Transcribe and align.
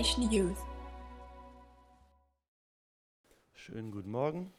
Generation 0.00 0.30
Youth. 0.32 0.56
Schönen 3.52 3.90
guten 3.90 4.10
Morgen. 4.10 4.50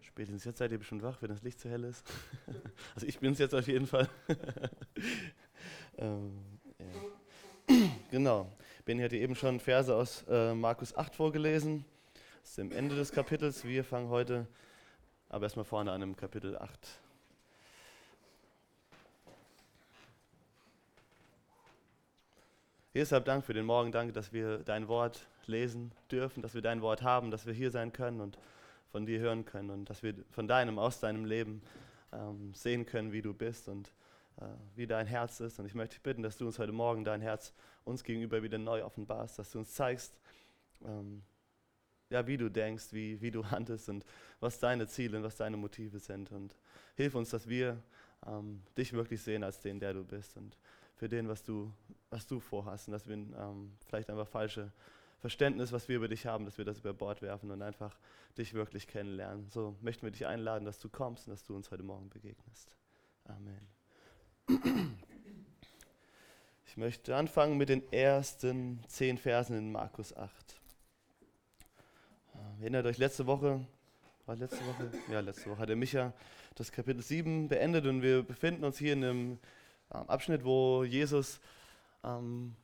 Spätestens 0.00 0.44
jetzt 0.44 0.58
seid 0.58 0.72
ihr 0.72 0.78
bestimmt 0.78 1.04
wach, 1.04 1.22
wenn 1.22 1.28
das 1.28 1.42
Licht 1.42 1.60
zu 1.60 1.70
hell 1.70 1.84
ist. 1.84 2.04
Also 2.96 3.06
ich 3.06 3.20
bin 3.20 3.34
es 3.34 3.38
jetzt 3.38 3.54
auf 3.54 3.68
jeden 3.68 3.86
Fall. 3.86 4.08
ähm, 5.98 6.32
ja. 6.80 7.76
Genau. 8.10 8.50
Benny 8.84 9.02
hatte 9.02 9.16
eben 9.16 9.36
schon 9.36 9.60
Verse 9.60 9.94
aus 9.94 10.24
äh, 10.28 10.52
Markus 10.52 10.96
8 10.96 11.14
vorgelesen. 11.14 11.84
Das 12.40 12.50
ist 12.50 12.58
am 12.58 12.72
Ende 12.72 12.96
des 12.96 13.12
Kapitels. 13.12 13.64
Wir 13.64 13.84
fangen 13.84 14.08
heute 14.08 14.48
aber 15.28 15.44
erstmal 15.44 15.64
vorne 15.64 15.92
an 15.92 16.02
im 16.02 16.16
Kapitel 16.16 16.58
8. 16.58 16.88
Deshalb 22.94 23.24
Dank 23.24 23.42
für 23.46 23.54
den 23.54 23.64
Morgen, 23.64 23.90
danke, 23.90 24.12
dass 24.12 24.34
wir 24.34 24.58
dein 24.58 24.86
Wort 24.86 25.26
lesen 25.46 25.92
dürfen, 26.10 26.42
dass 26.42 26.52
wir 26.52 26.60
dein 26.60 26.82
Wort 26.82 27.00
haben, 27.00 27.30
dass 27.30 27.46
wir 27.46 27.54
hier 27.54 27.70
sein 27.70 27.90
können 27.90 28.20
und 28.20 28.38
von 28.90 29.06
dir 29.06 29.18
hören 29.18 29.46
können 29.46 29.70
und 29.70 29.88
dass 29.88 30.02
wir 30.02 30.14
von 30.30 30.46
deinem, 30.46 30.78
aus 30.78 31.00
deinem 31.00 31.24
Leben 31.24 31.62
ähm, 32.12 32.52
sehen 32.52 32.84
können, 32.84 33.10
wie 33.12 33.22
du 33.22 33.32
bist 33.32 33.66
und 33.68 33.94
äh, 34.38 34.44
wie 34.76 34.86
dein 34.86 35.06
Herz 35.06 35.40
ist. 35.40 35.58
Und 35.58 35.64
ich 35.64 35.74
möchte 35.74 35.94
dich 35.94 36.02
bitten, 36.02 36.22
dass 36.22 36.36
du 36.36 36.44
uns 36.44 36.58
heute 36.58 36.72
Morgen 36.72 37.02
dein 37.02 37.22
Herz 37.22 37.54
uns 37.86 38.04
gegenüber 38.04 38.42
wieder 38.42 38.58
neu 38.58 38.84
offenbarst, 38.84 39.38
dass 39.38 39.50
du 39.52 39.60
uns 39.60 39.72
zeigst, 39.72 40.20
ähm, 40.84 41.22
ja, 42.10 42.26
wie 42.26 42.36
du 42.36 42.50
denkst, 42.50 42.92
wie, 42.92 43.22
wie 43.22 43.30
du 43.30 43.50
handelst 43.50 43.88
und 43.88 44.04
was 44.38 44.58
deine 44.58 44.86
Ziele 44.86 45.16
und 45.16 45.24
was 45.24 45.36
deine 45.36 45.56
Motive 45.56 45.98
sind. 45.98 46.30
Und 46.30 46.54
hilf 46.96 47.14
uns, 47.14 47.30
dass 47.30 47.48
wir 47.48 47.82
ähm, 48.26 48.62
dich 48.76 48.92
wirklich 48.92 49.22
sehen 49.22 49.44
als 49.44 49.60
den, 49.60 49.80
der 49.80 49.94
du 49.94 50.04
bist 50.04 50.36
und 50.36 50.58
für 50.94 51.08
den, 51.08 51.26
was 51.26 51.42
du, 51.42 51.72
was 52.12 52.26
du 52.26 52.40
vorhast 52.40 52.88
und 52.88 52.92
dass 52.92 53.08
wir 53.08 53.14
ähm, 53.14 53.72
vielleicht 53.86 54.10
einfach 54.10 54.28
falsche 54.28 54.70
Verständnis, 55.18 55.72
was 55.72 55.88
wir 55.88 55.96
über 55.96 56.08
dich 56.08 56.26
haben, 56.26 56.44
dass 56.44 56.58
wir 56.58 56.64
das 56.64 56.80
über 56.80 56.92
Bord 56.92 57.22
werfen 57.22 57.50
und 57.50 57.62
einfach 57.62 57.98
dich 58.36 58.54
wirklich 58.54 58.86
kennenlernen. 58.86 59.48
So 59.50 59.76
möchten 59.80 60.02
wir 60.02 60.10
dich 60.10 60.26
einladen, 60.26 60.64
dass 60.64 60.78
du 60.78 60.88
kommst 60.88 61.26
und 61.26 61.32
dass 61.32 61.44
du 61.44 61.56
uns 61.56 61.70
heute 61.70 61.82
Morgen 61.82 62.10
begegnest. 62.10 62.76
Amen. 63.24 63.66
Ich 66.66 66.76
möchte 66.76 67.16
anfangen 67.16 67.56
mit 67.56 67.68
den 67.68 67.90
ersten 67.92 68.82
zehn 68.88 69.16
Versen 69.16 69.56
in 69.56 69.72
Markus 69.72 70.14
8. 70.16 70.60
Erinnert 72.60 72.86
euch, 72.86 72.98
letzte 72.98 73.26
Woche, 73.26 73.66
war 74.26 74.36
letzte 74.36 74.64
Woche? 74.66 74.90
Ja, 75.10 75.20
letzte 75.20 75.50
Woche 75.50 75.58
hat 75.58 75.68
der 75.68 75.76
Micha 75.76 76.12
das 76.56 76.72
Kapitel 76.72 77.02
7 77.02 77.48
beendet 77.48 77.86
und 77.86 78.02
wir 78.02 78.22
befinden 78.22 78.64
uns 78.64 78.78
hier 78.78 78.92
in 78.92 79.04
einem 79.04 79.38
ähm, 79.94 80.08
Abschnitt, 80.08 80.44
wo 80.44 80.84
Jesus 80.84 81.40
ähm, 82.04 82.54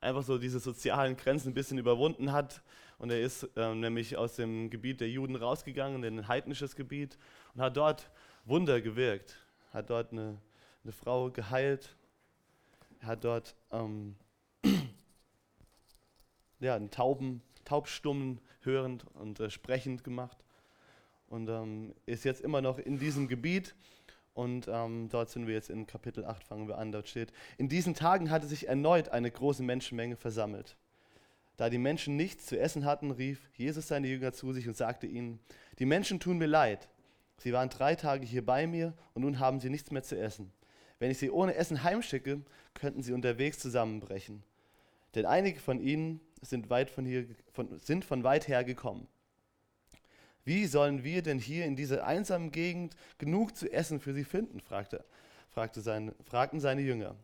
einfach 0.00 0.22
so 0.22 0.38
diese 0.38 0.60
sozialen 0.60 1.16
Grenzen 1.16 1.48
ein 1.48 1.54
bisschen 1.54 1.78
überwunden 1.78 2.32
hat. 2.32 2.62
Und 2.98 3.10
er 3.10 3.20
ist 3.20 3.48
ähm, 3.56 3.80
nämlich 3.80 4.16
aus 4.16 4.36
dem 4.36 4.70
Gebiet 4.70 5.00
der 5.00 5.10
Juden 5.10 5.36
rausgegangen, 5.36 6.02
in 6.04 6.18
ein 6.18 6.28
heidnisches 6.28 6.76
Gebiet, 6.76 7.18
und 7.54 7.60
hat 7.60 7.76
dort 7.76 8.10
Wunder 8.44 8.80
gewirkt. 8.80 9.38
Hat 9.72 9.90
dort 9.90 10.12
eine, 10.12 10.38
eine 10.82 10.92
Frau 10.92 11.30
geheilt. 11.30 11.96
Hat 13.02 13.24
dort 13.24 13.54
ähm, 13.70 14.16
ja, 16.60 16.74
einen 16.74 16.90
Tauben, 16.90 17.42
Taubstummen 17.64 18.40
hörend 18.60 19.04
und 19.14 19.40
äh, 19.40 19.50
sprechend 19.50 20.04
gemacht. 20.04 20.38
Und 21.28 21.48
ähm, 21.48 21.94
ist 22.06 22.24
jetzt 22.24 22.40
immer 22.40 22.60
noch 22.62 22.78
in 22.78 22.98
diesem 22.98 23.28
Gebiet. 23.28 23.74
Und 24.36 24.68
ähm, 24.70 25.08
dort 25.08 25.30
sind 25.30 25.46
wir 25.46 25.54
jetzt 25.54 25.70
in 25.70 25.86
Kapitel 25.86 26.26
8, 26.26 26.44
fangen 26.44 26.68
wir 26.68 26.76
an. 26.76 26.92
Dort 26.92 27.08
steht, 27.08 27.32
in 27.56 27.70
diesen 27.70 27.94
Tagen 27.94 28.30
hatte 28.30 28.46
sich 28.46 28.68
erneut 28.68 29.08
eine 29.08 29.30
große 29.30 29.62
Menschenmenge 29.62 30.16
versammelt. 30.16 30.76
Da 31.56 31.70
die 31.70 31.78
Menschen 31.78 32.16
nichts 32.16 32.44
zu 32.44 32.60
essen 32.60 32.84
hatten, 32.84 33.12
rief 33.12 33.48
Jesus 33.54 33.88
seine 33.88 34.08
Jünger 34.08 34.34
zu 34.34 34.52
sich 34.52 34.68
und 34.68 34.76
sagte 34.76 35.06
ihnen, 35.06 35.40
die 35.78 35.86
Menschen 35.86 36.20
tun 36.20 36.36
mir 36.36 36.48
leid. 36.48 36.90
Sie 37.38 37.54
waren 37.54 37.70
drei 37.70 37.94
Tage 37.94 38.26
hier 38.26 38.44
bei 38.44 38.66
mir 38.66 38.92
und 39.14 39.22
nun 39.22 39.38
haben 39.38 39.58
sie 39.58 39.70
nichts 39.70 39.90
mehr 39.90 40.02
zu 40.02 40.18
essen. 40.18 40.52
Wenn 40.98 41.10
ich 41.10 41.16
sie 41.16 41.30
ohne 41.30 41.54
Essen 41.54 41.82
heimschicke, 41.82 42.42
könnten 42.74 43.02
sie 43.02 43.14
unterwegs 43.14 43.58
zusammenbrechen. 43.58 44.42
Denn 45.14 45.24
einige 45.24 45.60
von 45.60 45.80
ihnen 45.80 46.20
sind, 46.42 46.68
weit 46.68 46.90
von, 46.90 47.06
hier, 47.06 47.26
von, 47.52 47.80
sind 47.80 48.04
von 48.04 48.22
weit 48.22 48.48
her 48.48 48.64
gekommen. 48.64 49.08
Wie 50.46 50.66
sollen 50.66 51.02
wir 51.02 51.22
denn 51.22 51.40
hier 51.40 51.64
in 51.64 51.74
dieser 51.74 52.06
einsamen 52.06 52.52
Gegend 52.52 52.94
genug 53.18 53.56
zu 53.56 53.70
essen 53.70 53.98
für 53.98 54.14
sie 54.14 54.22
finden? 54.22 54.60
fragte, 54.60 55.04
fragte 55.50 55.80
seine, 55.80 56.14
fragten 56.22 56.60
seine 56.60 56.82
Jünger. 56.82 57.16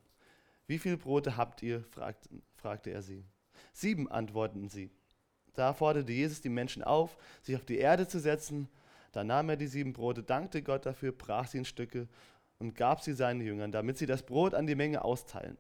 Wie 0.67 0.77
viele 0.77 0.97
Brote 0.97 1.37
habt 1.37 1.63
ihr? 1.63 1.85
fragten, 1.85 2.43
fragte 2.57 2.91
er 2.91 3.01
sie. 3.01 3.25
Sieben 3.73 4.11
antworteten 4.11 4.69
sie. 4.69 4.91
Da 5.55 5.73
forderte 5.73 6.11
Jesus 6.11 6.41
die 6.41 6.49
Menschen 6.49 6.83
auf, 6.83 7.17
sich 7.43 7.55
auf 7.55 7.65
die 7.65 7.79
Erde 7.79 8.09
zu 8.09 8.19
setzen. 8.19 8.69
Da 9.13 9.23
nahm 9.23 9.51
er 9.51 9.57
die 9.57 9.69
sieben 9.69 9.93
Brote, 9.93 10.25
dankte 10.25 10.61
Gott 10.61 10.85
dafür, 10.85 11.13
brach 11.13 11.47
sie 11.47 11.59
in 11.59 11.65
Stücke 11.65 12.09
und 12.59 12.75
gab 12.75 13.03
sie 13.03 13.13
seinen 13.13 13.41
Jüngern, 13.41 13.71
damit 13.71 13.99
sie 13.99 14.07
das 14.07 14.25
Brot 14.25 14.53
an 14.53 14.67
die 14.67 14.75
Menge 14.75 15.05
austeilen. 15.05 15.57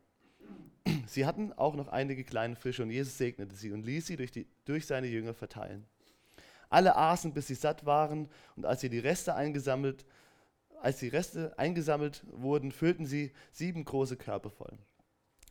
Sie 1.06 1.26
hatten 1.26 1.52
auch 1.52 1.76
noch 1.76 1.86
einige 1.86 2.24
kleine 2.24 2.56
Fische 2.56 2.82
und 2.82 2.90
Jesus 2.90 3.18
segnete 3.18 3.54
sie 3.54 3.70
und 3.70 3.86
ließ 3.86 4.08
sie 4.08 4.16
durch, 4.16 4.32
die, 4.32 4.48
durch 4.64 4.84
seine 4.84 5.06
Jünger 5.06 5.32
verteilen. 5.32 5.86
Alle 6.72 6.96
aßen, 6.96 7.34
bis 7.34 7.48
sie 7.48 7.54
satt 7.54 7.84
waren, 7.84 8.30
und 8.56 8.64
als 8.64 8.80
sie 8.80 8.88
die 8.88 8.98
Reste 8.98 9.34
eingesammelt, 9.34 10.06
als 10.80 10.98
die 10.98 11.08
Reste 11.08 11.52
eingesammelt 11.58 12.24
wurden, 12.32 12.72
füllten 12.72 13.04
sie 13.04 13.32
sieben 13.52 13.84
große 13.84 14.16
Körbe 14.16 14.48
voll. 14.48 14.78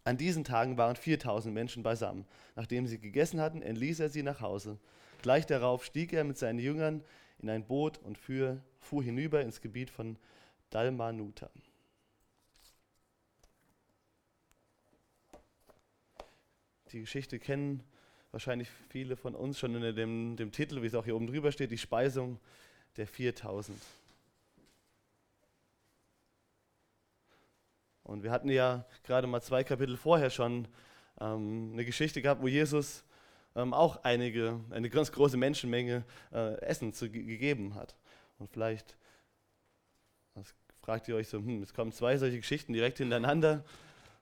An 0.04 0.18
diesen 0.18 0.44
Tagen 0.44 0.78
waren 0.78 0.96
4000 0.96 1.54
Menschen 1.54 1.84
beisammen. 1.84 2.26
Nachdem 2.56 2.88
sie 2.88 3.00
gegessen 3.00 3.40
hatten, 3.40 3.62
entließ 3.62 4.00
er 4.00 4.10
sie 4.10 4.24
nach 4.24 4.42
Hause. 4.42 4.80
Gleich 5.22 5.46
darauf 5.46 5.86
stieg 5.86 6.12
er 6.12 6.24
mit 6.24 6.40
seinen 6.40 6.58
Jüngern 6.58 7.04
in 7.38 7.52
ein 7.52 7.68
Boot 7.68 8.00
und 8.00 8.18
fuhr, 8.18 8.60
fuhr 8.80 9.04
hinüber 9.04 9.42
ins 9.42 9.62
Gebiet 9.62 9.92
von 9.92 10.18
Dalmanuta. 10.72 11.52
Die 16.92 17.02
Geschichte 17.02 17.38
kennen 17.38 17.84
wahrscheinlich 18.32 18.70
viele 18.90 19.16
von 19.16 19.36
uns 19.36 19.60
schon 19.60 19.76
unter 19.76 19.94
dem, 19.94 20.36
dem 20.38 20.52
Titel, 20.52 20.82
wie 20.82 20.88
es 20.88 20.96
auch 20.96 21.06
hier 21.06 21.16
oben 21.16 21.28
drüber 21.28 21.52
steht, 21.52 21.72
die 21.72 21.78
Speisung 21.78 22.40
der 22.98 23.08
4000. 23.08 23.78
Und 28.04 28.24
wir 28.24 28.32
hatten 28.32 28.50
ja 28.50 28.86
gerade 29.04 29.28
mal 29.28 29.42
zwei 29.42 29.64
Kapitel 29.64 29.96
vorher 29.96 30.30
schon 30.30 30.68
ähm, 31.20 31.72
eine 31.74 31.86
Geschichte 31.86 32.22
gehabt, 32.22 32.42
wo 32.42 32.48
Jesus 32.48 33.04
ähm, 33.56 33.74
auch 33.74 34.04
einige, 34.04 34.60
eine 34.70 34.90
ganz 34.90 35.12
große 35.12 35.38
Menschenmenge 35.38 36.04
äh, 36.34 36.56
Essen 36.62 36.94
zu, 36.94 37.10
gegeben 37.10 37.76
hat. 37.76 37.96
Und 38.40 38.50
vielleicht 38.50 38.98
fragt 40.82 41.08
ihr 41.08 41.16
euch 41.16 41.28
so, 41.28 41.38
hm, 41.38 41.62
es 41.62 41.74
kommen 41.74 41.92
zwei 41.92 42.18
solche 42.18 42.38
Geschichten 42.38 42.74
direkt 42.74 42.98
hintereinander, 42.98 43.64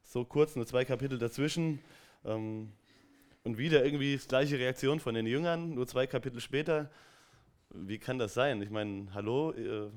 so 0.03 0.25
kurz, 0.25 0.55
nur 0.55 0.67
zwei 0.67 0.83
Kapitel 0.83 1.17
dazwischen. 1.17 1.79
Ähm, 2.25 2.73
und 3.43 3.57
wieder 3.57 3.83
irgendwie 3.83 4.17
die 4.17 4.27
gleiche 4.27 4.59
Reaktion 4.59 4.99
von 4.99 5.15
den 5.15 5.25
Jüngern, 5.25 5.73
nur 5.73 5.87
zwei 5.87 6.07
Kapitel 6.07 6.41
später. 6.41 6.89
Wie 7.71 7.97
kann 7.97 8.19
das 8.19 8.33
sein? 8.33 8.61
Ich 8.61 8.69
meine, 8.69 9.07
hallo, 9.13 9.53
ihr, 9.53 9.91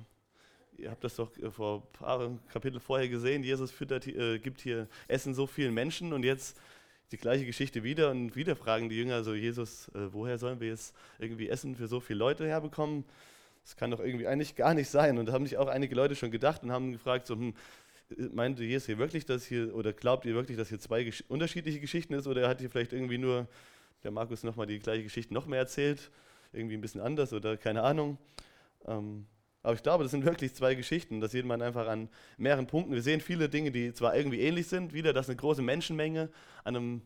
ihr 0.79 0.91
habt 0.91 1.05
das 1.05 1.17
doch 1.17 1.31
vor 1.51 1.83
ein 1.83 1.93
paar 1.93 2.39
Kapitel 2.53 2.81
vorher 2.81 3.09
gesehen, 3.09 3.43
Jesus 3.43 3.71
füttert, 3.71 4.07
äh, 4.07 4.39
gibt 4.39 4.61
hier 4.61 4.89
Essen 5.09 5.35
so 5.35 5.47
vielen 5.47 5.75
Menschen 5.75 6.13
und 6.13 6.25
jetzt 6.25 6.61
die 7.13 7.19
gleiche 7.19 7.45
Geschichte 7.45 7.83
wieder 7.83 8.11
und 8.11 8.37
wieder 8.37 8.57
fragen 8.57 8.89
die 8.89 8.97
Jünger 8.97 9.23
so, 9.23 9.35
Jesus, 9.35 9.89
äh, 9.89 10.13
woher 10.13 10.39
sollen 10.39 10.61
wir 10.61 10.69
jetzt 10.69 10.95
irgendwie 11.19 11.49
Essen 11.49 11.77
für 11.77 11.87
so 11.87 12.01
viele 12.01 12.19
Leute 12.19 12.47
herbekommen? 12.47 13.05
Das 13.65 13.77
kann 13.77 13.91
doch 13.91 14.01
irgendwie 14.01 14.27
eigentlich 14.27 14.57
gar 14.57 14.75
nicht 14.75 14.89
sein. 14.89 15.19
Und 15.19 15.27
da 15.27 15.33
haben 15.33 15.47
sich 15.47 15.57
auch 15.57 15.69
einige 15.69 15.95
Leute 15.95 16.17
schon 16.17 16.31
gedacht 16.31 16.65
und 16.65 16.73
haben 16.73 16.93
gefragt, 16.93 17.27
so, 17.27 17.35
hm, 17.35 17.55
meint 18.33 18.59
Jesus 18.59 18.87
hier 18.87 18.99
wirklich, 18.99 19.27
dass 19.27 19.45
hier, 19.45 19.75
oder 19.75 19.93
glaubt 19.93 20.25
ihr 20.27 20.35
wirklich, 20.35 20.57
dass 20.57 20.69
hier 20.69 20.79
zwei 20.79 21.05
gesch 21.05 21.25
unterschiedliche 21.29 21.81
Geschichten 21.81 22.15
ist, 22.15 22.27
oder 22.27 22.49
hat 22.49 22.61
hier 22.61 22.71
vielleicht 22.71 22.93
irgendwie 22.93 23.19
nur 23.19 23.49
der 24.05 24.11
Markus 24.11 24.43
nochmal 24.43 24.67
die 24.67 24.79
gleiche 24.79 25.05
Geschichte 25.05 25.33
noch 25.33 25.47
mehr 25.47 25.61
erzählt, 25.61 26.11
irgendwie 26.53 26.77
ein 26.77 26.81
bisschen 26.81 27.01
anders 27.01 27.33
oder 27.33 27.57
keine 27.57 27.83
Ahnung. 27.83 28.19
Ähm, 28.87 29.27
aber 29.63 29.75
ich 29.75 29.83
glaube, 29.83 30.03
das 30.03 30.11
sind 30.11 30.25
wirklich 30.25 30.55
zwei 30.55 30.75
Geschichten. 30.75 31.21
Das 31.21 31.31
sieht 31.31 31.47
man 31.47 31.63
einfach 31.63 31.87
an 31.87 32.09
mehreren 32.37 32.67
Punkten. 32.67 32.95
Wir 32.95 33.03
sehen 33.03 33.21
viele 33.21 33.49
Dinge, 33.49 33.71
die 33.71 33.93
zwar 33.95 34.17
irgendwie 34.17 34.41
ähnlich 34.41 34.67
sind. 34.67 34.93
Wieder, 34.93 35.13
dass 35.13 35.29
eine 35.29 35.37
große 35.37 35.63
Menschenmenge 35.63 36.31
an 36.65 36.77
einem 36.77 37.03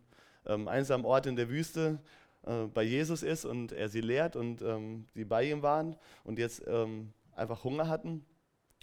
ähm, 0.46 0.68
einsamen 0.68 1.04
Ort 1.04 1.26
in 1.26 1.36
der 1.36 1.50
Wüste 1.50 2.00
äh, 2.46 2.64
bei 2.72 2.82
Jesus 2.82 3.22
ist 3.22 3.44
und 3.44 3.72
er 3.72 3.88
sie 3.88 4.00
lehrt 4.00 4.36
und 4.36 4.62
ähm, 4.62 5.06
die 5.14 5.24
bei 5.24 5.44
ihm 5.50 5.62
waren 5.62 5.96
und 6.24 6.38
jetzt 6.38 6.62
ähm, 6.66 7.12
einfach 7.34 7.62
Hunger 7.62 7.88
hatten. 7.88 8.24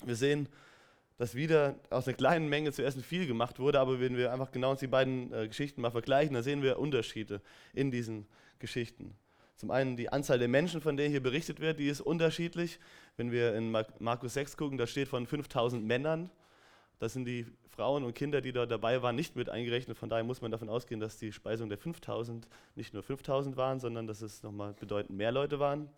Wir 0.06 0.16
sehen, 0.16 0.50
dass 1.18 1.36
wieder 1.36 1.76
aus 1.90 2.08
einer 2.08 2.18
kleinen 2.18 2.50
Menge 2.50 2.72
zu 2.72 2.84
essen 2.84 3.04
viel 3.04 3.28
gemacht 3.28 3.60
wurde, 3.60 3.80
aber 3.80 4.00
wenn 4.00 4.18
wir 4.18 4.32
einfach 4.32 4.52
genau 4.52 4.72
uns 4.72 4.80
die 4.80 4.88
beiden 4.88 5.32
äh, 5.34 5.48
Geschichten 5.48 5.82
mal 5.82 5.92
vergleichen, 5.92 6.34
dann 6.34 6.44
sehen 6.44 6.62
wir 6.62 6.80
Unterschiede 6.80 7.42
in 7.74 7.92
diesen 7.92 8.26
Geschichten. 8.60 9.16
Zum 9.56 9.72
einen 9.72 9.96
die 9.96 10.10
Anzahl 10.10 10.40
der 10.40 10.48
Menschen, 10.48 10.82
von 10.82 10.98
denen 10.98 11.12
hier 11.12 11.22
berichtet 11.22 11.60
wird, 11.60 11.80
die 11.80 11.88
ist 11.88 12.02
unterschiedlich. 12.02 12.80
Wenn 13.16 13.32
wir 13.32 13.56
in 13.56 13.72
Markus 14.00 14.34
6 14.34 14.58
gucken, 14.58 14.78
da 14.78 14.88
steht 14.88 15.08
von 15.08 15.28
5000 15.28 15.86
Männern 15.86 16.30
Das 17.00 17.14
sind 17.14 17.26
die 17.26 17.46
Frauen 17.70 18.04
und 18.04 18.14
Kinder, 18.14 18.42
die 18.42 18.52
da 18.52 18.66
dabei 18.66 19.02
waren, 19.02 19.16
nicht 19.16 19.36
mit 19.36 19.50
eingerechnet. 19.50 19.98
Von 19.98 20.10
daher 20.10 20.24
muss 20.24 20.42
man 20.42 20.52
davon 20.52 20.70
ausgehen, 20.70 21.00
dass 21.00 21.18
die 21.18 21.32
Speisung 21.32 21.70
der 21.70 21.78
5000 21.78 22.48
nicht 22.76 22.94
nur 22.94 23.04
5000 23.04 23.56
waren, 23.58 23.80
sondern 23.80 24.08
dass 24.08 24.22
es 24.22 24.44
nochmal 24.44 24.74
bedeutend 24.74 25.18
mehr 25.18 25.32
Leute 25.32 25.60
waren. 25.60 25.90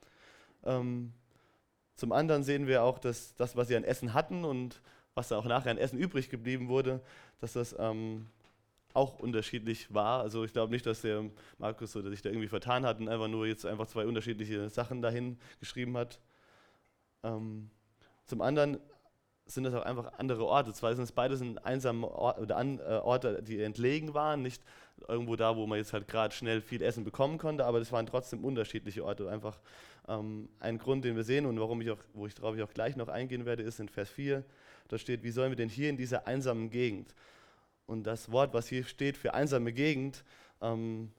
Ähm, 0.64 1.14
zum 1.96 2.12
anderen 2.12 2.44
sehen 2.44 2.68
wir 2.68 2.84
auch, 2.84 3.00
dass 3.00 3.36
das, 3.36 3.56
was 3.56 3.68
sie 3.68 3.76
an 3.76 3.84
Essen 3.84 4.14
hatten 4.14 4.44
und 4.46 4.82
was 5.16 5.30
da 5.30 5.38
auch 5.38 5.46
nachher 5.46 5.72
an 5.72 5.78
Essen 5.78 5.98
übrig 5.98 6.30
geblieben 6.30 6.68
wurde, 6.68 7.02
dass 7.40 7.54
das 7.54 7.76
ähm, 7.80 8.28
auch 8.94 9.20
unterschiedlich 9.20 9.94
war. 9.94 10.22
Also 10.22 10.44
ich 10.44 10.54
glaube 10.54 10.72
nicht, 10.72 10.86
dass 10.86 11.02
der 11.02 11.26
Markus 11.58 11.96
oder 11.96 12.10
sich 12.10 12.22
da 12.22 12.30
irgendwie 12.30 12.48
vertan 12.48 12.86
hat 12.86 13.00
und 13.00 13.10
einfach 13.10 13.28
nur 13.28 13.48
jetzt 13.48 13.66
einfach 13.66 13.88
zwei 13.88 14.06
unterschiedliche 14.06 14.70
Sachen 14.70 15.02
dahin 15.02 15.38
geschrieben 15.60 15.98
hat. 15.98 16.20
Ähm, 17.24 17.70
zum 18.26 18.42
anderen 18.42 18.80
sind 19.46 19.64
das 19.64 19.74
auch 19.74 19.84
einfach 19.84 20.14
andere 20.18 20.46
Orte. 20.46 20.74
Zwar 20.74 20.96
sind 20.96 21.04
es 21.04 21.12
beides 21.12 21.42
einsame 21.64 22.08
Orte, 22.08 22.42
oder 22.42 22.58
an, 22.58 22.80
äh, 22.80 23.00
Orte, 23.04 23.44
die 23.44 23.62
entlegen 23.62 24.14
waren, 24.14 24.42
nicht 24.42 24.64
irgendwo 25.08 25.36
da, 25.36 25.56
wo 25.56 25.68
man 25.68 25.78
jetzt 25.78 25.94
halt 25.94 26.08
gerade 26.08 26.34
schnell 26.34 26.62
viel 26.62 26.82
Essen 26.82 27.04
bekommen 27.04 27.38
konnte, 27.38 27.66
aber 27.66 27.80
das 27.80 27.92
waren 27.92 28.06
trotzdem 28.06 28.44
unterschiedliche 28.44 29.06
Orte. 29.06 29.30
Einfach 29.30 29.60
ähm, 30.08 30.50
ein 30.60 30.78
Grund, 30.78 31.06
den 31.06 31.16
wir 31.16 31.24
sehen 31.24 31.46
und 31.46 31.60
warum 31.60 31.82
ich 31.82 31.92
auch, 31.92 32.00
wo 32.14 32.26
ich 32.26 32.34
darauf 32.34 32.56
ich 32.56 32.64
auch 32.64 32.74
gleich 32.74 32.96
noch 32.96 33.08
eingehen 33.08 33.46
werde, 33.46 33.64
ist 33.64 33.80
in 33.80 33.90
Vers 33.90 34.10
4. 34.10 34.44
Da 34.88 34.98
steht, 34.98 35.24
wie 35.24 35.32
sollen 35.32 35.52
wir 35.52 35.56
denn 35.56 35.70
hier 35.70 35.90
in 35.90 35.98
dieser 35.98 36.28
einsamen 36.28 36.70
Gegend? 36.70 37.14
Und 37.88 38.04
das 38.04 38.32
Wort, 38.32 38.54
was 38.54 38.68
hier 38.68 38.84
steht 38.84 39.18
für 39.18 39.34
einsame 39.34 39.74
Gegend, 39.74 40.24
ähm, 40.62 41.12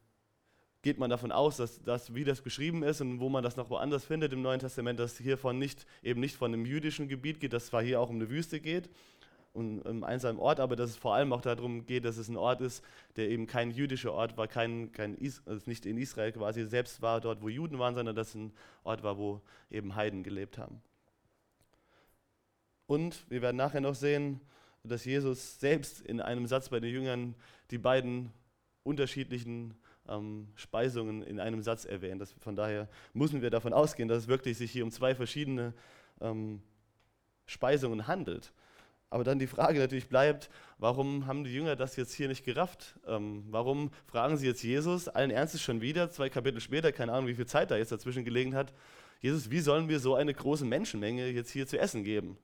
geht 0.82 0.98
man 0.98 1.10
davon 1.10 1.32
aus, 1.32 1.56
dass 1.56 1.82
das, 1.82 2.14
wie 2.14 2.24
das 2.24 2.40
beschrieben 2.42 2.82
ist 2.82 3.00
und 3.00 3.18
wo 3.18 3.28
man 3.28 3.42
das 3.42 3.56
noch 3.56 3.70
woanders 3.70 4.04
findet 4.04 4.32
im 4.32 4.42
Neuen 4.42 4.60
Testament, 4.60 5.00
dass 5.00 5.18
hiervon 5.18 5.58
nicht, 5.58 5.84
eben 6.02 6.20
nicht 6.20 6.36
von 6.36 6.52
einem 6.52 6.64
jüdischen 6.64 7.08
Gebiet 7.08 7.40
geht, 7.40 7.52
dass 7.52 7.66
zwar 7.66 7.82
hier 7.82 8.00
auch 8.00 8.08
um 8.08 8.16
eine 8.16 8.30
Wüste 8.30 8.60
geht 8.60 8.88
und 9.52 9.80
um 9.80 9.86
einen 9.86 10.04
einsamen 10.04 10.40
Ort, 10.40 10.60
aber 10.60 10.76
dass 10.76 10.90
es 10.90 10.96
vor 10.96 11.14
allem 11.14 11.32
auch 11.32 11.40
darum 11.40 11.86
geht, 11.86 12.04
dass 12.04 12.18
es 12.18 12.28
ein 12.28 12.36
Ort 12.36 12.60
ist, 12.60 12.84
der 13.16 13.28
eben 13.30 13.48
kein 13.48 13.70
jüdischer 13.72 14.12
Ort 14.12 14.36
war, 14.36 14.46
kein, 14.46 14.92
kein 14.92 15.16
also 15.18 15.62
nicht 15.66 15.86
in 15.86 15.98
Israel 15.98 16.30
quasi 16.30 16.64
selbst 16.66 17.02
war, 17.02 17.20
dort 17.20 17.42
wo 17.42 17.48
Juden 17.48 17.78
waren, 17.78 17.94
sondern 17.94 18.14
dass 18.14 18.28
es 18.28 18.34
ein 18.36 18.52
Ort 18.84 19.02
war, 19.02 19.18
wo 19.18 19.40
eben 19.70 19.96
Heiden 19.96 20.22
gelebt 20.22 20.58
haben. 20.58 20.80
Und 22.86 23.28
wir 23.30 23.42
werden 23.42 23.56
nachher 23.56 23.80
noch 23.80 23.94
sehen, 23.94 24.40
dass 24.84 25.04
Jesus 25.04 25.58
selbst 25.58 26.00
in 26.00 26.20
einem 26.20 26.46
Satz 26.46 26.68
bei 26.68 26.80
den 26.80 26.90
Jüngern 26.90 27.34
die 27.70 27.78
beiden 27.78 28.32
unterschiedlichen 28.84 29.74
ähm, 30.08 30.48
Speisungen 30.54 31.22
in 31.22 31.40
einem 31.40 31.62
Satz 31.62 31.84
erwähnt. 31.84 32.20
Das, 32.20 32.32
von 32.40 32.54
daher 32.54 32.88
müssen 33.12 33.42
wir 33.42 33.50
davon 33.50 33.72
ausgehen, 33.72 34.08
dass 34.08 34.18
es 34.18 34.28
wirklich 34.28 34.56
sich 34.56 34.70
hier 34.70 34.84
um 34.84 34.90
zwei 34.90 35.14
verschiedene 35.14 35.74
ähm, 36.20 36.62
Speisungen 37.46 38.06
handelt. 38.06 38.52
Aber 39.08 39.24
dann 39.24 39.38
die 39.38 39.46
Frage 39.46 39.78
natürlich 39.78 40.08
bleibt, 40.08 40.50
warum 40.78 41.26
haben 41.26 41.44
die 41.44 41.54
Jünger 41.54 41.76
das 41.76 41.96
jetzt 41.96 42.12
hier 42.12 42.28
nicht 42.28 42.44
gerafft? 42.44 42.98
Ähm, 43.06 43.44
warum 43.50 43.90
fragen 44.04 44.36
sie 44.36 44.46
jetzt 44.46 44.62
Jesus, 44.62 45.08
allen 45.08 45.30
Ernstes 45.30 45.62
schon 45.62 45.80
wieder, 45.80 46.10
zwei 46.10 46.28
Kapitel 46.28 46.60
später, 46.60 46.92
keine 46.92 47.12
Ahnung, 47.12 47.28
wie 47.28 47.34
viel 47.34 47.46
Zeit 47.46 47.70
da 47.70 47.76
jetzt 47.76 47.92
dazwischen 47.92 48.24
gelegen 48.24 48.54
hat, 48.54 48.72
Jesus, 49.20 49.50
wie 49.50 49.60
sollen 49.60 49.88
wir 49.88 50.00
so 50.00 50.14
eine 50.14 50.34
große 50.34 50.64
Menschenmenge 50.64 51.28
jetzt 51.28 51.50
hier 51.50 51.66
zu 51.66 51.78
essen 51.78 52.04
geben? 52.04 52.36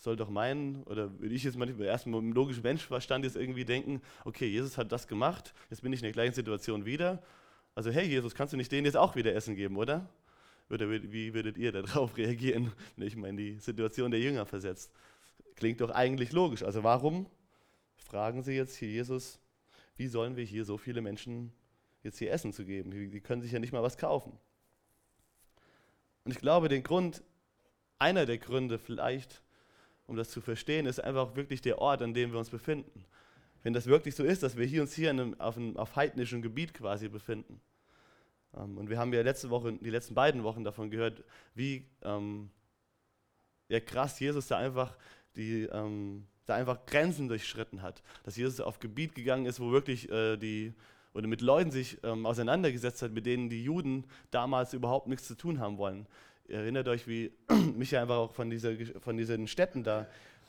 Soll 0.00 0.16
doch 0.16 0.30
meinen, 0.30 0.82
oder 0.84 1.20
würde 1.20 1.34
ich 1.34 1.44
jetzt 1.44 1.58
manchmal 1.58 1.86
erstmal 1.86 2.20
im 2.20 2.32
logischen 2.32 2.62
Menschverstand 2.62 3.24
jetzt 3.24 3.36
irgendwie 3.36 3.66
denken, 3.66 4.00
okay, 4.24 4.46
Jesus 4.46 4.78
hat 4.78 4.90
das 4.92 5.06
gemacht, 5.06 5.52
jetzt 5.68 5.82
bin 5.82 5.92
ich 5.92 6.00
in 6.00 6.04
der 6.04 6.12
gleichen 6.12 6.34
Situation 6.34 6.86
wieder. 6.86 7.22
Also, 7.74 7.90
hey 7.90 8.06
Jesus, 8.06 8.34
kannst 8.34 8.54
du 8.54 8.56
nicht 8.56 8.72
denen 8.72 8.86
jetzt 8.86 8.96
auch 8.96 9.14
wieder 9.14 9.34
Essen 9.34 9.54
geben, 9.54 9.76
oder? 9.76 10.08
Oder 10.70 10.88
wie 10.90 11.34
würdet 11.34 11.58
ihr 11.58 11.70
darauf 11.70 12.16
reagieren, 12.16 12.72
wenn 12.96 13.06
ich 13.06 13.14
in 13.14 13.36
die 13.36 13.58
Situation 13.58 14.10
der 14.10 14.20
Jünger 14.20 14.46
versetzt? 14.46 14.90
Klingt 15.54 15.82
doch 15.82 15.90
eigentlich 15.90 16.32
logisch. 16.32 16.62
Also 16.62 16.82
warum 16.82 17.26
fragen 17.96 18.42
sie 18.42 18.52
jetzt 18.52 18.76
hier 18.76 18.88
Jesus, 18.88 19.38
wie 19.96 20.06
sollen 20.06 20.36
wir 20.36 20.44
hier 20.44 20.64
so 20.64 20.78
viele 20.78 21.02
Menschen 21.02 21.52
jetzt 22.02 22.18
hier 22.18 22.32
Essen 22.32 22.54
zu 22.54 22.64
geben? 22.64 22.90
Die 22.90 23.20
können 23.20 23.42
sich 23.42 23.52
ja 23.52 23.58
nicht 23.58 23.72
mal 23.72 23.82
was 23.82 23.98
kaufen. 23.98 24.32
Und 26.24 26.32
ich 26.32 26.38
glaube, 26.38 26.68
den 26.68 26.82
Grund, 26.82 27.22
einer 27.98 28.24
der 28.24 28.38
Gründe 28.38 28.78
vielleicht, 28.78 29.42
um 30.10 30.16
das 30.16 30.30
zu 30.30 30.40
verstehen, 30.40 30.86
ist 30.86 31.02
einfach 31.02 31.36
wirklich 31.36 31.62
der 31.62 31.78
Ort, 31.78 32.02
an 32.02 32.12
dem 32.12 32.32
wir 32.32 32.38
uns 32.38 32.50
befinden. 32.50 33.04
Wenn 33.62 33.72
das 33.72 33.86
wirklich 33.86 34.16
so 34.16 34.24
ist, 34.24 34.42
dass 34.42 34.56
wir 34.56 34.66
hier 34.66 34.82
uns 34.82 34.92
hier 34.92 35.10
einem, 35.10 35.38
auf, 35.40 35.56
einem, 35.56 35.76
auf 35.76 35.94
heidnischem 35.94 36.42
Gebiet 36.42 36.74
quasi 36.74 37.08
befinden. 37.08 37.60
Ähm, 38.56 38.76
und 38.76 38.90
wir 38.90 38.98
haben 38.98 39.12
ja 39.12 39.22
letzte 39.22 39.50
Woche, 39.50 39.72
die 39.72 39.90
letzten 39.90 40.14
beiden 40.14 40.42
Wochen 40.42 40.64
davon 40.64 40.90
gehört, 40.90 41.22
wie 41.54 41.86
ähm, 42.02 42.50
ja, 43.68 43.78
krass 43.78 44.18
Jesus 44.18 44.48
da 44.48 44.58
einfach 44.58 44.96
die 45.36 45.62
ähm, 45.66 46.26
da 46.46 46.56
einfach 46.56 46.84
Grenzen 46.86 47.28
durchschritten 47.28 47.80
hat. 47.80 48.02
Dass 48.24 48.36
Jesus 48.36 48.60
auf 48.60 48.80
Gebiet 48.80 49.14
gegangen 49.14 49.46
ist, 49.46 49.60
wo 49.60 49.70
wirklich 49.70 50.10
äh, 50.10 50.36
die 50.36 50.74
oder 51.14 51.28
mit 51.28 51.40
Leuten 51.40 51.70
sich 51.70 51.98
ähm, 52.02 52.26
auseinandergesetzt 52.26 53.02
hat, 53.02 53.12
mit 53.12 53.26
denen 53.26 53.48
die 53.48 53.62
Juden 53.62 54.06
damals 54.32 54.74
überhaupt 54.74 55.06
nichts 55.06 55.28
zu 55.28 55.36
tun 55.36 55.60
haben 55.60 55.78
wollen 55.78 56.08
erinnert 56.50 56.88
euch, 56.88 57.06
wie 57.06 57.32
Micha 57.76 58.00
einfach 58.00 58.16
auch 58.16 58.32
von, 58.32 58.50
dieser, 58.50 58.72
von 59.00 59.16
diesen 59.16 59.46
Städten 59.46 59.82
da, 59.82 60.06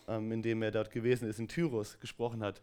ähm, 0.07 0.31
in 0.31 0.41
denen 0.41 0.61
er 0.61 0.71
dort 0.71 0.91
gewesen 0.91 1.27
ist, 1.27 1.39
in 1.39 1.47
Tyrus 1.47 1.99
gesprochen 1.99 2.43
hat, 2.43 2.61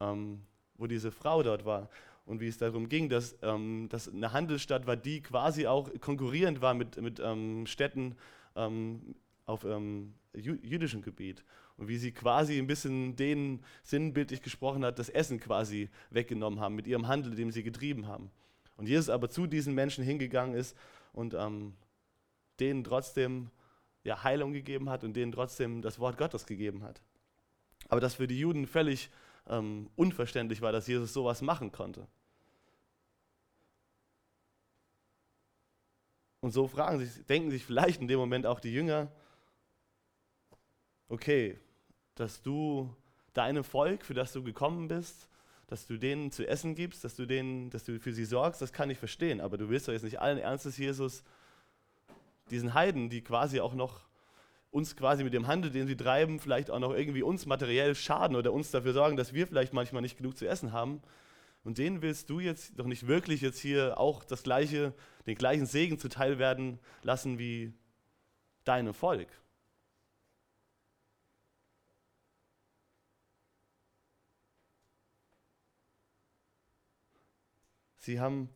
ähm, 0.00 0.42
wo 0.76 0.86
diese 0.86 1.10
Frau 1.10 1.42
dort 1.42 1.64
war 1.64 1.88
und 2.26 2.40
wie 2.40 2.48
es 2.48 2.58
darum 2.58 2.88
ging, 2.88 3.08
dass 3.08 3.36
ähm, 3.42 3.88
das 3.90 4.08
eine 4.08 4.32
Handelsstadt 4.32 4.86
war, 4.86 4.96
die 4.96 5.22
quasi 5.22 5.66
auch 5.66 5.90
konkurrierend 6.00 6.60
war 6.60 6.74
mit, 6.74 7.00
mit 7.00 7.20
ähm, 7.20 7.66
Städten 7.66 8.16
ähm, 8.54 9.14
auf 9.46 9.64
ähm, 9.64 10.14
jü 10.34 10.58
jüdischem 10.62 11.02
Gebiet 11.02 11.42
und 11.78 11.88
wie 11.88 11.96
sie 11.96 12.12
quasi 12.12 12.58
ein 12.58 12.66
bisschen 12.66 13.16
denen 13.16 13.64
sinnbildlich 13.82 14.42
gesprochen 14.42 14.84
hat, 14.84 14.98
das 14.98 15.08
Essen 15.08 15.40
quasi 15.40 15.88
weggenommen 16.10 16.60
haben 16.60 16.74
mit 16.74 16.86
ihrem 16.86 17.08
Handel, 17.08 17.34
den 17.34 17.50
sie 17.50 17.62
getrieben 17.62 18.06
haben. 18.06 18.30
Und 18.76 18.88
Jesus 18.88 19.08
aber 19.08 19.30
zu 19.30 19.46
diesen 19.46 19.74
Menschen 19.74 20.04
hingegangen 20.04 20.54
ist 20.54 20.76
und 21.12 21.34
ähm, 21.34 21.74
denen 22.60 22.84
trotzdem 22.84 23.50
ja, 24.04 24.22
Heilung 24.22 24.52
gegeben 24.52 24.90
hat 24.90 25.04
und 25.04 25.14
denen 25.14 25.32
trotzdem 25.32 25.82
das 25.82 25.98
Wort 25.98 26.18
Gottes 26.18 26.46
gegeben 26.46 26.82
hat. 26.82 27.00
Aber 27.88 28.00
dass 28.00 28.14
für 28.14 28.26
die 28.26 28.38
Juden 28.38 28.66
völlig 28.66 29.10
ähm, 29.48 29.90
unverständlich 29.96 30.60
war, 30.60 30.72
dass 30.72 30.86
Jesus 30.86 31.12
sowas 31.12 31.42
machen 31.42 31.72
konnte. 31.72 32.06
Und 36.40 36.52
so 36.52 36.68
fragen 36.68 36.98
sich, 37.00 37.24
denken 37.26 37.50
sich 37.50 37.64
vielleicht 37.64 38.00
in 38.00 38.08
dem 38.08 38.18
Moment 38.18 38.46
auch 38.46 38.60
die 38.60 38.72
Jünger, 38.72 39.10
okay, 41.08 41.58
dass 42.14 42.42
du 42.42 42.94
deinem 43.32 43.64
Volk, 43.64 44.04
für 44.04 44.14
das 44.14 44.32
du 44.32 44.42
gekommen 44.42 44.88
bist, 44.88 45.28
dass 45.66 45.86
du 45.86 45.98
denen 45.98 46.30
zu 46.32 46.46
essen 46.46 46.74
gibst, 46.74 47.04
dass 47.04 47.16
du, 47.16 47.26
denen, 47.26 47.70
dass 47.70 47.84
du 47.84 47.98
für 48.00 48.12
sie 48.12 48.24
sorgst, 48.24 48.62
das 48.62 48.72
kann 48.72 48.90
ich 48.90 48.98
verstehen. 48.98 49.40
Aber 49.40 49.58
du 49.58 49.68
willst 49.68 49.88
doch 49.88 49.92
jetzt 49.92 50.04
nicht 50.04 50.20
allen 50.20 50.38
Ernstes, 50.38 50.78
Jesus, 50.78 51.22
diesen 52.50 52.74
Heiden, 52.74 53.10
die 53.10 53.22
quasi 53.22 53.60
auch 53.60 53.74
noch 53.74 54.08
uns 54.70 54.96
quasi 54.96 55.24
mit 55.24 55.32
dem 55.32 55.46
Handel, 55.46 55.70
den 55.70 55.86
sie 55.86 55.96
treiben, 55.96 56.40
vielleicht 56.40 56.70
auch 56.70 56.78
noch 56.78 56.94
irgendwie 56.94 57.22
uns 57.22 57.46
materiell 57.46 57.94
schaden 57.94 58.36
oder 58.36 58.52
uns 58.52 58.70
dafür 58.70 58.92
sorgen, 58.92 59.16
dass 59.16 59.32
wir 59.32 59.46
vielleicht 59.46 59.72
manchmal 59.72 60.02
nicht 60.02 60.18
genug 60.18 60.36
zu 60.36 60.46
essen 60.46 60.72
haben. 60.72 61.00
Und 61.64 61.78
denen 61.78 62.02
willst 62.02 62.30
du 62.30 62.40
jetzt 62.40 62.78
doch 62.78 62.86
nicht 62.86 63.06
wirklich 63.06 63.40
jetzt 63.40 63.58
hier 63.58 63.98
auch 63.98 64.24
das 64.24 64.42
gleiche, 64.42 64.94
den 65.26 65.36
gleichen 65.36 65.66
Segen 65.66 65.98
zuteil 65.98 66.38
werden 66.38 66.78
lassen 67.02 67.38
wie 67.38 67.74
deinem 68.64 68.94
Volk. 68.94 69.28
Sie 77.98 78.20
haben 78.20 78.48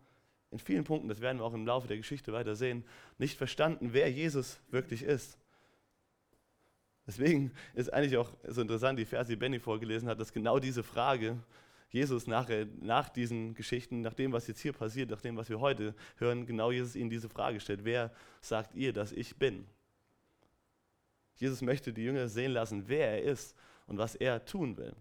in 0.52 0.58
vielen 0.58 0.84
Punkten, 0.84 1.08
das 1.08 1.20
werden 1.20 1.38
wir 1.38 1.44
auch 1.44 1.54
im 1.54 1.66
Laufe 1.66 1.88
der 1.88 1.96
Geschichte 1.96 2.32
weiter 2.32 2.54
sehen, 2.54 2.84
nicht 3.18 3.38
verstanden, 3.38 3.90
wer 3.92 4.10
Jesus 4.10 4.60
wirklich 4.70 5.02
ist. 5.02 5.38
Deswegen 7.06 7.52
ist 7.74 7.92
eigentlich 7.92 8.16
auch 8.16 8.30
so 8.46 8.60
interessant, 8.60 8.98
die 8.98 9.04
Verse, 9.04 9.28
die 9.28 9.36
Benny 9.36 9.58
vorgelesen 9.58 10.08
hat, 10.08 10.20
dass 10.20 10.32
genau 10.32 10.58
diese 10.58 10.82
Frage 10.82 11.38
Jesus 11.88 12.26
nachher, 12.26 12.66
nach 12.80 13.08
diesen 13.08 13.54
Geschichten, 13.54 14.00
nach 14.02 14.14
dem, 14.14 14.32
was 14.32 14.46
jetzt 14.46 14.60
hier 14.60 14.72
passiert, 14.72 15.10
nach 15.10 15.20
dem, 15.20 15.36
was 15.36 15.48
wir 15.48 15.60
heute 15.60 15.94
hören, 16.16 16.46
genau 16.46 16.70
Jesus 16.70 16.96
ihnen 16.96 17.10
diese 17.10 17.28
Frage 17.28 17.58
stellt. 17.60 17.84
Wer 17.84 18.12
sagt 18.40 18.74
ihr, 18.74 18.92
dass 18.92 19.12
ich 19.12 19.36
bin? 19.36 19.66
Jesus 21.36 21.60
möchte 21.60 21.92
die 21.92 22.04
Jünger 22.04 22.28
sehen 22.28 22.52
lassen, 22.52 22.84
wer 22.86 23.08
er 23.08 23.22
ist 23.22 23.56
und 23.86 23.98
was 23.98 24.14
er 24.14 24.44
tun 24.44 24.76
will. 24.76 24.94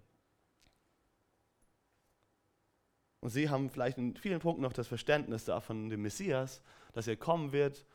Und 3.22 3.30
sie 3.30 3.50
haben 3.50 3.70
vielleicht 3.70 4.00
in 4.00 4.16
vielen 4.16 4.40
Punkten 4.40 4.64
noch 4.64 4.74
das 4.74 4.88
Verständnis 4.88 5.46
da 5.46 5.62
von 5.62 5.90
dem 5.90 6.02
Messias, 6.02 6.62
dass 6.92 7.08
er 7.08 7.16
kommen 7.16 7.52
wird, 7.52 7.86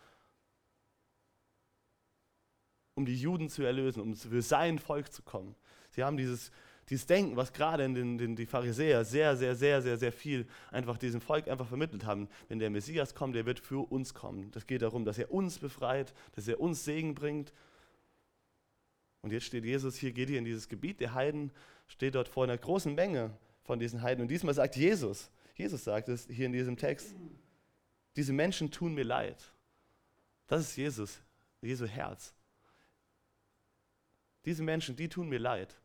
um 2.95 3.05
die 3.05 3.21
Juden 3.21 3.51
zu 3.51 3.63
erlösen, 3.63 4.01
um 4.01 4.15
für 4.15 4.41
sein 4.41 4.79
Volk 4.79 5.13
zu 5.13 5.23
kommen. 5.23 5.57
Sie 5.91 6.05
haben 6.05 6.17
dieses, 6.17 6.53
dieses 6.89 7.07
Denken, 7.07 7.37
was 7.37 7.53
gerade 7.53 7.85
in 7.85 7.95
den, 7.95 8.19
den, 8.19 8.37
die 8.37 8.47
Pharisäer 8.47 9.05
sehr, 9.05 9.37
sehr, 9.37 9.57
sehr, 9.57 9.83
sehr, 9.83 9.99
sehr 9.99 10.13
viel 10.13 10.47
einfach 10.71 10.97
diesem 10.97 11.21
Volk 11.21 11.49
einfach 11.49 11.67
vermittelt 11.67 12.07
haben. 12.07 12.29
Wenn 12.49 12.61
der 12.61 12.71
Messias 12.71 13.15
kommt, 13.15 13.35
der 13.35 13.47
wird 13.47 13.59
für 13.59 13.91
uns 13.91 14.15
kommen. 14.15 14.53
Das 14.53 14.67
geht 14.67 14.83
darum, 14.83 15.05
dass 15.05 15.19
er 15.19 15.33
uns 15.33 15.59
befreit, 15.59 16.15
dass 16.37 16.47
er 16.47 16.61
uns 16.61 16.85
Segen 16.85 17.17
bringt. 17.17 17.53
Und 19.23 19.33
jetzt 19.33 19.47
steht 19.47 19.65
Jesus 19.65 19.97
hier, 19.97 20.13
geht 20.13 20.29
hier 20.29 20.39
in 20.39 20.45
dieses 20.45 20.69
Gebiet 20.69 21.01
der 21.01 21.15
Heiden, 21.15 21.51
steht 21.89 22.15
dort 22.15 22.29
vor 22.29 22.45
einer 22.45 22.57
großen 22.57 22.95
Menge 22.95 23.37
von 23.67 23.79
diesen 23.79 24.03
Heiden. 24.03 24.23
Und 24.23 24.29
diesmal 24.29 24.55
sagt 24.55 24.77
Jesus, 24.77 25.31
Jesus 25.55 25.85
sagt 25.85 26.09
es 26.09 26.27
hier 26.29 26.47
in 26.47 26.53
diesem 26.53 26.77
Text, 26.77 27.15
diese 28.15 28.33
Menschen 28.33 28.71
tun 28.71 28.95
mir 28.95 29.05
leid. 29.05 29.37
Das 30.47 30.61
ist 30.63 30.77
Jesus, 30.77 31.21
Jesu 31.61 31.87
Herz. 31.87 32.35
Diese 34.45 34.63
Menschen, 34.63 34.95
die 34.95 35.09
tun 35.09 35.29
mir 35.29 35.41
leid. 35.41 35.77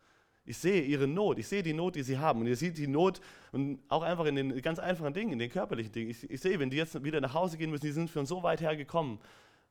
Ich 0.46 0.58
sehe 0.58 0.82
ihre 0.82 1.08
Not, 1.08 1.40
ich 1.40 1.48
sehe 1.48 1.64
die 1.64 1.74
Not, 1.74 1.96
die 1.96 2.04
sie 2.04 2.18
haben. 2.18 2.42
Und 2.42 2.48
ihr 2.48 2.56
seht 2.56 2.78
die 2.78 2.88
Not 2.88 3.22
und 3.52 3.80
auch 3.90 4.02
einfach 4.02 4.26
in 4.26 4.36
den 4.36 4.62
ganz 4.62 4.80
einfachen 4.80 5.14
Dingen, 5.14 5.34
in 5.34 5.40
den 5.40 5.50
körperlichen 5.50 5.92
Dingen. 5.92 6.10
Ich, 6.10 6.30
ich 6.30 6.42
sehe, 6.42 6.60
wenn 6.60 6.70
die 6.70 6.78
jetzt 6.78 7.04
wieder 7.04 7.22
nach 7.22 7.34
Hause 7.34 7.58
gehen 7.58 7.70
müssen, 7.70 7.86
die 7.86 7.92
sind 7.92 8.10
schon 8.10 8.26
so 8.26 8.44
weit 8.44 8.62
hergekommen, 8.62 9.20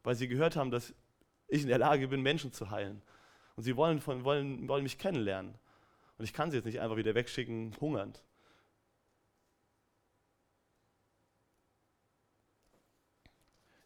weil 0.02 0.14
sie 0.14 0.28
gehört 0.28 0.56
haben, 0.56 0.70
dass 0.70 0.94
ich 1.48 1.62
in 1.62 1.68
der 1.68 1.78
Lage 1.78 2.08
bin, 2.08 2.22
Menschen 2.22 2.52
zu 2.52 2.70
heilen. 2.70 3.02
Und 3.56 3.64
sie 3.64 3.76
wollen, 3.76 4.00
von, 4.00 4.24
wollen, 4.24 4.68
wollen 4.68 4.82
mich 4.82 4.98
kennenlernen. 4.98 5.54
Und 6.20 6.24
ich 6.24 6.34
kann 6.34 6.50
sie 6.50 6.58
jetzt 6.58 6.66
nicht 6.66 6.80
einfach 6.80 6.98
wieder 6.98 7.14
wegschicken, 7.14 7.74
hungernd. 7.80 8.22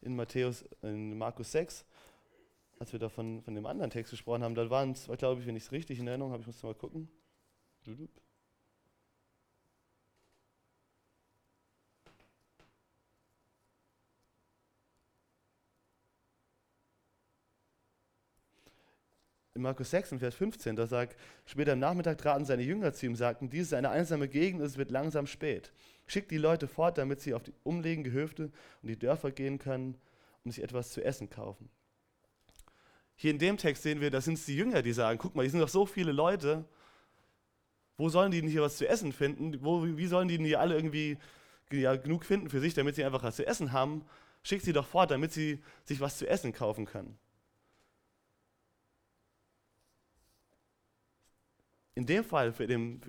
In 0.00 0.16
Matthäus, 0.16 0.64
in 0.82 1.16
Markus 1.16 1.52
6 1.52 1.86
als 2.80 2.92
wir 2.92 2.98
da 2.98 3.08
von, 3.08 3.40
von 3.40 3.54
dem 3.54 3.66
anderen 3.66 3.90
Text 3.90 4.10
gesprochen 4.10 4.42
haben, 4.42 4.56
da 4.56 4.68
waren 4.68 4.90
es, 4.90 5.08
glaube 5.16 5.40
ich, 5.40 5.46
wenn 5.46 5.54
ich 5.54 5.62
es 5.62 5.72
richtig 5.72 6.00
in 6.00 6.08
Erinnerung 6.08 6.32
habe, 6.32 6.40
ich 6.40 6.46
muss 6.48 6.62
mal 6.64 6.74
gucken. 6.74 7.08
In 19.54 19.62
Markus 19.62 19.90
6, 19.90 20.12
in 20.12 20.18
Vers 20.18 20.34
15, 20.34 20.74
da 20.74 20.88
sagt, 20.88 21.16
später 21.46 21.74
am 21.74 21.78
Nachmittag 21.78 22.18
traten 22.18 22.44
seine 22.44 22.62
Jünger 22.62 22.92
zu 22.92 23.06
ihm, 23.06 23.14
sagten, 23.14 23.50
dies 23.50 23.66
ist 23.66 23.74
eine 23.74 23.90
einsame 23.90 24.28
Gegend, 24.28 24.60
es 24.62 24.76
wird 24.76 24.90
langsam 24.90 25.28
spät. 25.28 25.72
Schickt 26.08 26.32
die 26.32 26.38
Leute 26.38 26.66
fort, 26.66 26.98
damit 26.98 27.20
sie 27.20 27.34
auf 27.34 27.44
die 27.44 27.54
umliegenden 27.62 28.12
Gehöfte 28.12 28.50
und 28.82 28.88
die 28.88 28.98
Dörfer 28.98 29.30
gehen 29.30 29.58
können 29.58 29.96
und 30.44 30.50
sich 30.50 30.62
etwas 30.62 30.90
zu 30.90 31.04
essen 31.04 31.30
kaufen. 31.30 31.70
Hier 33.14 33.30
in 33.30 33.38
dem 33.38 33.56
Text 33.56 33.84
sehen 33.84 34.00
wir, 34.00 34.10
da 34.10 34.20
sind 34.20 34.34
es 34.34 34.44
die 34.44 34.56
Jünger, 34.56 34.82
die 34.82 34.92
sagen, 34.92 35.18
guck 35.18 35.36
mal, 35.36 35.42
hier 35.42 35.52
sind 35.52 35.60
doch 35.60 35.68
so 35.68 35.86
viele 35.86 36.10
Leute, 36.10 36.64
wo 37.96 38.08
sollen 38.08 38.32
die 38.32 38.40
denn 38.40 38.50
hier 38.50 38.62
was 38.62 38.76
zu 38.76 38.88
essen 38.88 39.12
finden? 39.12 39.64
Wo, 39.64 39.84
wie 39.84 40.06
sollen 40.08 40.26
die 40.26 40.36
denn 40.36 40.46
hier 40.46 40.58
alle 40.58 40.74
irgendwie 40.74 41.16
ja, 41.70 41.94
genug 41.94 42.24
finden 42.24 42.50
für 42.50 42.58
sich, 42.58 42.74
damit 42.74 42.96
sie 42.96 43.04
einfach 43.04 43.22
was 43.22 43.36
zu 43.36 43.46
essen 43.46 43.70
haben? 43.70 44.04
Schickt 44.42 44.64
sie 44.64 44.72
doch 44.72 44.86
fort, 44.86 45.12
damit 45.12 45.32
sie 45.32 45.62
sich 45.84 46.00
was 46.00 46.18
zu 46.18 46.28
essen 46.28 46.52
kaufen 46.52 46.86
können. 46.86 47.16
In 51.94 52.06
dem 52.06 52.24
Fall, 52.24 52.52
für 52.52 52.66
den, 52.66 53.00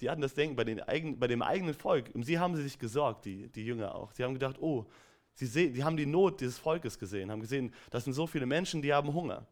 die 0.00 0.10
hatten 0.10 0.20
das 0.20 0.34
Denken 0.34 0.54
bei, 0.54 0.64
den 0.64 0.80
eigen, 0.80 1.18
bei 1.18 1.26
dem 1.26 1.40
eigenen 1.40 1.74
Volk, 1.74 2.10
um 2.14 2.22
sie 2.22 2.38
haben 2.38 2.54
sie 2.56 2.62
sich 2.62 2.78
gesorgt, 2.78 3.24
die, 3.24 3.48
die 3.48 3.64
Jünger 3.64 3.94
auch. 3.94 4.12
Sie 4.12 4.22
haben 4.22 4.34
gedacht, 4.34 4.56
oh, 4.60 4.86
sie, 5.32 5.46
seh, 5.46 5.70
die 5.70 5.82
haben 5.82 5.96
die 5.96 6.06
Not 6.06 6.40
dieses 6.40 6.58
Volkes 6.58 6.98
gesehen, 6.98 7.30
haben 7.30 7.40
gesehen, 7.40 7.72
das 7.90 8.04
sind 8.04 8.12
so 8.12 8.26
viele 8.26 8.44
Menschen, 8.44 8.82
die 8.82 8.92
haben 8.92 9.14
Hunger. 9.14 9.46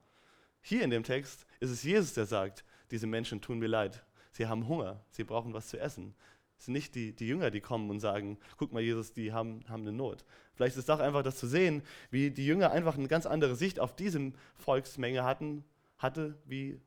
Hier 0.60 0.82
in 0.82 0.90
dem 0.90 1.04
Text 1.04 1.46
ist 1.60 1.70
es 1.70 1.82
Jesus, 1.82 2.12
der 2.12 2.26
sagt, 2.26 2.64
diese 2.90 3.06
Menschen 3.06 3.40
tun 3.40 3.58
mir 3.58 3.66
leid. 3.66 4.04
Sie 4.32 4.46
haben 4.46 4.68
Hunger, 4.68 5.04
sie 5.10 5.24
brauchen 5.24 5.54
was 5.54 5.68
zu 5.68 5.78
essen. 5.78 6.14
Es 6.58 6.66
sind 6.66 6.74
nicht 6.74 6.94
die, 6.94 7.14
die 7.16 7.26
Jünger, 7.26 7.50
die 7.50 7.60
kommen 7.60 7.90
und 7.90 7.98
sagen, 7.98 8.38
guck 8.56 8.72
mal, 8.72 8.82
Jesus, 8.82 9.12
die 9.12 9.32
haben, 9.32 9.64
haben 9.68 9.82
eine 9.82 9.92
Not. 9.92 10.24
Vielleicht 10.54 10.76
ist 10.76 10.84
es 10.84 10.90
auch 10.90 11.00
einfach 11.00 11.22
das 11.22 11.36
zu 11.36 11.46
sehen, 11.46 11.82
wie 12.10 12.30
die 12.30 12.46
Jünger 12.46 12.70
einfach 12.70 12.96
eine 12.96 13.08
ganz 13.08 13.26
andere 13.26 13.56
Sicht 13.56 13.80
auf 13.80 13.96
diese 13.96 14.32
Volksmenge 14.54 15.24
hatten, 15.24 15.64
hatte, 15.98 16.38
wie 16.44 16.80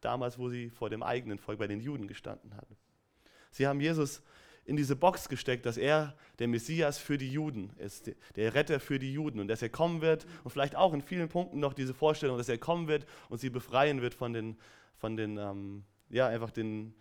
damals, 0.00 0.38
wo 0.38 0.48
sie 0.48 0.70
vor 0.70 0.90
dem 0.90 1.02
eigenen 1.02 1.38
Volk 1.38 1.58
bei 1.58 1.66
den 1.66 1.80
Juden 1.80 2.06
gestanden 2.06 2.56
hatten. 2.56 2.76
Sie 3.50 3.66
haben 3.66 3.80
Jesus 3.80 4.22
in 4.64 4.76
diese 4.76 4.96
Box 4.96 5.28
gesteckt, 5.30 5.64
dass 5.64 5.78
er 5.78 6.14
der 6.38 6.46
Messias 6.46 6.98
für 6.98 7.16
die 7.16 7.30
Juden 7.30 7.70
ist, 7.78 8.10
der 8.36 8.54
Retter 8.54 8.80
für 8.80 8.98
die 8.98 9.12
Juden 9.12 9.40
und 9.40 9.48
dass 9.48 9.62
er 9.62 9.70
kommen 9.70 10.02
wird 10.02 10.26
und 10.44 10.50
vielleicht 10.50 10.76
auch 10.76 10.92
in 10.92 11.00
vielen 11.00 11.30
Punkten 11.30 11.58
noch 11.58 11.72
diese 11.72 11.94
Vorstellung, 11.94 12.36
dass 12.36 12.50
er 12.50 12.58
kommen 12.58 12.86
wird 12.86 13.06
und 13.30 13.38
sie 13.38 13.48
befreien 13.48 14.02
wird 14.02 14.12
von 14.12 14.34
den, 14.34 14.58
von 14.98 15.16
den 15.16 15.38
ähm, 15.38 15.84
ja, 16.10 16.26
einfach 16.28 16.50
den, 16.50 16.94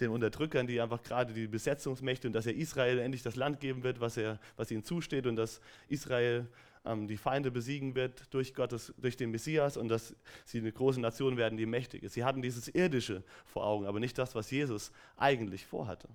den 0.00 0.10
Unterdrückern, 0.10 0.66
die 0.66 0.80
einfach 0.80 1.02
gerade 1.02 1.34
die 1.34 1.46
Besetzungsmächte 1.46 2.28
und 2.28 2.32
dass 2.32 2.46
er 2.46 2.54
Israel 2.54 2.98
endlich 2.98 3.22
das 3.22 3.36
Land 3.36 3.60
geben 3.60 3.82
wird, 3.82 4.00
was, 4.00 4.16
er, 4.16 4.40
was 4.56 4.70
ihnen 4.70 4.82
zusteht 4.82 5.26
und 5.26 5.36
dass 5.36 5.60
Israel 5.88 6.48
ähm, 6.86 7.08
die 7.08 7.16
Feinde 7.16 7.50
besiegen 7.50 7.94
wird 7.94 8.32
durch 8.32 8.54
Gottes, 8.54 8.94
durch 8.98 9.16
den 9.16 9.30
Messias 9.30 9.76
und 9.76 9.88
dass 9.88 10.14
sie 10.44 10.58
eine 10.58 10.72
große 10.72 11.00
Nation 11.00 11.36
werden, 11.36 11.58
die 11.58 11.66
mächtig 11.66 12.02
ist. 12.02 12.14
Sie 12.14 12.24
hatten 12.24 12.42
dieses 12.42 12.68
Irdische 12.68 13.22
vor 13.44 13.66
Augen, 13.66 13.86
aber 13.86 14.00
nicht 14.00 14.16
das, 14.18 14.34
was 14.34 14.50
Jesus 14.50 14.92
eigentlich 15.16 15.66
vorhatte. 15.66 16.08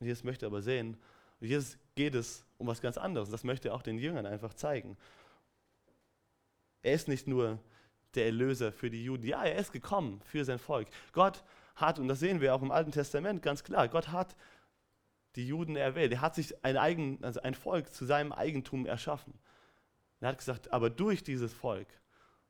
Jesus 0.00 0.24
möchte 0.24 0.46
aber 0.46 0.62
sehen, 0.62 0.96
Jesus 1.40 1.78
geht 1.94 2.14
es 2.14 2.44
um 2.58 2.66
was 2.66 2.80
ganz 2.80 2.96
anderes. 2.96 3.30
Das 3.30 3.44
möchte 3.44 3.68
er 3.68 3.74
auch 3.74 3.82
den 3.82 3.98
Jüngern 3.98 4.26
einfach 4.26 4.54
zeigen. 4.54 4.96
Er 6.82 6.94
ist 6.94 7.08
nicht 7.08 7.26
nur 7.26 7.58
der 8.14 8.26
Erlöser 8.26 8.72
für 8.72 8.90
die 8.90 9.04
Juden. 9.04 9.24
Ja, 9.24 9.44
er 9.44 9.56
ist 9.56 9.72
gekommen 9.72 10.20
für 10.24 10.44
sein 10.44 10.58
Volk. 10.58 10.88
Gott 11.12 11.42
hat, 11.76 11.98
und 11.98 12.08
das 12.08 12.20
sehen 12.20 12.40
wir 12.40 12.54
auch 12.54 12.62
im 12.62 12.70
Alten 12.70 12.92
Testament 12.92 13.42
ganz 13.42 13.64
klar, 13.64 13.88
Gott 13.88 14.08
hat 14.08 14.36
die 15.36 15.46
Juden 15.46 15.76
erwählt. 15.76 16.12
Er 16.12 16.20
hat 16.20 16.34
sich 16.34 16.64
ein, 16.64 16.76
eigen, 16.76 17.22
also 17.22 17.40
ein 17.40 17.54
Volk 17.54 17.92
zu 17.92 18.04
seinem 18.04 18.32
Eigentum 18.32 18.86
erschaffen. 18.86 19.34
Er 20.20 20.28
hat 20.28 20.38
gesagt, 20.38 20.72
aber 20.72 20.90
durch 20.90 21.24
dieses 21.24 21.52
Volk 21.52 21.88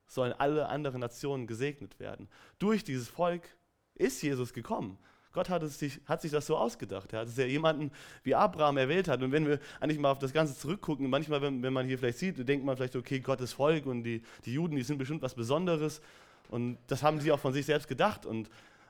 sollen 0.05 0.33
alle 0.33 0.67
anderen 0.67 0.99
Nationen 0.99 1.47
gesegnet 1.47 1.99
werden. 1.99 2.29
Durch 2.59 2.83
dieses 2.83 3.07
Volk 3.07 3.47
ist 3.95 4.21
Jesus 4.21 4.53
gekommen. 4.53 4.97
Gott 5.33 5.49
hat, 5.49 5.63
es 5.63 5.79
sich, 5.79 5.99
hat 6.05 6.21
sich 6.21 6.31
das 6.31 6.45
so 6.45 6.55
ausgedacht, 6.55 7.11
ja, 7.11 7.25
dass 7.25 7.37
er 7.37 7.47
jemanden 7.47 7.91
wie 8.21 8.35
Abraham 8.35 8.77
erwählt 8.77 9.07
hat. 9.07 9.23
Und 9.23 9.31
wenn 9.31 9.47
wir 9.47 9.59
eigentlich 9.79 9.99
mal 9.99 10.11
auf 10.11 10.19
das 10.19 10.31
Ganze 10.31 10.55
zurückgucken, 10.55 11.09
manchmal, 11.09 11.41
wenn, 11.41 11.63
wenn 11.63 11.73
man 11.73 11.87
hier 11.87 11.97
vielleicht 11.97 12.19
sieht, 12.19 12.47
denkt 12.47 12.63
man 12.63 12.77
vielleicht, 12.77 12.95
okay, 12.95 13.19
Gottes 13.19 13.53
Volk 13.53 13.87
und 13.87 14.03
die, 14.03 14.21
die 14.45 14.53
Juden, 14.53 14.75
die 14.75 14.83
sind 14.83 14.99
bestimmt 14.99 15.23
was 15.23 15.33
Besonderes. 15.33 16.01
Und 16.49 16.77
das 16.85 17.01
haben 17.01 17.19
sie 17.19 17.31
auch 17.31 17.39
von 17.39 17.51
sich 17.51 17.65
selbst 17.65 17.87
gedacht. 17.87 18.27
Und, 18.27 18.47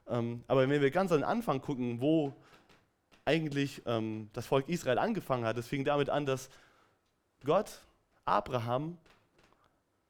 ähm, 0.09 0.43
aber 0.47 0.67
wenn 0.67 0.81
wir 0.81 0.91
ganz 0.91 1.13
an 1.13 1.19
den 1.19 1.23
Anfang 1.23 1.61
gucken, 1.61 2.01
wo 2.01 2.33
eigentlich 3.23 3.81
ähm, 3.85 4.29
das 4.33 4.45
Volk 4.45 4.67
Israel 4.67 4.99
angefangen 4.99 5.45
hat, 5.45 5.57
es 5.57 5.67
fing 5.67 5.85
damit 5.85 6.09
an, 6.09 6.25
dass 6.25 6.49
Gott 7.45 7.79
Abraham, 8.25 8.97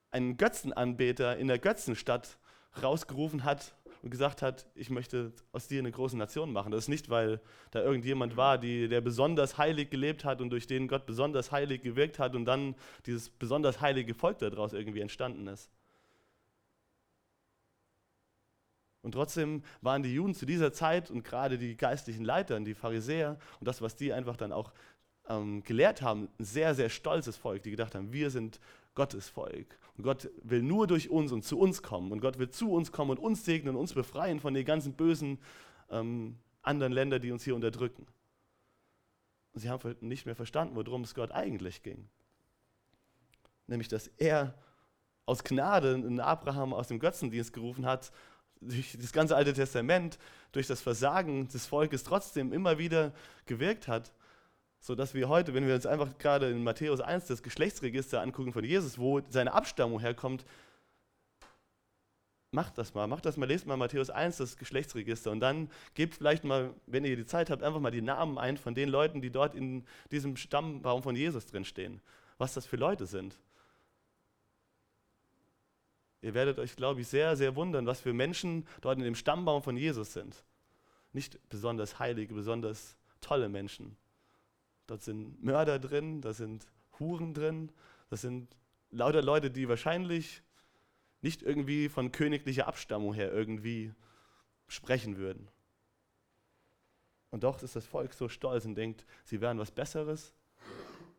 einen 0.10 0.38
Götzenanbeter 0.38 1.38
in 1.38 1.48
der 1.48 1.60
Götzenstadt, 1.60 2.38
rausgerufen 2.82 3.44
hat 3.44 3.74
und 4.04 4.10
gesagt 4.10 4.42
hat, 4.42 4.68
ich 4.76 4.90
möchte 4.90 5.32
aus 5.54 5.70
dir 5.70 5.80
eine 5.80 5.92
große 5.92 6.18
Nation 6.18 6.52
machen. 6.52 6.72
Das 6.74 6.84
ist 6.84 6.88
nicht, 6.90 7.10
weil 7.10 7.40
da 7.72 7.82
irgendjemand 7.82 8.36
war, 8.36 8.58
die, 8.58 8.90
der 8.90 9.00
besonders 9.00 9.58
heilig 9.58 9.90
gelebt 9.90 10.26
hat 10.26 10.42
und 10.42 10.50
durch 10.50 10.68
den 10.68 10.90
Gott 10.90 11.06
besonders 11.06 11.54
heilig 11.54 11.82
gewirkt 11.82 12.20
hat 12.20 12.36
und 12.36 12.44
dann 12.44 12.76
dieses 13.06 13.30
besonders 13.30 13.80
heilige 13.80 14.14
Volk 14.14 14.40
daraus 14.40 14.74
irgendwie 14.74 15.00
entstanden 15.00 15.48
ist. 15.48 15.72
Und 19.04 19.14
trotzdem 19.14 19.64
waren 19.82 20.04
die 20.04 20.14
Juden 20.14 20.36
zu 20.36 20.46
dieser 20.46 20.74
Zeit 20.74 21.10
und 21.10 21.24
gerade 21.24 21.58
die 21.58 21.78
geistlichen 21.78 22.26
Leiter, 22.26 22.60
die 22.60 22.74
Pharisäer 22.74 23.38
und 23.62 23.68
das, 23.68 23.82
was 23.82 23.96
die 23.96 24.12
einfach 24.12 24.36
dann 24.36 24.52
auch 24.52 24.74
ähm, 25.30 25.64
gelehrt 25.64 26.02
haben, 26.02 26.28
ein 26.40 26.44
sehr, 26.44 26.76
sehr 26.76 26.90
stolzes 26.90 27.38
Volk, 27.38 27.64
die 27.64 27.72
gedacht 27.72 27.96
haben, 27.96 28.12
wir 28.12 28.30
sind 28.30 28.60
Gottes 28.96 29.30
Volk. 29.30 29.78
Und 29.98 30.04
Gott 30.04 30.30
will 30.42 30.62
nur 30.62 30.88
durch 30.88 31.10
uns 31.10 31.32
und 31.32 31.44
zu 31.44 31.60
uns 31.60 31.82
kommen. 31.82 32.12
Und 32.12 32.20
Gott 32.20 32.40
will 32.40 32.50
zu 32.50 32.72
uns 32.72 32.92
kommen 32.92 33.12
und 33.12 33.20
uns 33.20 33.46
segnen 33.46 33.76
und 33.76 33.82
uns 33.82 33.94
befreien 33.94 34.40
von 34.40 34.54
den 34.54 34.66
ganzen 34.66 34.94
bösen 34.94 35.40
ähm, 35.90 36.38
anderen 36.62 36.94
Ländern, 36.94 37.22
die 37.22 37.32
uns 37.32 37.44
hier 37.44 37.56
unterdrücken. 37.56 38.08
Und 39.54 39.62
sie 39.62 39.70
haben 39.70 39.96
nicht 40.02 40.26
mehr 40.26 40.36
verstanden, 40.36 40.76
worum 40.76 41.04
es 41.04 41.14
Gott 41.14 41.32
eigentlich 41.32 41.84
ging. 41.84 42.10
Nämlich, 43.68 43.88
dass 43.88 44.08
er 44.18 44.56
aus 45.26 45.44
Gnade 45.44 45.94
einen 45.94 46.20
Abraham 46.20 46.74
aus 46.74 46.88
dem 46.88 47.00
Götzendienst 47.00 47.54
gerufen 47.54 47.86
hat, 47.86 48.12
durch 48.60 48.98
das 49.00 49.12
ganze 49.12 49.36
Alte 49.36 49.54
Testament, 49.54 50.18
durch 50.54 50.68
das 50.68 50.82
Versagen 50.82 51.48
des 51.50 51.66
Volkes 51.66 52.04
trotzdem 52.04 52.54
immer 52.54 52.78
wieder 52.78 53.14
gewirkt 53.46 53.88
hat 53.88 54.14
so 54.84 54.96
dass 54.96 55.14
wir 55.14 55.30
heute, 55.30 55.54
wenn 55.54 55.66
wir 55.66 55.76
uns 55.76 55.86
einfach 55.86 56.18
gerade 56.18 56.50
in 56.50 56.62
Matthäus 56.62 57.00
1 57.00 57.28
das 57.28 57.42
Geschlechtsregister 57.42 58.22
angucken 58.22 58.52
von 58.52 58.66
Jesus, 58.66 59.00
wo 59.00 59.22
seine 59.30 59.54
Abstammung 59.54 60.02
herkommt, 60.02 60.44
macht 62.52 62.78
das 62.78 62.94
mal, 62.94 63.08
macht 63.08 63.26
das 63.26 63.38
mal, 63.38 63.48
lest 63.48 63.66
mal 63.66 63.78
Matthäus 63.78 64.10
1 64.10 64.36
das 64.38 64.58
Geschlechtsregister 64.58 65.32
und 65.32 65.40
dann 65.40 65.70
gebt 65.94 66.16
vielleicht 66.16 66.44
mal, 66.44 66.74
wenn 66.86 67.06
ihr 67.06 67.16
die 67.16 67.26
Zeit 67.26 67.50
habt, 67.50 67.64
einfach 67.64 67.80
mal 67.80 67.92
die 67.92 68.02
Namen 68.02 68.38
ein 68.38 68.58
von 68.58 68.76
den 68.76 68.90
Leuten, 68.90 69.22
die 69.22 69.32
dort 69.32 69.56
in 69.56 69.86
diesem 70.12 70.36
Stammbaum 70.36 71.02
von 71.02 71.16
Jesus 71.16 71.46
drinstehen. 71.46 72.02
Was 72.38 72.54
das 72.54 72.66
für 72.66 72.76
Leute 72.76 73.06
sind. 73.06 73.40
Ihr 76.22 76.34
werdet 76.34 76.60
euch, 76.60 76.76
glaube 76.76 77.00
ich, 77.00 77.08
sehr, 77.08 77.38
sehr 77.38 77.56
wundern, 77.56 77.86
was 77.86 78.02
für 78.02 78.12
Menschen 78.12 78.68
dort 78.82 78.98
in 78.98 79.06
dem 79.06 79.16
Stammbaum 79.16 79.64
von 79.64 79.78
Jesus 79.78 80.12
sind. 80.12 80.44
nicht 81.14 81.40
besonders 81.48 82.00
heilige, 82.00 82.34
besonders 82.34 82.98
tolle 83.22 83.48
Menschen. 83.48 83.96
Dort 84.88 85.02
sind 85.02 85.44
Mörder 85.44 85.80
drin, 85.80 86.22
da 86.22 86.34
sind 86.34 86.68
Huren 87.00 87.34
drin, 87.34 87.72
das 88.10 88.22
sind 88.22 88.56
lauter 88.92 89.22
Leute, 89.22 89.50
die 89.50 89.70
wahrscheinlich 89.70 90.44
nicht 91.22 91.42
irgendwie 91.42 91.90
von 91.90 92.12
königlicher 92.12 92.68
Abstammung 92.68 93.14
her 93.14 93.32
irgendwie 93.32 93.94
sprechen 94.68 95.18
würden. 95.18 95.48
Und 97.30 97.44
doch 97.44 97.64
ist 97.64 97.76
das 97.76 97.86
Volk 97.86 98.14
so 98.14 98.30
stolz 98.30 98.66
und 98.66 98.76
denkt, 98.76 99.06
sie 99.24 99.42
wären 99.42 99.58
was 99.58 99.72
Besseres 99.72 100.36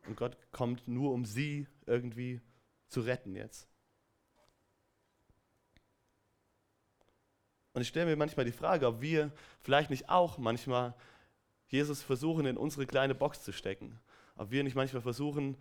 und 0.07 0.15
Gott 0.15 0.37
kommt 0.51 0.87
nur, 0.87 1.11
um 1.11 1.25
sie 1.25 1.67
irgendwie 1.85 2.41
zu 2.87 3.01
retten 3.01 3.35
jetzt. 3.35 3.67
Und 7.73 7.81
ich 7.81 7.89
stelle 7.89 8.05
mir 8.05 8.15
manchmal 8.15 8.45
die 8.45 8.53
Frage, 8.53 8.87
ob 8.87 9.01
wir 9.01 9.31
vielleicht 9.61 9.89
nicht 9.89 10.07
auch 10.07 10.37
manchmal 10.37 10.95
Jesus 11.75 12.01
versuchen, 12.01 12.45
in 12.45 12.57
unsere 12.57 12.85
kleine 12.85 13.15
Box 13.15 13.43
zu 13.43 13.51
stecken. 13.51 13.99
Ob 14.35 14.51
wir 14.51 14.63
nicht 14.63 14.75
manchmal 14.75 15.01
versuchen, 15.01 15.57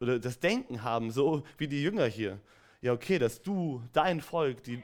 oder 0.00 0.18
das 0.18 0.38
Denken 0.38 0.82
haben, 0.82 1.10
so 1.10 1.42
wie 1.56 1.68
die 1.68 1.82
Jünger 1.82 2.06
hier. 2.06 2.40
Ja, 2.82 2.92
okay, 2.92 3.18
dass 3.18 3.42
du, 3.42 3.82
dein 3.92 4.20
Volk, 4.20 4.62
die, 4.64 4.82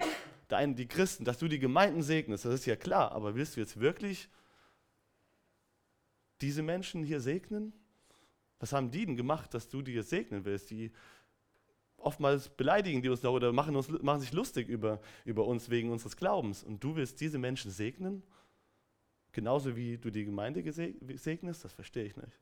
dein, 0.49 0.75
die 0.75 0.87
Christen, 0.87 1.25
dass 1.25 1.39
du 1.39 1.49
die 1.49 1.59
Gemeinden 1.59 2.03
segnest, 2.03 2.45
das 2.45 2.55
ist 2.55 2.67
ja 2.67 2.77
klar, 2.77 3.13
aber 3.13 3.35
willst 3.35 3.57
du 3.57 3.61
jetzt 3.61 3.79
wirklich 3.79 4.29
diese 6.41 6.63
Menschen 6.63 7.05
hier 7.05 7.21
segnen? 7.21 7.73
Was 8.59 8.73
haben 8.73 8.91
die 8.91 9.05
denn 9.05 9.17
gemacht, 9.17 9.53
dass 9.55 9.69
du 9.69 9.83
die 9.83 9.93
jetzt 9.93 10.11
segnen 10.11 10.45
willst? 10.45 10.71
Die 10.71 10.93
oftmals 11.97 12.49
beleidigen 12.49 13.03
die 13.03 13.09
uns 13.09 13.23
noch 13.23 13.33
oder 13.33 13.53
machen, 13.53 13.77
uns, 13.77 13.89
machen 13.89 14.21
sich 14.21 14.33
lustig 14.33 14.69
über, 14.69 15.01
über 15.25 15.47
uns 15.47 15.71
wegen 15.71 15.91
unseres 15.91 16.17
Glaubens. 16.17 16.63
Und 16.63 16.83
du 16.83 16.97
willst 16.97 17.21
diese 17.21 17.39
Menschen 17.39 17.71
segnen? 17.71 18.23
Genauso 19.33 19.75
wie 19.77 19.99
du 19.99 20.11
die 20.11 20.25
Gemeinde 20.25 20.63
segnest? 20.73 21.65
Das 21.65 21.73
verstehe 21.73 22.05
ich 22.05 22.17
nicht. 22.17 22.39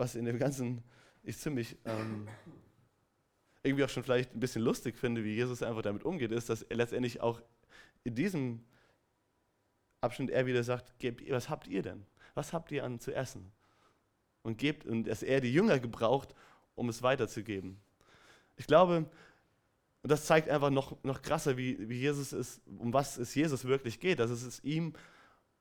was 0.00 0.16
in 0.16 0.24
dem 0.24 0.38
Ganzen 0.38 0.82
ich 1.22 1.38
ziemlich 1.38 1.76
ähm, 1.84 2.26
irgendwie 3.62 3.84
auch 3.84 3.88
schon 3.88 4.02
vielleicht 4.02 4.34
ein 4.34 4.40
bisschen 4.40 4.62
lustig 4.62 4.96
finde, 4.96 5.22
wie 5.22 5.34
Jesus 5.34 5.62
einfach 5.62 5.82
damit 5.82 6.02
umgeht, 6.02 6.32
ist, 6.32 6.48
dass 6.48 6.62
er 6.62 6.76
letztendlich 6.76 7.20
auch 7.20 7.40
in 8.02 8.14
diesem 8.14 8.64
Abschnitt 10.00 10.30
er 10.30 10.46
wieder 10.46 10.64
sagt, 10.64 10.98
gebt, 10.98 11.30
was 11.30 11.50
habt 11.50 11.68
ihr 11.68 11.82
denn? 11.82 12.06
Was 12.34 12.54
habt 12.54 12.72
ihr 12.72 12.82
an 12.84 12.98
zu 12.98 13.14
essen? 13.14 13.52
Und 14.42 14.56
gebt, 14.56 14.86
und 14.86 15.04
dass 15.04 15.22
er 15.22 15.42
die 15.42 15.52
Jünger 15.52 15.78
gebraucht, 15.78 16.34
um 16.74 16.88
es 16.88 17.02
weiterzugeben. 17.02 17.78
Ich 18.60 18.66
glaube, 18.66 19.06
und 20.02 20.12
das 20.12 20.26
zeigt 20.26 20.50
einfach 20.50 20.68
noch, 20.68 21.02
noch 21.02 21.22
krasser, 21.22 21.56
wie, 21.56 21.88
wie 21.88 21.98
Jesus 21.98 22.34
ist, 22.34 22.60
um 22.78 22.92
was 22.92 23.16
es 23.16 23.34
Jesus 23.34 23.64
wirklich 23.64 24.00
geht, 24.00 24.20
dass 24.20 24.28
es 24.28 24.62
ihm 24.62 24.92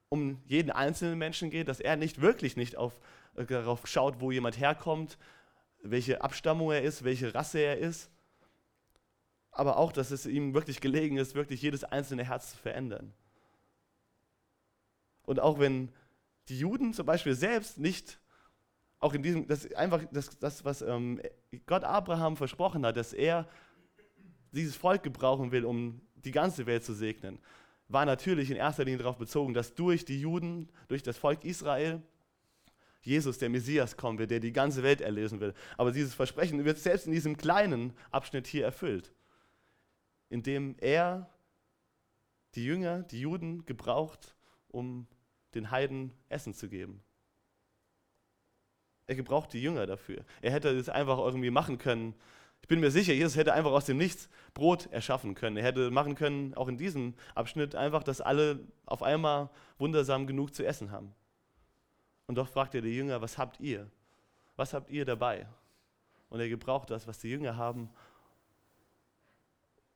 um 0.10 0.42
jeden 0.48 0.70
einzelnen 0.70 1.18
Menschen 1.18 1.50
geht, 1.50 1.70
dass 1.70 1.80
er 1.80 1.96
nicht 1.96 2.20
wirklich 2.20 2.58
nicht 2.58 2.76
auf, 2.76 3.00
äh, 3.36 3.46
darauf 3.46 3.88
schaut, 3.88 4.20
wo 4.20 4.32
jemand 4.32 4.60
herkommt, 4.60 5.18
welche 5.82 6.22
Abstammung 6.22 6.72
er 6.72 6.82
ist, 6.82 7.06
welche 7.06 7.34
Rasse 7.34 7.60
er 7.60 7.78
ist, 7.78 8.12
aber 9.52 9.78
auch, 9.78 9.94
dass 9.94 10.12
es 10.12 10.26
ihm 10.26 10.54
wirklich 10.54 10.82
gelegen 10.82 11.16
ist, 11.16 11.36
wirklich 11.36 11.62
jedes 11.62 11.86
einzelne 11.86 12.26
Herz 12.26 12.52
zu 12.52 12.58
verändern. 12.58 13.14
Und 15.24 15.40
auch 15.40 15.58
wenn 15.58 15.88
die 16.50 16.60
Juden 16.60 16.94
zum 16.94 17.06
Beispiel 17.06 17.34
selbst 17.34 17.78
nicht, 17.78 18.20
auch 19.00 19.14
in 19.14 19.24
diesem, 19.24 19.48
das 19.48 19.72
einfach 19.74 20.04
das, 20.12 20.38
das 20.40 20.66
was 20.66 20.82
ähm, 20.82 21.22
Gott 21.66 21.84
Abraham 21.84 22.36
versprochen 22.38 22.86
hat, 22.86 22.98
dass 22.98 23.14
er 23.14 23.48
dieses 24.52 24.76
Volk 24.76 25.04
gebrauchen 25.04 25.52
will, 25.52 25.66
um 25.66 26.02
die 26.16 26.32
ganze 26.32 26.66
Welt 26.66 26.84
zu 26.84 26.94
segnen 26.94 27.40
war 27.90 28.06
natürlich 28.06 28.50
in 28.52 28.58
erster 28.58 28.86
Linie 28.86 29.00
darauf 29.00 29.18
bezogen, 29.18 29.54
dass 29.54 29.74
durch 29.74 30.06
die 30.06 30.22
Juden, 30.22 30.70
durch 30.88 31.04
das 31.04 31.18
Volk 31.18 31.44
Israel, 31.44 32.02
Jesus, 33.02 33.40
der 33.40 33.50
Messias, 33.50 33.98
kommen 33.98 34.20
wird, 34.20 34.32
der 34.32 34.40
die 34.40 34.54
ganze 34.54 34.84
Welt 34.84 35.02
erlösen 35.02 35.40
will. 35.40 35.54
Aber 35.76 35.92
dieses 35.92 36.14
Versprechen 36.14 36.64
wird 36.64 36.78
selbst 36.78 37.08
in 37.08 37.12
diesem 37.12 37.36
kleinen 37.36 37.94
Abschnitt 38.12 38.46
hier 38.46 38.64
erfüllt, 38.64 39.12
indem 40.30 40.76
er 40.80 41.30
die 42.56 42.64
Jünger, 42.64 43.02
die 43.04 43.22
Juden 43.22 43.66
gebraucht, 43.66 44.36
um 44.68 45.08
den 45.56 45.72
Heiden 45.72 46.14
Essen 46.30 46.54
zu 46.54 46.70
geben. 46.70 47.02
Er 49.10 49.16
gebraucht 49.16 49.54
die 49.54 49.62
Jünger 49.62 49.88
dafür. 49.88 50.24
Er 50.40 50.52
hätte 50.52 50.70
es 50.70 50.88
einfach 50.88 51.18
irgendwie 51.18 51.50
machen 51.50 51.80
können, 51.80 52.14
ich 52.62 52.68
bin 52.68 52.80
mir 52.80 52.92
sicher, 52.92 53.14
Jesus 53.14 53.36
hätte 53.36 53.54
einfach 53.54 53.72
aus 53.72 53.86
dem 53.86 53.98
Nichts 53.98 54.30
Brot 54.54 54.86
erschaffen 54.92 55.34
können. 55.34 55.58
Er 55.58 55.64
hätte 55.64 55.90
machen 55.90 56.14
können, 56.14 56.54
auch 56.54 56.68
in 56.68 56.78
diesem 56.78 57.16
Abschnitt, 57.34 57.74
einfach, 57.74 58.04
dass 58.04 58.22
alle 58.22 58.60
auf 58.86 59.02
einmal 59.02 59.50
wundersam 59.80 60.28
genug 60.28 60.54
zu 60.54 60.64
essen 60.64 60.92
haben. 60.92 61.16
Und 62.28 62.36
doch 62.36 62.48
fragt 62.48 62.76
er 62.76 62.82
die 62.82 62.96
Jünger, 62.96 63.22
was 63.24 63.40
habt 63.40 63.60
ihr? 63.60 63.90
Was 64.56 64.76
habt 64.76 64.92
ihr 64.92 65.04
dabei? 65.06 65.48
Und 66.30 66.40
er 66.40 66.50
gebraucht 66.50 66.92
das, 66.92 67.08
was 67.08 67.18
die 67.18 67.30
Jünger 67.30 67.58
haben, 67.58 67.90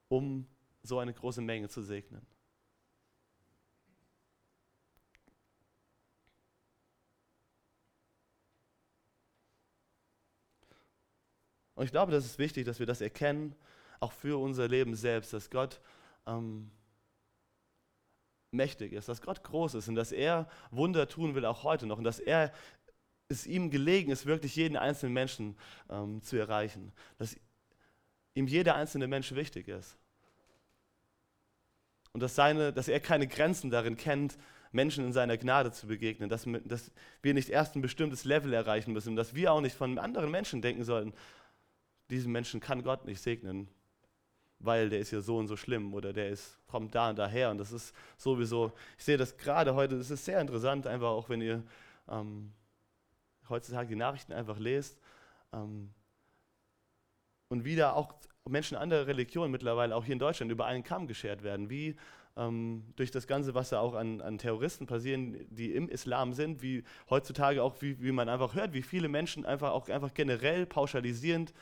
um 0.07 0.47
so 0.81 0.97
eine 0.97 1.13
große 1.13 1.41
Menge 1.41 1.69
zu 1.69 1.83
segnen. 1.83 2.25
Und 11.83 11.87
ich 11.87 11.91
glaube, 11.91 12.13
das 12.13 12.23
ist 12.23 12.39
wichtig, 12.39 12.63
dass 12.63 12.79
wir 12.79 12.85
das 12.85 13.01
erkennen, 13.01 13.53
auch 13.99 14.13
für 14.13 14.41
unser 14.41 14.69
Leben 14.69 14.95
selbst, 14.95 15.33
dass 15.33 15.49
Gott 15.49 15.81
ähm, 16.25 16.71
mächtig 18.51 18.93
ist, 18.93 19.09
dass 19.09 19.21
Gott 19.21 19.43
groß 19.43 19.73
ist 19.73 19.89
und 19.89 19.95
dass 19.95 20.13
er 20.13 20.47
Wunder 20.71 21.09
tun 21.09 21.35
will, 21.35 21.43
auch 21.43 21.63
heute 21.63 21.85
noch. 21.85 21.97
Und 21.97 22.05
dass 22.05 22.21
er 22.21 22.53
es 23.27 23.45
ihm 23.45 23.69
gelegen 23.69 24.11
ist, 24.11 24.25
wirklich 24.25 24.55
jeden 24.55 24.77
einzelnen 24.77 25.11
Menschen 25.11 25.57
ähm, 25.89 26.21
zu 26.21 26.37
erreichen. 26.37 26.93
Dass 27.17 27.35
ihm 28.33 28.47
jeder 28.47 28.75
einzelne 28.75 29.07
Mensch 29.07 29.35
wichtig 29.35 29.67
ist. 29.67 29.97
Und 32.13 32.23
dass, 32.23 32.33
seine, 32.33 32.71
dass 32.71 32.87
er 32.87 33.01
keine 33.01 33.27
Grenzen 33.27 33.69
darin 33.69 33.97
kennt, 33.97 34.37
Menschen 34.71 35.05
in 35.05 35.11
seiner 35.11 35.37
Gnade 35.37 35.73
zu 35.73 35.87
begegnen, 35.87 36.29
dass, 36.29 36.47
dass 36.63 36.91
wir 37.21 37.33
nicht 37.33 37.49
erst 37.49 37.75
ein 37.75 37.81
bestimmtes 37.81 38.23
Level 38.23 38.53
erreichen 38.53 38.93
müssen, 38.93 39.17
dass 39.17 39.35
wir 39.35 39.51
auch 39.51 39.59
nicht 39.59 39.75
von 39.75 39.99
anderen 39.99 40.31
Menschen 40.31 40.61
denken 40.61 40.85
sollten, 40.85 41.13
diesen 42.13 42.31
Menschen 42.31 42.59
kann 42.59 42.83
Gott 42.83 43.05
nicht 43.05 43.21
segnen, 43.21 43.67
weil 44.59 44.89
der 44.89 44.99
ist 44.99 45.11
ja 45.11 45.19
so 45.21 45.37
und 45.37 45.47
so 45.47 45.57
schlimm 45.57 45.93
oder 45.93 46.13
der 46.13 46.29
ist, 46.29 46.57
kommt 46.67 46.95
da 46.95 47.09
und 47.09 47.17
daher. 47.17 47.51
Und 47.51 47.57
das 47.57 47.71
ist 47.71 47.93
sowieso, 48.17 48.71
ich 48.97 49.03
sehe 49.03 49.17
das 49.17 49.35
gerade 49.37 49.75
heute, 49.75 49.97
das 49.97 50.09
ist 50.09 50.23
sehr 50.23 50.39
interessant, 50.39 50.87
einfach 50.87 51.09
auch 51.09 51.29
wenn 51.29 51.41
ihr 51.41 51.63
ähm, 52.07 52.53
heutzutage 53.49 53.89
die 53.89 53.95
Nachrichten 53.95 54.31
einfach 54.31 54.59
lest. 54.59 54.99
Ähm, 55.51 55.89
und 57.49 57.65
wieder 57.65 57.95
auch 57.95 58.15
Menschen 58.47 58.77
anderer 58.77 59.07
Religionen 59.07 59.51
mittlerweile, 59.51 59.95
auch 59.95 60.05
hier 60.05 60.13
in 60.13 60.19
Deutschland, 60.19 60.51
über 60.51 60.65
einen 60.65 60.83
Kamm 60.83 61.07
geschert 61.07 61.43
werden. 61.43 61.69
Wie 61.69 61.95
ähm, 62.35 62.83
durch 62.95 63.11
das 63.11 63.27
Ganze, 63.27 63.53
was 63.53 63.69
da 63.69 63.79
auch 63.79 63.93
an, 63.93 64.21
an, 64.21 64.37
Terroristen 64.37 64.87
passieren, 64.87 65.45
die 65.49 65.73
im 65.73 65.89
Islam 65.89 66.33
sind, 66.33 66.61
wie 66.61 66.83
heutzutage 67.09 67.61
auch, 67.61 67.81
wie, 67.81 68.01
wie 68.01 68.11
man 68.11 68.29
einfach 68.29 68.55
hört, 68.55 68.73
wie 68.73 68.81
viele 68.81 69.07
Menschen 69.07 69.45
einfach 69.45 69.71
auch 69.71 69.89
einfach 69.89 70.13
generell 70.13 70.65
pauschalisierend 70.65 71.53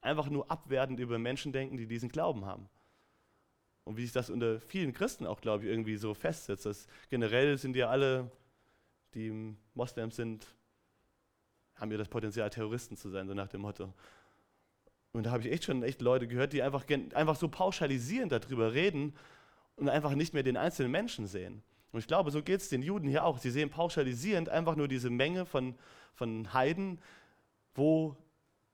einfach 0.00 0.28
nur 0.30 0.50
abwertend 0.50 1.00
über 1.00 1.18
Menschen 1.18 1.52
denken, 1.52 1.76
die 1.76 1.86
diesen 1.86 2.08
Glauben 2.08 2.44
haben. 2.44 2.68
Und 3.84 3.96
wie 3.96 4.02
sich 4.02 4.12
das 4.12 4.30
unter 4.30 4.60
vielen 4.60 4.92
Christen 4.92 5.26
auch, 5.26 5.40
glaube 5.40 5.64
ich, 5.64 5.70
irgendwie 5.70 5.96
so 5.96 6.14
festsetzt. 6.14 6.66
Dass 6.66 6.86
generell 7.08 7.58
sind 7.58 7.76
ja 7.76 7.88
alle, 7.88 8.30
die 9.14 9.54
Moslems 9.74 10.16
sind, 10.16 10.46
haben 11.74 11.90
ja 11.90 11.98
das 11.98 12.08
Potenzial, 12.08 12.50
Terroristen 12.50 12.96
zu 12.96 13.08
sein, 13.08 13.26
so 13.26 13.34
nach 13.34 13.48
dem 13.48 13.62
Motto. 13.62 13.92
Und 15.12 15.26
da 15.26 15.32
habe 15.32 15.42
ich 15.42 15.52
echt 15.52 15.64
schon 15.64 15.82
echt 15.82 16.02
Leute 16.02 16.28
gehört, 16.28 16.52
die 16.52 16.62
einfach, 16.62 16.84
einfach 17.14 17.36
so 17.36 17.48
pauschalisierend 17.48 18.32
darüber 18.32 18.74
reden 18.74 19.14
und 19.76 19.88
einfach 19.88 20.14
nicht 20.14 20.34
mehr 20.34 20.42
den 20.42 20.56
einzelnen 20.56 20.92
Menschen 20.92 21.26
sehen. 21.26 21.62
Und 21.92 21.98
ich 21.98 22.06
glaube, 22.06 22.30
so 22.30 22.42
geht 22.42 22.60
es 22.60 22.68
den 22.68 22.82
Juden 22.82 23.08
hier 23.08 23.24
auch. 23.24 23.38
Sie 23.38 23.50
sehen 23.50 23.70
pauschalisierend 23.70 24.48
einfach 24.48 24.76
nur 24.76 24.86
diese 24.86 25.10
Menge 25.10 25.46
von, 25.46 25.74
von 26.14 26.52
Heiden, 26.52 27.00
wo 27.74 28.16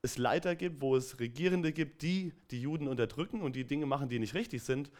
es 0.06 0.18
Leiter 0.18 0.56
gibt, 0.56 0.80
wo 0.80 0.96
es 0.96 1.20
Regierende 1.20 1.72
gibt, 1.72 2.02
die 2.02 2.32
die 2.50 2.60
Juden 2.60 2.88
unterdrücken 2.88 3.42
und 3.42 3.56
die 3.56 3.64
Dinge 3.64 3.86
machen, 3.86 4.08
die 4.08 4.18
nicht 4.18 4.34
richtig 4.34 4.62
sind, 4.62 4.90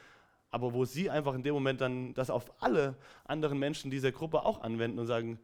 aber 0.51 0.73
wo 0.75 0.85
sie 0.85 1.11
einfach 1.11 1.35
in 1.35 1.43
dem 1.43 1.55
Moment 1.55 1.81
dann 1.81 2.13
das 2.15 2.29
auf 2.29 2.63
alle 2.63 2.97
anderen 3.25 3.59
Menschen 3.59 3.91
dieser 3.91 4.13
Gruppe 4.13 4.45
auch 4.45 4.63
anwenden 4.63 4.99
und 4.99 5.07
sagen, 5.07 5.39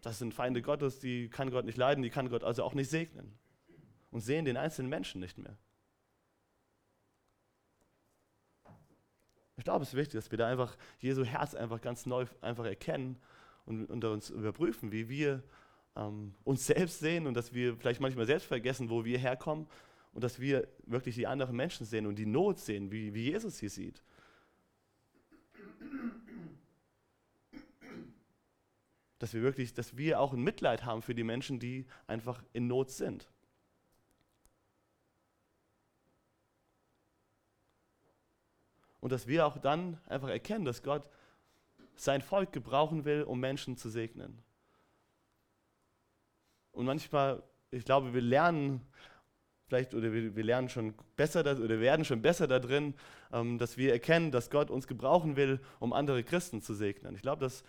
das 0.00 0.18
sind 0.18 0.34
Feinde 0.34 0.62
Gottes, 0.62 0.98
die 0.98 1.28
kann 1.28 1.50
Gott 1.50 1.64
nicht 1.64 1.78
leiden, 1.78 2.02
die 2.02 2.10
kann 2.10 2.28
Gott 2.28 2.44
also 2.44 2.62
auch 2.62 2.74
nicht 2.74 2.90
segnen. 2.90 3.32
Und 4.10 4.20
sehen 4.20 4.44
den 4.44 4.56
einzelnen 4.56 4.90
Menschen 4.90 5.20
nicht 5.20 5.38
mehr. 5.38 5.56
Ich 9.56 9.64
glaube, 9.64 9.82
es 9.82 9.90
ist 9.90 9.96
wichtig, 9.96 10.14
dass 10.14 10.30
wir 10.30 10.38
da 10.38 10.48
einfach 10.48 10.76
Jesu 10.98 11.24
Herz 11.24 11.54
einfach 11.54 11.80
ganz 11.80 12.04
neu 12.04 12.26
einfach 12.40 12.64
erkennen 12.64 13.18
und 13.64 13.86
unter 13.86 14.12
uns 14.12 14.30
überprüfen, 14.30 14.92
wie 14.92 15.08
wir 15.08 15.42
ähm, 15.96 16.34
uns 16.44 16.66
selbst 16.66 17.00
sehen 17.00 17.26
und 17.26 17.34
dass 17.34 17.52
wir 17.52 17.76
vielleicht 17.76 18.00
manchmal 18.00 18.26
selbst 18.26 18.46
vergessen, 18.46 18.90
wo 18.90 19.04
wir 19.04 19.18
herkommen 19.18 19.66
und 20.12 20.24
dass 20.24 20.40
wir 20.40 20.68
wirklich 20.84 21.14
die 21.14 21.26
anderen 21.26 21.56
Menschen 21.56 21.86
sehen 21.86 22.06
und 22.06 22.16
die 22.16 22.26
Not 22.26 22.58
sehen, 22.58 22.90
wie, 22.90 23.14
wie 23.14 23.30
Jesus 23.30 23.58
sie 23.58 23.68
sieht. 23.68 24.02
Dass 29.18 29.34
wir 29.34 29.42
wirklich, 29.42 29.72
dass 29.72 29.96
wir 29.96 30.20
auch 30.20 30.32
ein 30.32 30.42
Mitleid 30.42 30.84
haben 30.84 31.02
für 31.02 31.14
die 31.14 31.24
Menschen, 31.24 31.60
die 31.60 31.86
einfach 32.06 32.42
in 32.52 32.66
Not 32.66 32.90
sind. 32.90 33.30
Und 39.00 39.10
dass 39.10 39.26
wir 39.26 39.46
auch 39.46 39.58
dann 39.58 39.98
einfach 40.06 40.28
erkennen, 40.28 40.64
dass 40.64 40.82
Gott 40.82 41.08
sein 41.96 42.22
Volk 42.22 42.52
gebrauchen 42.52 43.04
will, 43.04 43.22
um 43.22 43.40
Menschen 43.40 43.76
zu 43.76 43.90
segnen. 43.90 44.42
Und 46.72 46.86
manchmal, 46.86 47.42
ich 47.70 47.84
glaube, 47.84 48.12
wir 48.14 48.22
lernen 48.22 48.80
vielleicht 49.72 49.94
oder 49.94 50.12
wir, 50.12 50.36
wir 50.36 50.44
lernen 50.44 50.68
schon 50.68 50.92
besser 51.16 51.40
oder 51.40 51.80
werden 51.80 52.04
schon 52.04 52.20
besser 52.20 52.46
da 52.46 52.58
drin, 52.58 52.92
ähm, 53.32 53.56
dass 53.56 53.78
wir 53.78 53.92
erkennen, 53.92 54.30
dass 54.30 54.50
Gott 54.50 54.70
uns 54.70 54.86
gebrauchen 54.86 55.36
will, 55.36 55.60
um 55.80 55.94
andere 55.94 56.22
Christen 56.24 56.60
zu 56.60 56.74
segnen. 56.74 57.14
Ich 57.14 57.22
glaube, 57.22 57.40
das, 57.40 57.64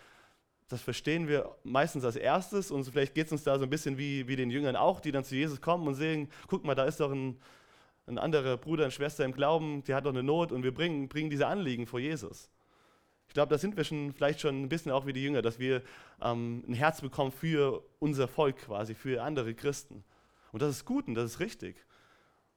das 0.67 0.81
verstehen 0.81 1.29
wir 1.29 1.55
meistens 1.63 2.03
als 2.03 2.17
erstes 2.17 2.71
und 2.71 2.83
vielleicht 2.83 3.13
geht 3.13 3.27
es 3.27 3.31
uns 3.31 3.43
da 3.43 3.57
so 3.57 3.63
ein 3.63 3.69
bisschen 3.69 3.97
wie, 3.97 4.27
wie 4.27 4.35
den 4.35 4.49
Jüngern 4.49 4.75
auch, 4.75 4.99
die 4.99 5.13
dann 5.13 5.23
zu 5.23 5.35
Jesus 5.35 5.61
kommen 5.61 5.87
und 5.87 5.95
sehen, 5.95 6.29
guck 6.47 6.65
mal, 6.65 6.75
da 6.75 6.83
ist 6.83 6.99
doch 6.99 7.11
ein, 7.11 7.39
ein 8.05 8.17
anderer 8.17 8.57
Bruder 8.57 8.83
und 8.83 8.91
Schwester 8.91 9.23
im 9.23 9.31
Glauben, 9.31 9.81
die 9.85 9.93
hat 9.93 10.05
doch 10.05 10.11
eine 10.11 10.23
Not 10.23 10.51
und 10.51 10.63
wir 10.63 10.73
bringen, 10.73 11.07
bringen 11.07 11.29
diese 11.29 11.47
Anliegen 11.47 11.87
vor 11.87 12.01
Jesus. 12.01 12.49
Ich 13.27 13.33
glaube, 13.33 13.49
da 13.49 13.57
sind 13.57 13.77
wir 13.77 13.83
schon 13.83 14.13
vielleicht 14.13 14.41
schon 14.41 14.63
ein 14.63 14.69
bisschen 14.69 14.91
auch 14.91 15.05
wie 15.05 15.13
die 15.13 15.23
Jünger, 15.23 15.41
dass 15.41 15.59
wir 15.59 15.81
ähm, 16.21 16.63
ein 16.67 16.73
Herz 16.73 17.01
bekommen 17.01 17.31
für 17.31 17.83
unser 17.99 18.27
Volk 18.27 18.57
quasi, 18.57 18.93
für 18.93 19.23
andere 19.23 19.53
Christen. 19.55 20.03
Und 20.51 20.61
das 20.61 20.69
ist 20.69 20.85
gut 20.85 21.07
und 21.07 21.15
das 21.15 21.31
ist 21.31 21.39
richtig. 21.39 21.75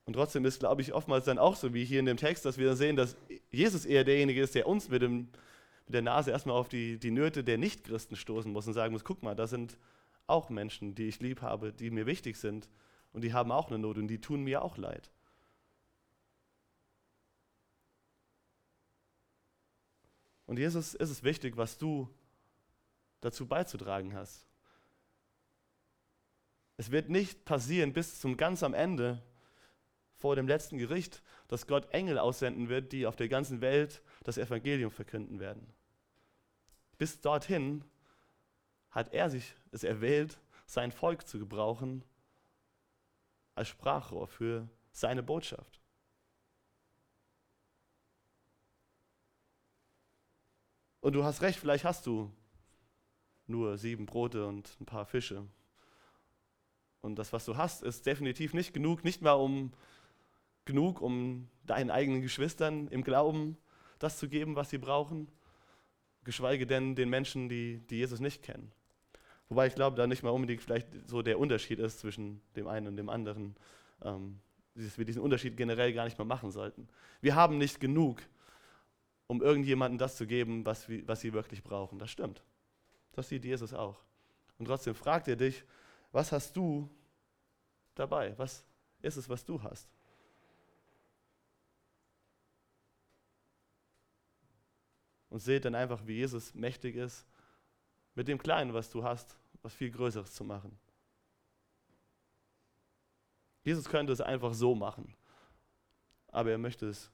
Und 0.05 0.12
trotzdem 0.12 0.44
ist, 0.44 0.61
glaube 0.61 0.83
ich, 0.83 0.92
oftmals 0.92 1.24
dann 1.24 1.38
auch 1.38 1.57
so 1.57 1.74
wie 1.74 1.85
hier 1.85 1.98
in 1.98 2.07
dem 2.07 2.16
Text, 2.16 2.44
dass 2.44 2.59
wir 2.59 2.76
sehen, 2.76 2.94
dass 2.94 3.16
Jesus 3.50 3.85
eher 3.85 4.05
derjenige 4.05 4.40
ist, 4.40 4.55
der 4.55 4.68
uns 4.68 4.88
mit, 4.88 5.02
dem, 5.02 5.29
mit 5.87 5.94
der 5.94 6.02
Nase 6.02 6.31
erstmal 6.31 6.57
auf 6.57 6.68
die, 6.68 6.98
die 6.98 7.11
Nöte 7.11 7.42
der 7.42 7.59
Nichtchristen 7.59 8.16
stoßen 8.16 8.52
muss 8.52 8.68
und 8.68 8.74
sagen 8.74 8.92
muss, 8.92 9.02
guck 9.02 9.22
mal, 9.22 9.35
da 9.35 9.48
sind 9.48 9.76
auch 10.29 10.48
Menschen, 10.48 10.94
die 10.94 11.09
ich 11.09 11.20
lieb 11.20 11.42
habe, 11.42 11.72
die 11.72 11.90
mir 11.90 12.07
wichtig 12.07 12.37
sind 12.37 12.68
und 13.12 13.22
die 13.22 13.33
haben 13.33 13.50
auch 13.50 13.68
eine 13.68 13.79
Not 13.79 13.98
und 13.98 14.09
die 14.09 14.20
tun 14.20 14.42
mir 14.44 14.62
auch 14.62 14.76
leid. 14.76 15.11
Und 20.47 20.59
Jesus 20.59 20.95
ist 20.95 21.11
es 21.11 21.23
wichtig, 21.23 21.57
was 21.57 21.77
du 21.77 22.09
dazu 23.21 23.47
beizutragen 23.47 24.15
hast. 24.15 24.47
Es 26.77 26.91
wird 26.91 27.09
nicht 27.09 27.45
passieren 27.45 27.93
bis 27.93 28.21
zum 28.21 28.37
ganz 28.37 28.63
am 28.63 28.75
Ende, 28.75 29.23
vor 30.17 30.35
dem 30.35 30.49
letzten 30.49 30.79
Gericht, 30.79 31.23
dass 31.49 31.67
Gott 31.67 31.91
Engel 31.93 32.19
aussenden 32.19 32.69
wird, 32.69 32.93
die 32.93 33.07
auf 33.07 33.17
der 33.17 33.29
ganzen 33.29 33.61
Welt 33.61 34.03
das 34.25 34.39
Evangelium 34.39 34.91
verkünden 34.91 35.41
werden. 35.41 35.73
Bis 36.99 37.21
dorthin 37.21 37.85
hat 38.91 39.13
er 39.13 39.29
sich 39.29 39.55
es 39.73 39.85
erwählt, 39.85 40.39
sein 40.67 40.91
Volk 40.91 41.29
zu 41.29 41.39
gebrauchen 41.39 42.03
als 43.55 43.69
Sprachrohr 43.69 44.27
für 44.27 44.69
seine 44.91 45.23
Botschaft. 45.23 45.81
Und 51.07 51.12
du 51.12 51.23
hast 51.23 51.40
recht, 51.40 51.61
vielleicht 51.61 51.85
hast 51.85 52.05
du 52.07 52.33
nur 53.47 53.79
sieben 53.79 54.07
Brote 54.07 54.45
und 54.45 54.77
ein 54.81 54.87
paar 54.87 55.07
Fische. 55.07 55.47
Und 57.01 57.16
das, 57.16 57.33
was 57.33 57.45
du 57.45 57.57
hast, 57.57 57.85
ist 57.85 58.07
definitiv 58.07 58.55
nicht 58.55 58.75
genug, 58.75 59.05
nicht 59.05 59.23
mal 59.23 59.35
um 59.35 59.73
genug, 60.64 61.01
um 61.01 61.49
deinen 61.62 61.92
eigenen 61.92 62.23
Geschwistern 62.23 62.88
im 62.88 63.05
Glauben 63.05 63.57
das 64.01 64.19
zu 64.19 64.29
geben, 64.29 64.57
was 64.57 64.71
sie 64.71 64.79
brauchen, 64.79 65.29
geschweige 66.25 66.66
denn 66.66 66.97
den 66.97 67.09
Menschen, 67.09 67.49
die, 67.49 67.87
die 67.88 67.99
Jesus 67.99 68.19
nicht 68.19 68.42
kennen. 68.42 68.73
Wobei 69.49 69.69
ich 69.69 69.77
glaube, 69.77 69.97
da 69.97 70.09
nicht 70.09 70.25
mal 70.25 70.31
unbedingt 70.31 70.61
vielleicht 70.61 70.88
so 71.09 71.23
der 71.23 71.38
Unterschied 71.38 71.79
ist 71.79 72.01
zwischen 72.01 72.42
dem 72.57 72.66
einen 72.66 72.88
und 72.88 72.97
dem 72.97 73.11
anderen, 73.11 73.55
ähm, 74.03 74.40
dass 74.75 74.99
wir 74.99 75.05
diesen 75.05 75.23
Unterschied 75.23 75.57
generell 75.57 75.92
gar 75.92 76.07
nicht 76.07 76.19
mehr 76.19 76.27
machen 76.27 76.51
sollten. 76.51 76.88
Wir 77.21 77.37
haben 77.37 77.59
nicht 77.59 77.79
genug, 77.79 78.23
um 79.27 79.43
irgendjemandem 79.43 79.99
das 79.99 80.17
zu 80.17 80.27
geben, 80.27 80.65
was, 80.65 80.89
was 80.89 81.21
sie 81.21 81.33
wirklich 81.33 81.62
brauchen. 81.62 81.99
Das 81.99 82.11
stimmt. 82.11 82.43
Das 83.12 83.29
sieht 83.29 83.45
Jesus 83.45 83.73
auch. 83.75 84.01
Und 84.59 84.67
trotzdem 84.67 84.95
fragt 84.95 85.29
er 85.29 85.37
dich, 85.37 85.65
was 86.12 86.33
hast 86.33 86.57
du 86.57 86.89
dabei? 87.95 88.35
Was 88.39 88.65
ist 89.03 89.17
es, 89.17 89.29
was 89.29 89.45
du 89.45 89.62
hast? 89.62 89.89
und 95.37 95.41
seht 95.41 95.67
dann 95.67 95.75
einfach, 95.75 96.01
wie 96.07 96.15
Jesus 96.15 96.55
mächtig 96.55 96.97
ist, 96.97 97.27
mit 98.15 98.27
dem 98.27 98.39
Kleinen, 98.39 98.73
was 98.73 98.89
du 98.89 99.05
hast, 99.05 99.37
was 99.61 99.75
viel 99.75 99.91
Größeres 99.91 100.33
zu 100.33 100.45
machen. 100.45 100.79
Jesus 103.62 103.87
könnte 103.87 104.15
es 104.15 104.23
einfach 104.23 104.55
so 104.55 104.75
machen, 104.75 105.15
aber 106.29 106.53
er 106.53 106.57
möchte 106.57 106.89
es 106.89 107.11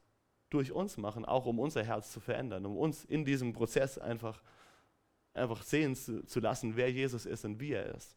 durch 0.53 0.73
uns 0.73 0.97
machen, 0.97 1.25
auch 1.25 1.47
um 1.47 1.59
unser 1.59 1.85
Herz 1.85 2.13
zu 2.13 2.21
verändern, 2.21 2.67
um 2.67 2.77
uns 2.77 3.05
in 3.05 3.25
diesem 3.25 3.53
Prozess 3.53 3.99
einfach, 3.99 4.43
einfach 5.35 5.63
sehen 5.63 5.95
zu, 5.97 6.25
zu 6.25 6.41
lassen, 6.41 6.77
wer 6.77 6.91
Jesus 6.91 7.27
ist 7.27 7.45
und 7.45 7.61
wie 7.61 7.73
er 7.73 7.95
ist. 7.95 8.17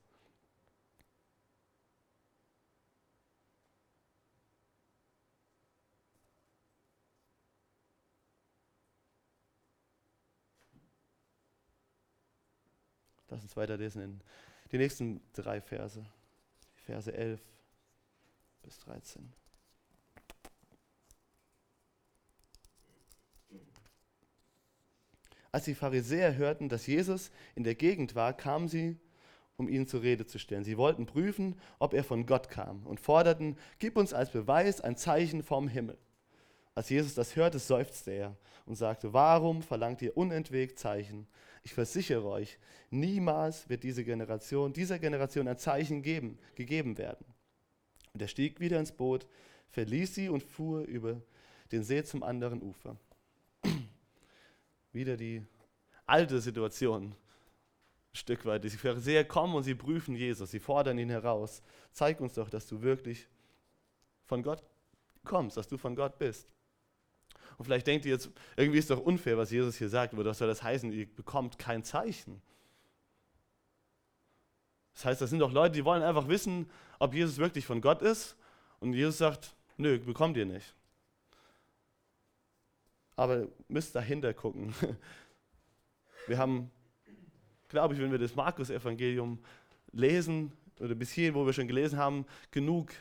Lass 13.30 13.44
uns 13.44 13.58
weiterlesen 13.58 14.02
in 14.02 14.22
die 14.72 14.78
nächsten 14.78 15.22
drei 15.34 15.60
Verse, 15.60 16.06
Verse 16.86 17.12
11 17.12 17.42
bis 18.62 18.78
13. 18.80 19.34
Als 25.56 25.64
die 25.64 25.74
Pharisäer 25.74 26.36
hörten, 26.36 26.68
dass 26.68 26.86
Jesus 26.86 27.32
in 27.56 27.64
der 27.64 27.76
Gegend 27.76 28.14
war, 28.14 28.34
kamen 28.34 28.68
sie, 28.68 28.98
um 29.56 29.70
ihn 29.70 29.88
zur 29.88 30.02
Rede 30.02 30.26
zu 30.26 30.38
stellen. 30.38 30.66
Sie 30.66 30.76
wollten 30.76 31.06
prüfen, 31.06 31.56
ob 31.80 31.94
er 31.94 32.04
von 32.04 32.26
Gott 32.26 32.50
kam 32.50 32.86
und 32.86 33.00
forderten, 33.00 33.58
gib 33.80 33.96
uns 33.96 34.14
als 34.14 34.32
Beweis 34.32 34.82
ein 34.82 34.98
Zeichen 34.98 35.44
vom 35.44 35.70
Himmel. 35.70 35.98
Als 36.74 36.90
Jesus 36.90 37.14
das 37.14 37.38
hörte, 37.38 37.60
seufzte 37.60 38.12
er 38.12 38.36
und 38.66 38.76
sagte, 38.76 39.14
warum 39.14 39.62
verlangt 39.62 40.02
ihr 40.02 40.18
unentwegt 40.18 40.78
Zeichen? 40.78 41.26
Ich 41.64 41.74
versichere 41.74 42.26
euch, 42.26 42.60
niemals 42.90 43.70
wird 43.70 43.84
diese 43.84 44.04
Generation, 44.04 44.74
dieser 44.74 45.00
Generation 45.00 45.48
ein 45.48 45.58
Zeichen 45.58 46.02
geben, 46.02 46.38
gegeben 46.56 46.98
werden. 46.98 47.26
Und 48.14 48.22
er 48.22 48.28
stieg 48.28 48.60
wieder 48.60 48.78
ins 48.78 48.92
Boot, 48.92 49.26
verließ 49.70 50.16
sie 50.16 50.28
und 50.28 50.44
fuhr 50.44 50.82
über 50.82 51.22
den 51.72 51.86
See 51.86 52.04
zum 52.04 52.24
anderen 52.24 52.62
Ufer. 52.62 52.98
Wieder 54.96 55.18
die 55.18 55.46
alte 56.06 56.42
Situation, 56.42 57.12
ein 57.12 58.16
Stück 58.16 58.46
weit. 58.46 58.64
Die 58.64 58.70
Pharisäer 58.70 59.26
kommen 59.26 59.56
und 59.56 59.64
sie 59.64 59.76
prüfen 59.76 60.16
Jesus, 60.16 60.52
sie 60.52 60.60
fordern 60.60 60.98
ihn 60.98 61.10
heraus. 61.10 61.62
Zeig 61.92 62.20
uns 62.22 62.34
doch, 62.34 62.50
dass 62.50 62.68
du 62.68 62.82
wirklich 62.82 63.28
von 64.26 64.42
Gott 64.42 64.64
kommst, 65.24 65.58
dass 65.58 65.68
du 65.68 65.78
von 65.78 65.96
Gott 65.96 66.18
bist. 66.18 66.52
Und 67.58 67.66
vielleicht 67.66 67.88
denkt 67.88 68.06
ihr 68.06 68.14
jetzt, 68.14 68.30
irgendwie 68.58 68.80
ist 68.80 68.90
doch 68.90 69.00
unfair, 69.00 69.38
was 69.38 69.52
Jesus 69.52 69.76
hier 69.78 69.90
sagt, 69.90 70.14
aber 70.14 70.26
was 70.26 70.38
soll 70.38 70.48
das 70.48 70.64
heißen? 70.64 70.92
Ihr 70.92 71.06
bekommt 71.06 71.58
kein 71.58 71.84
Zeichen. 71.84 72.42
Das 74.94 75.06
heißt, 75.06 75.22
das 75.22 75.30
sind 75.30 75.40
doch 75.40 75.52
Leute, 75.52 75.74
die 75.74 75.86
wollen 75.86 76.04
einfach 76.04 76.28
wissen, 76.28 76.70
ob 77.00 77.14
Jesus 77.14 77.38
wirklich 77.38 77.66
von 77.66 77.82
Gott 77.82 78.02
ist. 78.02 78.38
Und 78.80 78.94
Jesus 78.94 79.18
sagt, 79.18 79.56
nö, 79.78 80.00
bekommt 80.00 80.38
ihr 80.38 80.46
nicht. 80.46 80.74
Aber 83.16 83.48
müsst 83.68 83.96
dahinter 83.96 84.34
gucken. 84.34 84.74
Wir 86.28 86.38
haben, 86.38 86.72
glaube 87.70 87.94
ich, 87.94 88.00
wenn 88.00 88.12
wir 88.12 88.18
das 88.18 88.36
Markus-Evangelium 88.36 89.38
lesen, 89.92 90.52
oder 90.80 90.96
bis 90.96 91.12
hierhin, 91.12 91.36
wo 91.36 91.46
wir 91.46 91.54
schon 91.54 91.68
gelesen 91.68 91.98
haben, 91.98 92.26
genug 92.52 92.92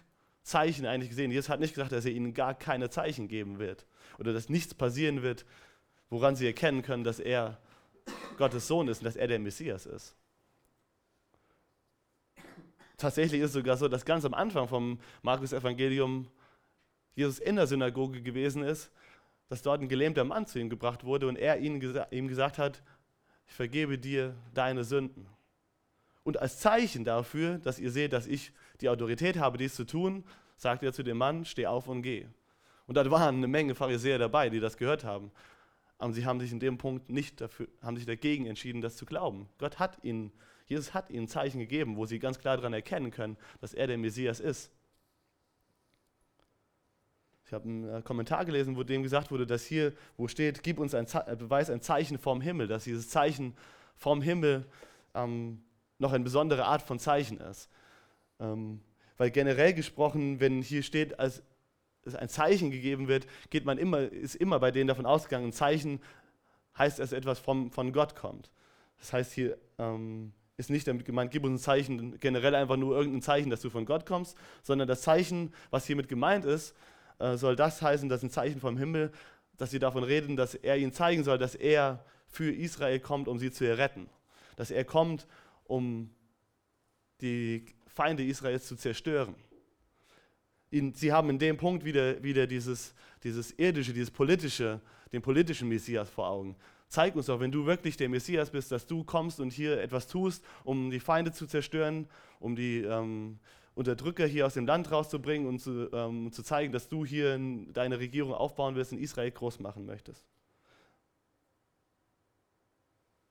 Zeichen 0.43 0.87
eigentlich 0.87 1.11
gesehen. 1.11 1.31
Jesus 1.31 1.49
hat 1.49 1.61
nicht 1.61 1.75
gesagt, 1.75 1.93
dass 1.93 2.05
er 2.05 2.13
ihnen 2.13 2.35
gar 2.35 2.55
keine 2.55 2.91
Zeichen 2.91 3.29
geben 3.29 3.59
wird 3.59 3.87
oder 4.19 4.33
dass 4.33 4.49
nichts 4.49 4.75
passieren 4.75 5.23
wird, 5.23 5.45
woran 6.11 6.37
sie 6.37 6.47
erkennen 6.47 6.83
können, 6.83 7.03
dass 7.03 7.19
er 7.19 7.59
Gottes 8.37 8.67
Sohn 8.67 8.89
ist 8.89 8.99
und 8.99 9.05
dass 9.05 9.17
er 9.17 9.27
der 9.27 9.39
Messias 9.39 9.87
ist. 9.87 10.15
Tatsächlich 12.97 13.41
ist 13.41 13.49
es 13.49 13.55
sogar 13.55 13.77
so, 13.77 13.89
dass 13.89 14.05
ganz 14.05 14.25
am 14.25 14.35
Anfang 14.35 14.69
vom 14.69 15.01
Markus-Evangelium 15.23 16.29
Jesus 17.17 17.39
in 17.39 17.57
der 17.57 17.67
Synagoge 17.67 18.23
gewesen 18.23 18.63
ist, 18.63 18.91
dass 19.49 19.63
dort 19.63 19.81
ein 19.81 19.89
gelähmter 19.89 20.25
Mann 20.25 20.47
zu 20.47 20.59
ihm 20.59 20.71
gebracht 20.71 21.05
wurde 21.05 21.29
und 21.29 21.37
er 21.37 21.59
ihm, 21.59 21.81
gesa 21.81 22.07
ihm 22.11 22.29
gesagt 22.29 22.59
hat, 22.59 22.83
ich 23.47 23.55
vergebe 23.55 23.99
dir 23.99 24.35
deine 24.55 24.85
Sünden. 24.85 25.27
Und 26.23 26.41
als 26.41 26.59
Zeichen 26.59 27.05
dafür, 27.05 27.59
dass 27.59 27.79
ihr 27.79 27.91
seht, 27.91 28.13
dass 28.13 28.27
ich 28.27 28.53
die 28.81 28.89
Autorität 28.89 29.37
habe, 29.39 29.59
dies 29.59 29.75
zu 29.75 29.85
tun, 29.85 30.25
sagt 30.57 30.83
er 30.83 30.93
zu 30.93 31.03
dem 31.03 31.19
Mann, 31.19 31.45
steh 31.45 31.67
auf 31.67 31.87
und 31.87 32.03
geh. 32.03 32.27
Und 32.87 32.97
da 32.97 33.11
waren 33.11 33.37
eine 33.37 33.47
Menge 33.47 33.75
Pharisäer 33.75 34.19
dabei, 34.19 34.49
die 34.49 34.61
das 34.61 34.77
gehört 34.77 35.05
haben. 35.05 35.31
Aber 35.99 36.13
sie 36.13 36.27
haben 36.27 36.41
sich 36.41 36.53
in 36.53 36.61
dem 36.61 36.79
Punkt 36.79 37.09
nicht 37.09 37.41
dafür, 37.41 37.69
haben 37.81 37.97
sich 37.97 38.07
dagegen 38.07 38.47
entschieden, 38.47 38.81
das 38.81 38.97
zu 38.97 39.07
glauben. 39.07 39.49
Gott 39.59 39.79
hat 39.79 40.03
ihnen, 40.03 40.33
Jesus 40.67 40.93
hat 40.93 41.11
ihnen 41.11 41.29
Zeichen 41.29 41.61
gegeben, 41.61 41.97
wo 41.97 42.07
sie 42.07 42.19
ganz 42.19 42.39
klar 42.39 42.57
daran 42.57 42.73
erkennen 42.73 43.11
können, 43.11 43.37
dass 43.61 43.75
er 43.75 43.87
der 43.87 43.99
Messias 43.99 44.41
ist. 44.41 44.73
Ich 47.47 47.53
habe 47.53 47.65
einen 47.65 47.89
äh, 47.89 48.03
Kommentar 48.03 48.45
gelesen, 48.45 48.77
wo 48.77 48.83
dem 48.83 49.03
gesagt 49.03 49.31
wurde, 49.31 49.47
dass 49.47 49.65
hier, 49.65 49.93
wo 50.17 50.29
steht, 50.29 50.63
gib 50.63 50.79
uns 50.79 50.95
ein 50.95 51.07
Ze 51.07 51.23
Beweis, 51.39 51.71
ein 51.71 51.83
Zeichen 51.83 52.19
vom 52.19 52.41
Himmel, 52.41 52.69
dass 52.69 52.85
dieses 52.85 53.11
Zeichen 53.11 53.55
vom 53.97 54.23
Himmel 54.23 54.65
ähm, 55.15 55.63
noch 55.99 56.13
eine 56.13 56.25
besondere 56.25 56.65
Art 56.65 56.83
von 56.83 56.99
Zeichen 56.99 57.39
ist. 57.39 57.69
Ähm, 58.41 58.81
weil 59.17 59.31
generell 59.31 59.75
gesprochen, 59.75 60.41
wenn 60.41 60.63
hier 60.63 60.83
steht, 60.83 61.19
als 61.19 61.43
ein 62.19 62.29
Zeichen 62.29 62.71
gegeben 62.71 63.09
wird, 63.09 63.27
geht 63.51 63.65
man 63.65 63.79
immer, 63.79 64.01
ist 64.01 64.35
immer 64.35 64.59
bei 64.59 64.71
denen 64.71 64.89
davon 64.89 65.07
ausgegangen, 65.07 65.49
ein 65.49 65.53
Zeichen 65.53 66.01
heißt, 66.77 66.99
dass 66.99 67.13
etwas 67.13 67.39
vom, 67.39 67.71
von 67.71 67.93
Gott 67.93 68.17
kommt. 68.17 68.51
Das 68.99 69.13
heißt, 69.13 69.33
hier 69.33 69.57
ähm, 69.79 70.33
ist 70.57 70.71
nicht 70.71 70.87
damit 70.89 71.05
gemeint, 71.05 71.31
gib 71.31 71.45
uns 71.45 71.61
ein 71.61 71.65
Zeichen, 71.65 72.19
generell 72.21 72.55
einfach 72.55 72.77
nur 72.77 72.97
irgendein 72.97 73.23
Zeichen, 73.23 73.51
dass 73.51 73.61
du 73.61 73.71
von 73.71 73.87
Gott 73.87 74.07
kommst, 74.07 74.37
sondern 74.63 74.89
das 74.89 75.03
Zeichen, 75.03 75.53
was 75.71 75.87
hiermit 75.87 76.09
gemeint 76.09 76.45
ist, 76.45 76.75
äh, 77.19 77.37
soll 77.37 77.57
das 77.57 77.83
heißen, 77.83 78.09
dass 78.09 78.23
ein 78.23 78.31
Zeichen 78.31 78.61
vom 78.61 78.77
Himmel, 78.77 79.13
dass 79.57 79.71
sie 79.71 79.79
davon 79.79 80.05
reden, 80.05 80.37
dass 80.37 80.55
er 80.55 80.77
ihnen 80.77 80.93
zeigen 80.93 81.25
soll, 81.25 81.39
dass 81.39 81.55
er 81.55 82.05
für 82.27 82.53
Israel 82.53 82.99
kommt, 83.01 83.29
um 83.29 83.39
sie 83.39 83.51
zu 83.51 83.65
erretten. 83.67 84.09
Dass 84.57 84.71
er 84.71 84.85
kommt, 84.85 85.27
um 85.65 86.11
die 87.21 87.67
Feinde 87.87 88.25
Israels 88.25 88.67
zu 88.67 88.77
zerstören. 88.77 89.35
Sie 90.71 91.13
haben 91.13 91.31
in 91.31 91.39
dem 91.39 91.57
Punkt 91.57 91.85
wieder, 91.85 92.21
wieder 92.23 92.49
dieses, 92.49 92.95
dieses 93.23 93.53
irdische, 93.53 93.93
dieses 93.93 94.11
politische, 94.11 94.81
den 95.13 95.23
politischen 95.23 95.69
Messias 95.69 96.11
vor 96.11 96.27
Augen. 96.27 96.57
Zeig 96.89 97.15
uns 97.15 97.27
doch, 97.27 97.39
wenn 97.39 97.53
du 97.53 97.65
wirklich 97.65 97.97
der 97.97 98.09
Messias 98.09 98.51
bist, 98.51 98.73
dass 98.73 98.87
du 98.87 99.05
kommst 99.05 99.39
und 99.39 99.53
hier 99.53 99.81
etwas 99.81 100.09
tust, 100.09 100.45
um 100.65 100.91
die 100.91 101.01
Feinde 101.01 101.33
zu 101.33 101.47
zerstören, 101.47 102.09
um 102.41 102.57
die 102.57 102.83
ähm, 102.83 103.39
Unterdrücker 103.75 104.27
hier 104.27 104.47
aus 104.47 104.55
dem 104.55 104.67
Land 104.67 104.91
rauszubringen 104.91 105.49
und 105.49 105.59
zu, 105.59 105.91
ähm, 105.93 106.31
zu 106.33 106.43
zeigen, 106.43 106.73
dass 106.73 106.89
du 106.89 107.05
hier 107.05 107.39
deine 107.73 107.99
Regierung 107.99 108.33
aufbauen 108.33 108.77
wirst 108.77 108.93
und 108.93 108.99
Israel 108.99 109.33
groß 109.33 109.59
machen 109.59 109.85
möchtest. 109.85 110.25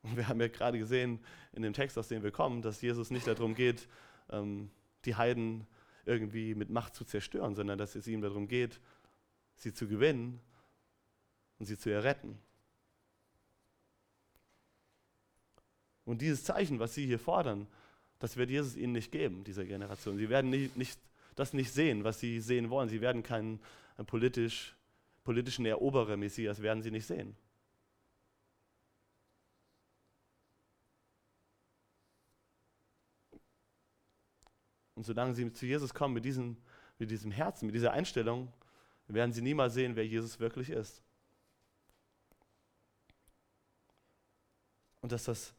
Und 0.01 0.17
wir 0.17 0.27
haben 0.27 0.41
ja 0.41 0.49
gerade 0.49 0.77
gesehen 0.77 1.23
in 1.53 1.61
dem 1.61 1.71
Text, 1.71 1.97
aus 1.97 2.09
dem 2.09 2.23
wir 2.23 2.31
kommen, 2.31 2.61
dass 2.61 2.81
Jesus 2.81 3.09
nicht 3.09 3.25
darum 3.25 3.55
geht, 3.55 3.87
ähm, 4.29 4.69
die 5.05 5.15
Heiden 5.15 5.65
irgendwie 6.05 6.55
mit 6.55 6.69
Macht 6.69 6.93
zu 6.93 7.05
zerstören, 7.05 7.55
sondern 7.55 7.77
dass 7.77 7.95
es 7.95 8.07
ihm 8.07 8.21
darum 8.21 8.49
geht, 8.49 8.81
sie 9.55 9.73
zu 9.73 9.87
gewinnen 9.87 10.41
und 11.57 11.65
sie 11.65 11.77
zu 11.77 11.89
erretten. 11.89 12.37
Und 16.03 16.21
dieses 16.21 16.43
Zeichen, 16.43 16.79
was 16.79 16.93
sie 16.93 17.05
hier 17.05 17.19
fordern, 17.19 17.67
das 18.23 18.37
wird 18.37 18.49
Jesus 18.49 18.77
ihnen 18.77 18.93
nicht 18.93 19.11
geben, 19.11 19.43
dieser 19.43 19.65
Generation. 19.65 20.15
Sie 20.15 20.29
werden 20.29 20.49
nicht, 20.49 20.77
nicht, 20.77 20.97
das 21.35 21.51
nicht 21.51 21.73
sehen, 21.73 22.05
was 22.05 22.21
sie 22.21 22.39
sehen 22.39 22.69
wollen. 22.69 22.87
Sie 22.87 23.01
werden 23.01 23.21
keinen 23.21 23.59
politisch, 24.05 24.77
politischen 25.25 25.65
Eroberer 25.65 26.15
Messias, 26.15 26.61
werden 26.61 26.81
sie 26.81 26.89
nicht 26.89 27.05
sehen. 27.05 27.35
Und 34.95 35.05
solange 35.05 35.33
sie 35.33 35.51
zu 35.51 35.65
Jesus 35.65 35.93
kommen 35.93 36.13
mit 36.13 36.23
diesem, 36.23 36.55
mit 36.99 37.11
diesem 37.11 37.29
Herzen, 37.29 37.65
mit 37.65 37.75
dieser 37.75 37.91
Einstellung, 37.91 38.53
werden 39.07 39.33
sie 39.33 39.41
niemals 39.41 39.73
sehen, 39.73 39.97
wer 39.97 40.07
Jesus 40.07 40.39
wirklich 40.39 40.69
ist. 40.69 41.03
Und 45.01 45.11
dass 45.11 45.25
das 45.25 45.53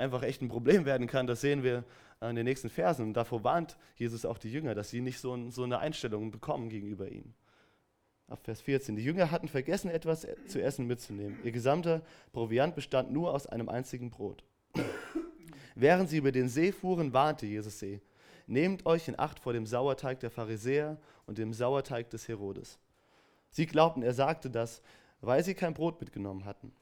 einfach 0.00 0.22
echt 0.22 0.42
ein 0.42 0.48
Problem 0.48 0.84
werden 0.84 1.06
kann, 1.06 1.26
das 1.26 1.40
sehen 1.40 1.62
wir 1.62 1.84
in 2.20 2.36
den 2.36 2.44
nächsten 2.44 2.68
Versen. 2.68 3.06
Und 3.06 3.14
davor 3.14 3.44
warnt 3.44 3.76
Jesus 3.96 4.24
auch 4.24 4.38
die 4.38 4.50
Jünger, 4.50 4.74
dass 4.74 4.90
sie 4.90 5.00
nicht 5.00 5.20
so, 5.20 5.50
so 5.50 5.62
eine 5.62 5.78
Einstellung 5.78 6.30
bekommen 6.30 6.68
gegenüber 6.68 7.08
ihm. 7.08 7.34
Ab 8.28 8.40
Vers 8.44 8.60
14. 8.60 8.96
Die 8.96 9.04
Jünger 9.04 9.30
hatten 9.30 9.48
vergessen, 9.48 9.90
etwas 9.90 10.26
zu 10.46 10.62
essen 10.62 10.86
mitzunehmen. 10.86 11.38
Ihr 11.42 11.52
gesamter 11.52 12.02
Proviant 12.32 12.74
bestand 12.74 13.10
nur 13.10 13.34
aus 13.34 13.46
einem 13.46 13.68
einzigen 13.68 14.10
Brot. 14.10 14.44
Während 15.74 16.10
sie 16.10 16.18
über 16.18 16.30
den 16.30 16.48
See 16.48 16.72
fuhren, 16.72 17.12
warnte 17.12 17.46
Jesus 17.46 17.78
sie. 17.78 18.00
Nehmt 18.46 18.86
euch 18.86 19.08
in 19.08 19.18
Acht 19.18 19.40
vor 19.40 19.52
dem 19.52 19.66
Sauerteig 19.66 20.20
der 20.20 20.30
Pharisäer 20.30 20.98
und 21.26 21.38
dem 21.38 21.52
Sauerteig 21.52 22.10
des 22.10 22.28
Herodes. 22.28 22.78
Sie 23.50 23.66
glaubten, 23.66 24.02
er 24.02 24.14
sagte 24.14 24.50
das, 24.50 24.82
weil 25.20 25.42
sie 25.42 25.54
kein 25.54 25.74
Brot 25.74 26.00
mitgenommen 26.00 26.44
hatten. 26.44 26.72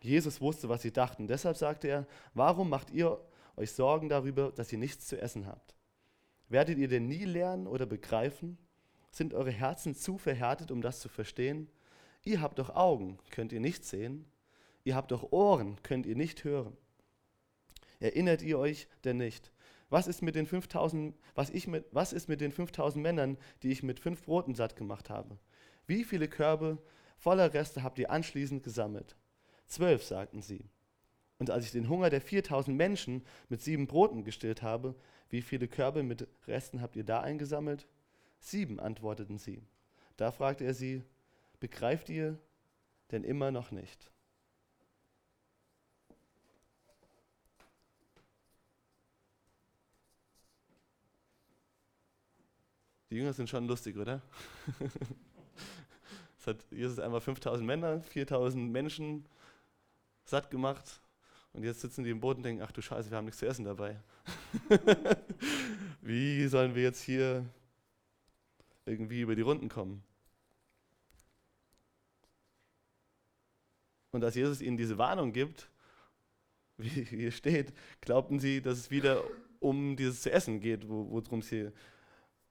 Jesus 0.00 0.40
wusste, 0.40 0.68
was 0.68 0.82
sie 0.82 0.92
dachten. 0.92 1.26
Deshalb 1.26 1.56
sagte 1.56 1.88
er, 1.88 2.06
warum 2.34 2.68
macht 2.68 2.90
ihr 2.90 3.20
euch 3.56 3.72
Sorgen 3.72 4.08
darüber, 4.08 4.52
dass 4.52 4.72
ihr 4.72 4.78
nichts 4.78 5.06
zu 5.06 5.20
essen 5.20 5.46
habt? 5.46 5.74
Werdet 6.48 6.78
ihr 6.78 6.88
denn 6.88 7.06
nie 7.08 7.24
lernen 7.24 7.66
oder 7.66 7.86
begreifen? 7.86 8.58
Sind 9.10 9.34
eure 9.34 9.50
Herzen 9.50 9.94
zu 9.94 10.18
verhärtet, 10.18 10.70
um 10.70 10.80
das 10.80 11.00
zu 11.00 11.08
verstehen? 11.08 11.68
Ihr 12.24 12.40
habt 12.40 12.58
doch 12.58 12.74
Augen, 12.74 13.18
könnt 13.30 13.52
ihr 13.52 13.60
nicht 13.60 13.84
sehen? 13.84 14.24
Ihr 14.84 14.94
habt 14.94 15.10
doch 15.10 15.32
Ohren, 15.32 15.82
könnt 15.82 16.06
ihr 16.06 16.16
nicht 16.16 16.44
hören? 16.44 16.76
Erinnert 18.00 18.42
ihr 18.42 18.58
euch 18.58 18.88
denn 19.04 19.16
nicht, 19.16 19.52
was 19.90 20.06
ist 20.06 20.22
mit 20.22 20.34
den 20.34 20.46
5000, 20.46 21.16
was, 21.34 21.50
ich 21.50 21.66
mit, 21.66 21.86
was 21.92 22.12
ist 22.12 22.28
mit 22.28 22.40
den 22.40 22.52
5000 22.52 23.02
Männern, 23.02 23.38
die 23.62 23.70
ich 23.70 23.82
mit 23.82 24.00
fünf 24.00 24.22
Broten 24.22 24.54
satt 24.54 24.76
gemacht 24.76 25.10
habe? 25.10 25.38
Wie 25.86 26.04
viele 26.04 26.28
Körbe 26.28 26.78
voller 27.16 27.54
Reste 27.54 27.82
habt 27.82 27.98
ihr 27.98 28.10
anschließend 28.10 28.62
gesammelt? 28.62 29.16
Zwölf, 29.68 30.02
sagten 30.02 30.42
sie. 30.42 30.64
Und 31.38 31.50
als 31.50 31.64
ich 31.64 31.70
den 31.70 31.88
Hunger 31.88 32.10
der 32.10 32.20
4000 32.20 32.76
Menschen 32.76 33.24
mit 33.48 33.60
sieben 33.60 33.86
Broten 33.86 34.24
gestillt 34.24 34.62
habe, 34.62 34.94
wie 35.30 35.42
viele 35.42 35.68
Körbe 35.68 36.02
mit 36.02 36.26
Resten 36.48 36.80
habt 36.80 36.96
ihr 36.96 37.04
da 37.04 37.20
eingesammelt? 37.20 37.86
Sieben, 38.40 38.80
antworteten 38.80 39.38
sie. 39.38 39.62
Da 40.16 40.32
fragte 40.32 40.64
er 40.64 40.74
sie, 40.74 41.04
begreift 41.60 42.08
ihr 42.08 42.38
denn 43.12 43.24
immer 43.24 43.50
noch 43.50 43.70
nicht? 43.70 44.10
Die 53.10 53.16
Jünger 53.16 53.32
sind 53.32 53.48
schon 53.48 53.66
lustig, 53.66 53.96
oder? 53.96 54.22
Es 56.40 56.46
hat 56.46 56.64
Jesus 56.70 57.00
einmal 57.00 57.20
5000 57.20 57.66
Männer, 57.66 58.00
4000 58.00 58.70
Menschen 58.70 59.26
satt 60.30 60.50
gemacht 60.50 61.00
und 61.52 61.64
jetzt 61.64 61.80
sitzen 61.80 62.04
die 62.04 62.10
im 62.10 62.20
Boot 62.20 62.36
und 62.36 62.42
denken, 62.42 62.62
ach 62.62 62.72
du 62.72 62.82
Scheiße, 62.82 63.10
wir 63.10 63.16
haben 63.16 63.24
nichts 63.24 63.40
zu 63.40 63.46
essen 63.46 63.64
dabei. 63.64 64.00
Wie 66.00 66.46
sollen 66.48 66.74
wir 66.74 66.82
jetzt 66.82 67.02
hier 67.02 67.44
irgendwie 68.86 69.20
über 69.20 69.34
die 69.34 69.42
Runden 69.42 69.68
kommen? 69.68 70.02
Und 74.10 74.24
als 74.24 74.34
Jesus 74.34 74.60
ihnen 74.60 74.76
diese 74.76 74.98
Warnung 74.98 75.32
gibt, 75.32 75.70
wie 76.78 77.04
hier 77.04 77.32
steht, 77.32 77.72
glaubten 78.00 78.38
sie, 78.38 78.62
dass 78.62 78.78
es 78.78 78.90
wieder 78.90 79.22
um 79.60 79.96
dieses 79.96 80.22
zu 80.22 80.30
essen 80.30 80.60
geht, 80.60 80.88
worum 80.88 81.40
es 81.40 81.48
hier 81.48 81.72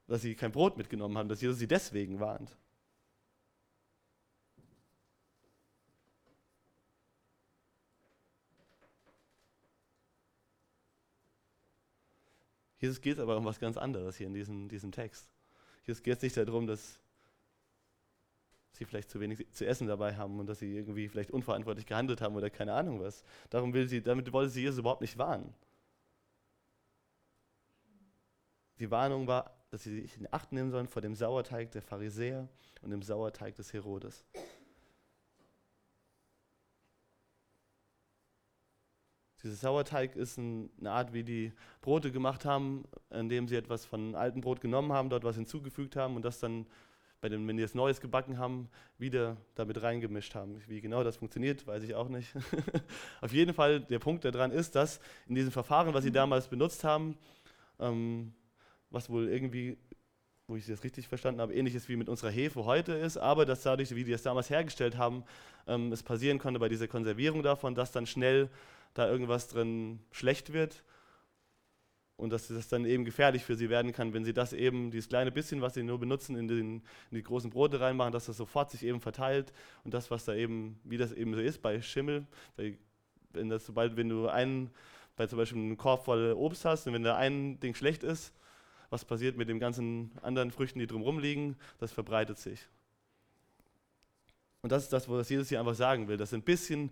dass 0.07 0.21
sie 0.21 0.35
kein 0.35 0.51
Brot 0.51 0.77
mitgenommen 0.77 1.17
haben, 1.17 1.29
dass 1.29 1.41
Jesus 1.41 1.59
sie 1.59 1.67
deswegen 1.67 2.19
warnt. 2.19 2.57
Jesus 12.79 13.01
geht 13.01 13.19
aber 13.19 13.37
um 13.37 13.45
was 13.45 13.59
ganz 13.59 13.77
anderes 13.77 14.17
hier 14.17 14.27
in 14.27 14.33
diesem, 14.33 14.69
diesem 14.69 14.91
Text. 14.91 15.29
Jesus 15.85 16.03
geht 16.03 16.17
es 16.17 16.23
nicht 16.23 16.37
darum, 16.37 16.67
dass 16.67 16.99
sie 18.73 18.85
vielleicht 18.85 19.09
zu 19.09 19.19
wenig 19.19 19.51
zu 19.53 19.65
essen 19.65 19.87
dabei 19.87 20.15
haben 20.15 20.39
und 20.39 20.47
dass 20.47 20.59
sie 20.59 20.75
irgendwie 20.75 21.07
vielleicht 21.07 21.31
unverantwortlich 21.31 21.85
gehandelt 21.85 22.21
haben 22.21 22.35
oder 22.35 22.49
keine 22.49 22.73
Ahnung 22.73 22.99
was. 23.01 23.23
Darum 23.49 23.73
will 23.73 23.87
sie, 23.87 24.01
damit 24.01 24.31
wollte 24.31 24.51
sie 24.51 24.61
Jesus 24.61 24.79
überhaupt 24.79 25.01
nicht 25.01 25.17
warnen. 25.17 25.53
Die 28.79 28.91
Warnung 28.91 29.25
war 29.25 29.57
dass 29.69 29.83
sie 29.83 30.01
sich 30.01 30.17
in 30.17 30.27
Acht 30.31 30.51
nehmen 30.51 30.71
sollen 30.71 30.87
vor 30.87 31.01
dem 31.01 31.15
Sauerteig 31.15 31.71
der 31.71 31.81
Pharisäer 31.81 32.47
und 32.81 32.91
dem 32.91 33.01
Sauerteig 33.01 33.55
des 33.55 33.73
Herodes. 33.73 34.23
Dieser 39.43 39.55
Sauerteig 39.55 40.15
ist 40.15 40.39
eine 40.39 40.69
Art, 40.85 41.13
wie 41.13 41.23
die 41.23 41.53
Brote 41.81 42.11
gemacht 42.11 42.45
haben, 42.45 42.85
indem 43.11 43.47
sie 43.47 43.55
etwas 43.55 43.85
von 43.85 44.15
altem 44.15 44.41
Brot 44.41 44.61
genommen 44.61 44.91
haben, 44.91 45.09
dort 45.09 45.23
was 45.23 45.35
hinzugefügt 45.35 45.95
haben 45.95 46.15
und 46.15 46.25
das 46.25 46.39
dann 46.39 46.65
bei 47.21 47.29
dem, 47.29 47.47
wenn 47.47 47.57
die 47.57 47.63
das 47.63 47.73
Neues 47.73 47.99
gebacken 47.99 48.37
haben, 48.37 48.69
wieder 48.97 49.37
damit 49.55 49.81
reingemischt 49.81 50.35
haben. 50.35 50.61
Wie 50.67 50.81
genau 50.81 51.03
das 51.03 51.17
funktioniert, 51.17 51.65
weiß 51.65 51.83
ich 51.83 51.95
auch 51.95 52.09
nicht. 52.09 52.33
Auf 53.21 53.33
jeden 53.33 53.53
Fall, 53.53 53.81
der 53.81 53.99
Punkt 53.99 54.23
daran 54.23 54.51
ist, 54.51 54.75
dass 54.75 54.99
in 55.27 55.35
diesem 55.35 55.51
Verfahren, 55.51 55.93
was 55.93 56.03
sie 56.03 56.11
damals 56.11 56.47
benutzt 56.47 56.83
haben, 56.83 57.17
ähm, 57.79 58.33
was 58.89 59.09
wohl 59.09 59.27
irgendwie, 59.29 59.77
wo 60.47 60.55
ich 60.55 60.67
das 60.67 60.83
richtig 60.83 61.07
verstanden 61.07 61.41
habe, 61.41 61.53
ähnlich 61.53 61.75
ist 61.75 61.89
wie 61.89 61.95
mit 61.95 62.07
unserer 62.07 62.29
Hefe 62.29 62.65
heute 62.65 62.93
ist, 62.93 63.17
aber 63.17 63.45
dass 63.45 63.63
dadurch, 63.63 63.93
wie 63.95 64.03
die 64.03 64.11
das 64.11 64.23
damals 64.23 64.49
hergestellt 64.49 64.97
haben, 64.97 65.23
ähm, 65.65 65.91
es 65.91 66.03
passieren 66.03 66.37
konnte 66.37 66.59
bei 66.59 66.69
dieser 66.69 66.87
Konservierung 66.87 67.41
davon, 67.41 67.73
dass 67.73 67.91
dann 67.91 68.05
schnell 68.05 68.49
da 68.97 69.09
irgendwas 69.09 69.47
drin 69.47 69.99
schlecht 70.11 70.53
wird 70.53 70.83
und 72.17 72.31
dass 72.31 72.47
das 72.47 72.67
dann 72.67 72.85
eben 72.85 73.05
gefährlich 73.05 73.43
für 73.43 73.55
sie 73.55 73.69
werden 73.69 73.93
kann, 73.93 74.13
wenn 74.13 74.25
sie 74.25 74.33
das 74.33 74.51
eben, 74.51 74.89
dieses 74.89 75.07
kleine 75.07 75.31
bisschen, 75.31 75.61
was 75.61 75.75
sie 75.75 75.83
nur 75.83 75.99
benutzen, 75.99 76.35
in, 76.35 76.47
den, 76.47 76.81
in 77.11 77.15
die 77.15 77.23
großen 77.23 77.51
Brote 77.51 77.79
reinmachen, 77.79 78.11
dass 78.11 78.25
das 78.25 78.37
sofort 78.37 78.71
sich 78.71 78.83
eben 78.83 78.99
verteilt 78.99 79.53
und 79.83 79.93
das, 79.93 80.09
was 80.09 80.25
da 80.25 80.33
eben, 80.33 80.79
wie 80.83 80.97
das 80.97 81.11
eben 81.11 81.33
so 81.35 81.39
ist 81.39 81.61
bei 81.61 81.81
Schimmel, 81.81 82.25
bei, 82.55 82.77
wenn 83.31 83.49
das 83.49 83.65
sobald, 83.65 83.95
wenn 83.97 84.09
du 84.09 84.27
einen, 84.27 84.71
bei 85.15 85.27
zum 85.27 85.37
Beispiel 85.37 85.61
einem 85.61 85.77
Korb 85.77 86.05
voll 86.05 86.33
Obst 86.33 86.65
hast 86.65 86.87
und 86.87 86.93
wenn 86.93 87.03
da 87.03 87.15
ein 87.15 87.59
Ding 87.59 87.75
schlecht 87.75 88.03
ist, 88.03 88.33
was 88.89 89.05
passiert 89.05 89.37
mit 89.37 89.49
den 89.49 89.59
ganzen 89.59 90.11
anderen 90.21 90.51
Früchten, 90.51 90.79
die 90.79 90.87
drumherum 90.87 91.19
liegen, 91.19 91.55
das 91.77 91.91
verbreitet 91.91 92.39
sich. 92.39 92.67
Und 94.61 94.71
das 94.71 94.83
ist 94.83 94.93
das, 94.93 95.07
was 95.07 95.29
Jesus 95.29 95.49
hier 95.49 95.59
einfach 95.59 95.75
sagen 95.75 96.07
will, 96.07 96.17
dass 96.17 96.33
ein 96.33 96.41
bisschen 96.41 96.91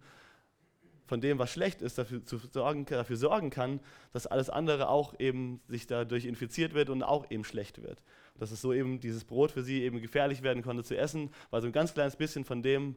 von 1.05 1.21
dem, 1.21 1.37
was 1.37 1.51
schlecht 1.51 1.81
ist, 1.81 1.97
dafür, 1.97 2.21
sorgen, 2.25 2.85
dafür 2.85 3.17
sorgen 3.17 3.49
kann, 3.51 3.79
dass 4.11 4.25
alles 4.25 4.49
andere 4.49 4.89
auch 4.89 5.13
eben 5.19 5.61
sich 5.67 5.85
dadurch 5.87 6.25
infiziert 6.25 6.73
wird 6.73 6.89
und 6.89 7.03
auch 7.03 7.29
eben 7.29 7.43
schlecht 7.43 7.81
wird. 7.81 8.01
Dass 8.37 8.51
es 8.51 8.61
so 8.61 8.73
eben 8.73 8.99
dieses 8.99 9.23
Brot 9.23 9.51
für 9.51 9.63
sie 9.63 9.83
eben 9.83 10.01
gefährlich 10.01 10.41
werden 10.41 10.63
konnte 10.63 10.83
zu 10.83 10.97
essen, 10.97 11.29
weil 11.51 11.61
so 11.61 11.67
ein 11.67 11.73
ganz 11.73 11.93
kleines 11.93 12.15
bisschen 12.15 12.43
von 12.43 12.63
dem, 12.63 12.95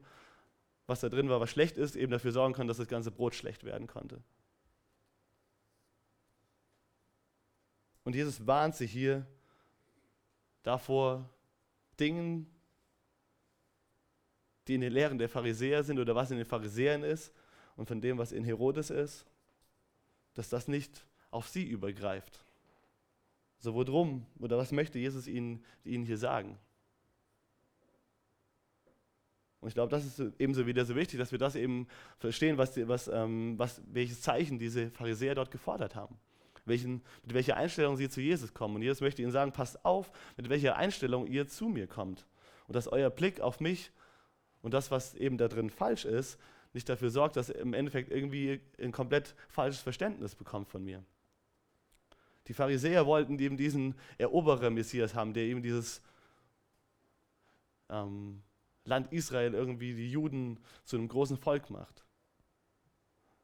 was 0.87 1.01
da 1.01 1.11
drin 1.11 1.29
war, 1.29 1.41
was 1.41 1.51
schlecht 1.51 1.77
ist, 1.77 1.97
eben 1.97 2.11
dafür 2.11 2.33
sorgen 2.33 2.55
kann, 2.55 2.67
dass 2.67 2.79
das 2.79 2.89
ganze 2.89 3.11
Brot 3.11 3.35
schlecht 3.35 3.65
werden 3.65 3.87
konnte. 3.87 4.23
Und 8.05 8.15
Jesus 8.15 8.47
warnt 8.47 8.75
sich 8.75 8.91
hier 8.91 9.27
davor, 10.63 11.29
Dingen, 12.01 12.47
die 14.67 14.77
in 14.77 14.81
den 14.81 14.93
Lehren 14.93 15.19
der 15.19 15.29
Pharisäer 15.29 15.83
sind 15.83 15.99
oder 15.99 16.15
was 16.15 16.31
in 16.31 16.39
den 16.39 16.47
Pharisäern 16.47 17.03
ist, 17.03 17.35
und 17.79 17.87
von 17.87 18.01
dem, 18.01 18.19
was 18.19 18.33
in 18.33 18.45
Herodes 18.45 18.91
ist, 18.91 19.25
dass 20.35 20.49
das 20.49 20.67
nicht 20.67 21.07
auf 21.31 21.49
sie 21.49 21.65
übergreift. 21.65 22.45
So, 23.61 23.73
worum 23.75 24.27
oder 24.41 24.59
was 24.59 24.73
möchte 24.73 24.99
Jesus 24.99 25.29
ihnen, 25.29 25.65
ihnen 25.85 26.05
hier 26.05 26.19
sagen? 26.19 26.59
Und 29.61 29.69
ich 29.69 29.75
glaube, 29.75 29.91
das 29.91 30.05
ist 30.05 30.21
ebenso 30.41 30.67
wieder 30.67 30.85
so 30.85 30.97
wichtig, 30.97 31.21
dass 31.21 31.31
wir 31.31 31.39
das 31.39 31.55
eben 31.55 31.87
verstehen, 32.19 32.59
was, 32.59 32.77
was, 32.89 33.07
ähm, 33.09 33.57
was, 33.59 33.81
welches 33.87 34.23
Zeichen 34.23 34.59
diese 34.59 34.91
Pharisäer 34.91 35.37
dort 35.37 35.53
gefordert 35.53 35.95
haben. 35.95 36.19
Welchen, 36.65 37.03
mit 37.23 37.33
welcher 37.33 37.57
Einstellung 37.57 37.97
sie 37.97 38.09
zu 38.09 38.21
Jesus 38.21 38.55
kommen. 38.55 38.77
Und 38.77 38.83
Jesus 38.83 39.01
möchte 39.01 39.23
ihnen 39.23 39.31
sagen, 39.31 39.53
passt 39.53 39.85
auf, 39.85 40.11
mit 40.37 40.49
welcher 40.49 40.77
Einstellung 40.77 41.29
ihr 41.29 41.47
zu 41.47 41.69
mir 41.69 41.87
kommt. 41.87 42.27
Und 42.67 42.75
dass 42.75 42.89
euer 42.89 43.11
Blick 43.11 43.41
auf 43.41 43.61
mich 43.61 43.93
und 44.63 44.75
das, 44.75 44.91
was 44.91 45.15
eben 45.15 45.39
da 45.39 45.47
drin 45.47 45.71
falsch 45.71 46.05
ist, 46.05 46.39
nicht 46.73 46.89
dafür 46.89 47.11
sorgt, 47.11 47.37
dass 47.37 47.51
er 47.51 47.61
im 47.61 47.75
Endeffekt 47.75 48.11
irgendwie 48.11 48.61
ein 48.81 48.93
komplett 48.93 49.35
falsches 49.49 49.81
Verständnis 49.81 50.35
bekommt 50.35 50.69
von 50.69 50.85
mir. 50.85 51.03
Die 52.47 52.55
Pharisäer 52.55 53.07
wollten 53.07 53.39
eben 53.39 53.57
diesen 53.57 53.95
Eroberer 54.17 54.71
Messias 54.71 55.15
haben, 55.15 55.35
der 55.35 55.45
eben 55.45 55.63
dieses 55.63 56.01
ähm, 57.91 58.43
Land 58.85 59.13
Israel 59.13 59.55
irgendwie 59.55 59.95
die 59.95 60.11
Juden 60.11 60.59
zu 60.85 60.97
einem 60.97 61.09
großen 61.09 61.37
Volk 61.37 61.69
macht. 61.71 62.05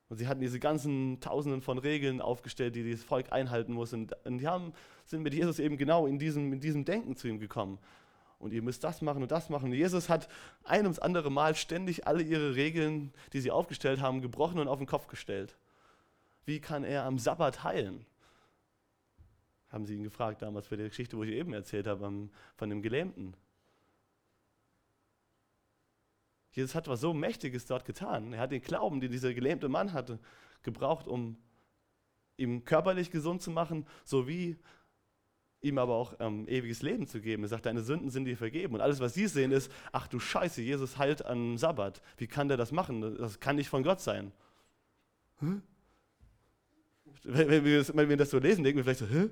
Und 0.09 0.19
sie 0.19 0.27
hatten 0.27 0.41
diese 0.41 0.61
ganzen 0.61 1.21
Tausenden 1.21 1.61
von 1.61 1.79
Regeln 1.79 2.21
aufgestellt, 2.21 2.77
die 2.77 2.83
dieses 2.83 3.05
Volk 3.05 3.33
einhalten 3.33 3.73
muss. 3.73 3.93
Und, 3.93 4.15
und 4.25 4.39
die 4.39 4.47
haben, 4.47 4.73
sind 5.07 5.23
mit 5.23 5.35
Jesus 5.35 5.59
eben 5.59 5.77
genau 5.77 6.07
in 6.07 6.19
diesem, 6.19 6.53
in 6.53 6.61
diesem 6.61 6.85
Denken 6.85 7.17
zu 7.17 7.29
ihm 7.29 7.39
gekommen 7.39 7.79
und 8.45 8.53
ihr 8.53 8.61
müsst 8.61 8.85
das 8.85 9.01
machen 9.01 9.23
und 9.23 9.31
das 9.31 9.49
machen. 9.49 9.71
Und 9.71 9.73
Jesus 9.73 10.11
hat 10.11 10.29
ein 10.65 10.83
ums 10.83 10.99
andere 10.99 11.31
Mal 11.31 11.55
ständig 11.55 12.07
alle 12.07 12.23
ihre 12.23 12.55
Regeln, 12.55 13.11
die 13.33 13.41
sie 13.41 13.51
aufgestellt 13.51 14.03
haben, 14.03 14.21
gebrochen 14.21 14.59
und 14.59 14.69
auf 14.69 14.77
den 14.77 14.87
Kopf 14.87 15.07
gestellt. 15.07 15.57
Wie 16.45 16.61
kann 16.61 16.85
er 16.85 17.05
am 17.05 17.19
Sabbat 17.19 17.65
heilen? 17.65 18.05
Haben 19.71 19.87
sie 19.87 19.95
ihn 19.95 20.03
gefragt 20.03 20.43
damals 20.43 20.67
für 20.67 20.77
die 20.77 20.85
Geschichte, 20.85 21.17
wo 21.17 21.23
ich 21.23 21.31
eben 21.31 21.55
erzählt 21.55 21.87
habe, 21.87 22.29
von 22.57 22.69
dem 22.69 22.83
Gelähmten. 22.83 23.35
Jesus 26.51 26.75
hat 26.75 26.87
was 26.87 27.01
so 27.01 27.15
Mächtiges 27.15 27.65
dort 27.65 27.87
getan. 27.87 28.35
Er 28.35 28.41
hat 28.41 28.53
den 28.53 28.61
Glauben, 28.61 29.01
den 29.01 29.11
dieser 29.11 29.33
gelähmte 29.33 29.71
Mann 29.71 29.95
hatte, 29.95 30.19
gebraucht, 30.63 31.09
um 31.09 31.39
ihm 32.37 32.67
körperlich 32.67 33.11
gesund 33.11 33.41
zu 33.41 33.51
machen, 33.51 33.87
sowie 34.05 34.59
ihm 35.65 35.79
aber 35.79 35.95
auch 35.95 36.15
ähm, 36.21 36.47
ewiges 36.49 36.83
Leben 36.83 37.07
zu 37.07 37.21
geben. 37.21 37.43
Er 37.43 37.49
sagt, 37.49 37.67
deine 37.67 37.83
Sünden 37.83 38.11
sind 38.11 38.27
dir 38.27 38.37
vergeben. 38.37 38.75
Und 38.75 38.81
alles, 38.81 39.01
was 39.01 39.15
sie 39.15 39.27
sehen, 39.27 39.51
ist, 39.51 39.71
ach 39.93 40.07
du 40.07 40.21
Scheiße, 40.21 40.63
Jesus 40.63 40.99
heilt 40.99 41.25
am 41.25 41.57
Sabbat. 41.59 42.03
Wie 42.19 42.27
kann 42.27 42.49
der 42.49 42.57
das 42.57 42.71
machen? 42.71 43.17
Das 43.19 43.41
kann 43.41 43.57
nicht 43.57 43.69
von 43.69 43.83
Gott 43.83 44.01
sein. 44.01 44.33
Hä? 45.41 45.47
Wenn 47.25 47.65
wir, 47.65 47.79
das, 47.79 47.97
wenn 47.97 48.09
wir 48.09 48.17
das 48.17 48.31
so 48.31 48.39
lesen, 48.39 48.63
denken 48.63 48.77
wir 48.77 48.85
vielleicht 48.85 49.01
so, 49.01 49.07
hä? 49.07 49.31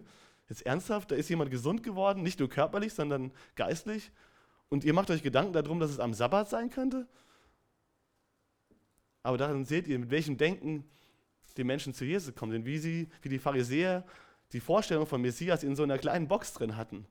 Jetzt 0.49 0.64
ernsthaft? 0.66 1.11
Da 1.11 1.14
ist 1.14 1.29
jemand 1.29 1.51
gesund 1.51 1.83
geworden, 1.83 2.23
nicht 2.23 2.38
nur 2.38 2.49
körperlich, 2.49 2.95
sondern 2.95 3.31
geistlich. 3.55 4.11
Und 4.68 4.85
ihr 4.85 4.95
macht 4.95 5.11
euch 5.11 5.23
Gedanken 5.23 5.53
darum, 5.53 5.79
dass 5.79 5.90
es 5.90 6.01
am 6.01 6.14
Sabbat 6.14 6.49
sein 6.49 6.71
könnte? 6.71 7.07
Aber 9.23 9.37
daran 9.37 9.64
seht 9.64 9.87
ihr, 9.87 9.99
mit 9.99 10.11
welchem 10.11 10.37
Denken 10.37 10.85
die 11.57 11.64
Menschen 11.64 11.92
zu 11.92 12.05
Jesus 12.05 12.35
kommen. 12.35 12.53
Denn 12.53 12.64
wie, 12.64 12.79
sie, 12.79 13.09
wie 13.21 13.29
die 13.29 13.38
Pharisäer 13.38 14.05
die 14.52 14.60
Vorstellung 14.60 15.06
von 15.06 15.20
Messias 15.20 15.62
in 15.62 15.74
so 15.74 15.82
einer 15.82 15.98
kleinen 15.98 16.28
Box 16.28 16.52
drin 16.52 16.76
hatten. 16.76 17.06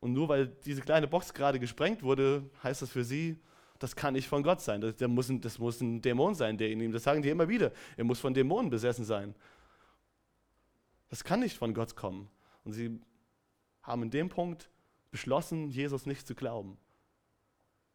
Und 0.00 0.12
nur 0.12 0.28
weil 0.28 0.46
diese 0.46 0.80
kleine 0.80 1.06
Box 1.06 1.34
gerade 1.34 1.58
gesprengt 1.58 2.02
wurde, 2.02 2.48
heißt 2.62 2.82
das 2.82 2.90
für 2.90 3.04
sie, 3.04 3.38
das 3.78 3.94
kann 3.94 4.14
nicht 4.14 4.28
von 4.28 4.42
Gott 4.42 4.60
sein. 4.60 4.80
Das, 4.80 4.96
das, 4.96 5.08
muss 5.08 5.28
ein, 5.28 5.40
das 5.40 5.58
muss 5.58 5.80
ein 5.80 6.02
Dämon 6.02 6.34
sein, 6.34 6.58
der 6.58 6.70
in 6.70 6.80
ihm, 6.80 6.92
das 6.92 7.04
sagen 7.04 7.22
die 7.22 7.28
immer 7.28 7.48
wieder, 7.48 7.72
er 7.96 8.04
muss 8.04 8.18
von 8.18 8.34
Dämonen 8.34 8.70
besessen 8.70 9.04
sein. 9.04 9.34
Das 11.08 11.24
kann 11.24 11.40
nicht 11.40 11.56
von 11.56 11.74
Gott 11.74 11.94
kommen. 11.96 12.28
Und 12.64 12.72
sie 12.72 13.00
haben 13.82 14.02
in 14.02 14.10
dem 14.10 14.28
Punkt 14.28 14.68
beschlossen, 15.10 15.68
Jesus 15.68 16.06
nicht 16.06 16.26
zu 16.26 16.34
glauben. 16.34 16.76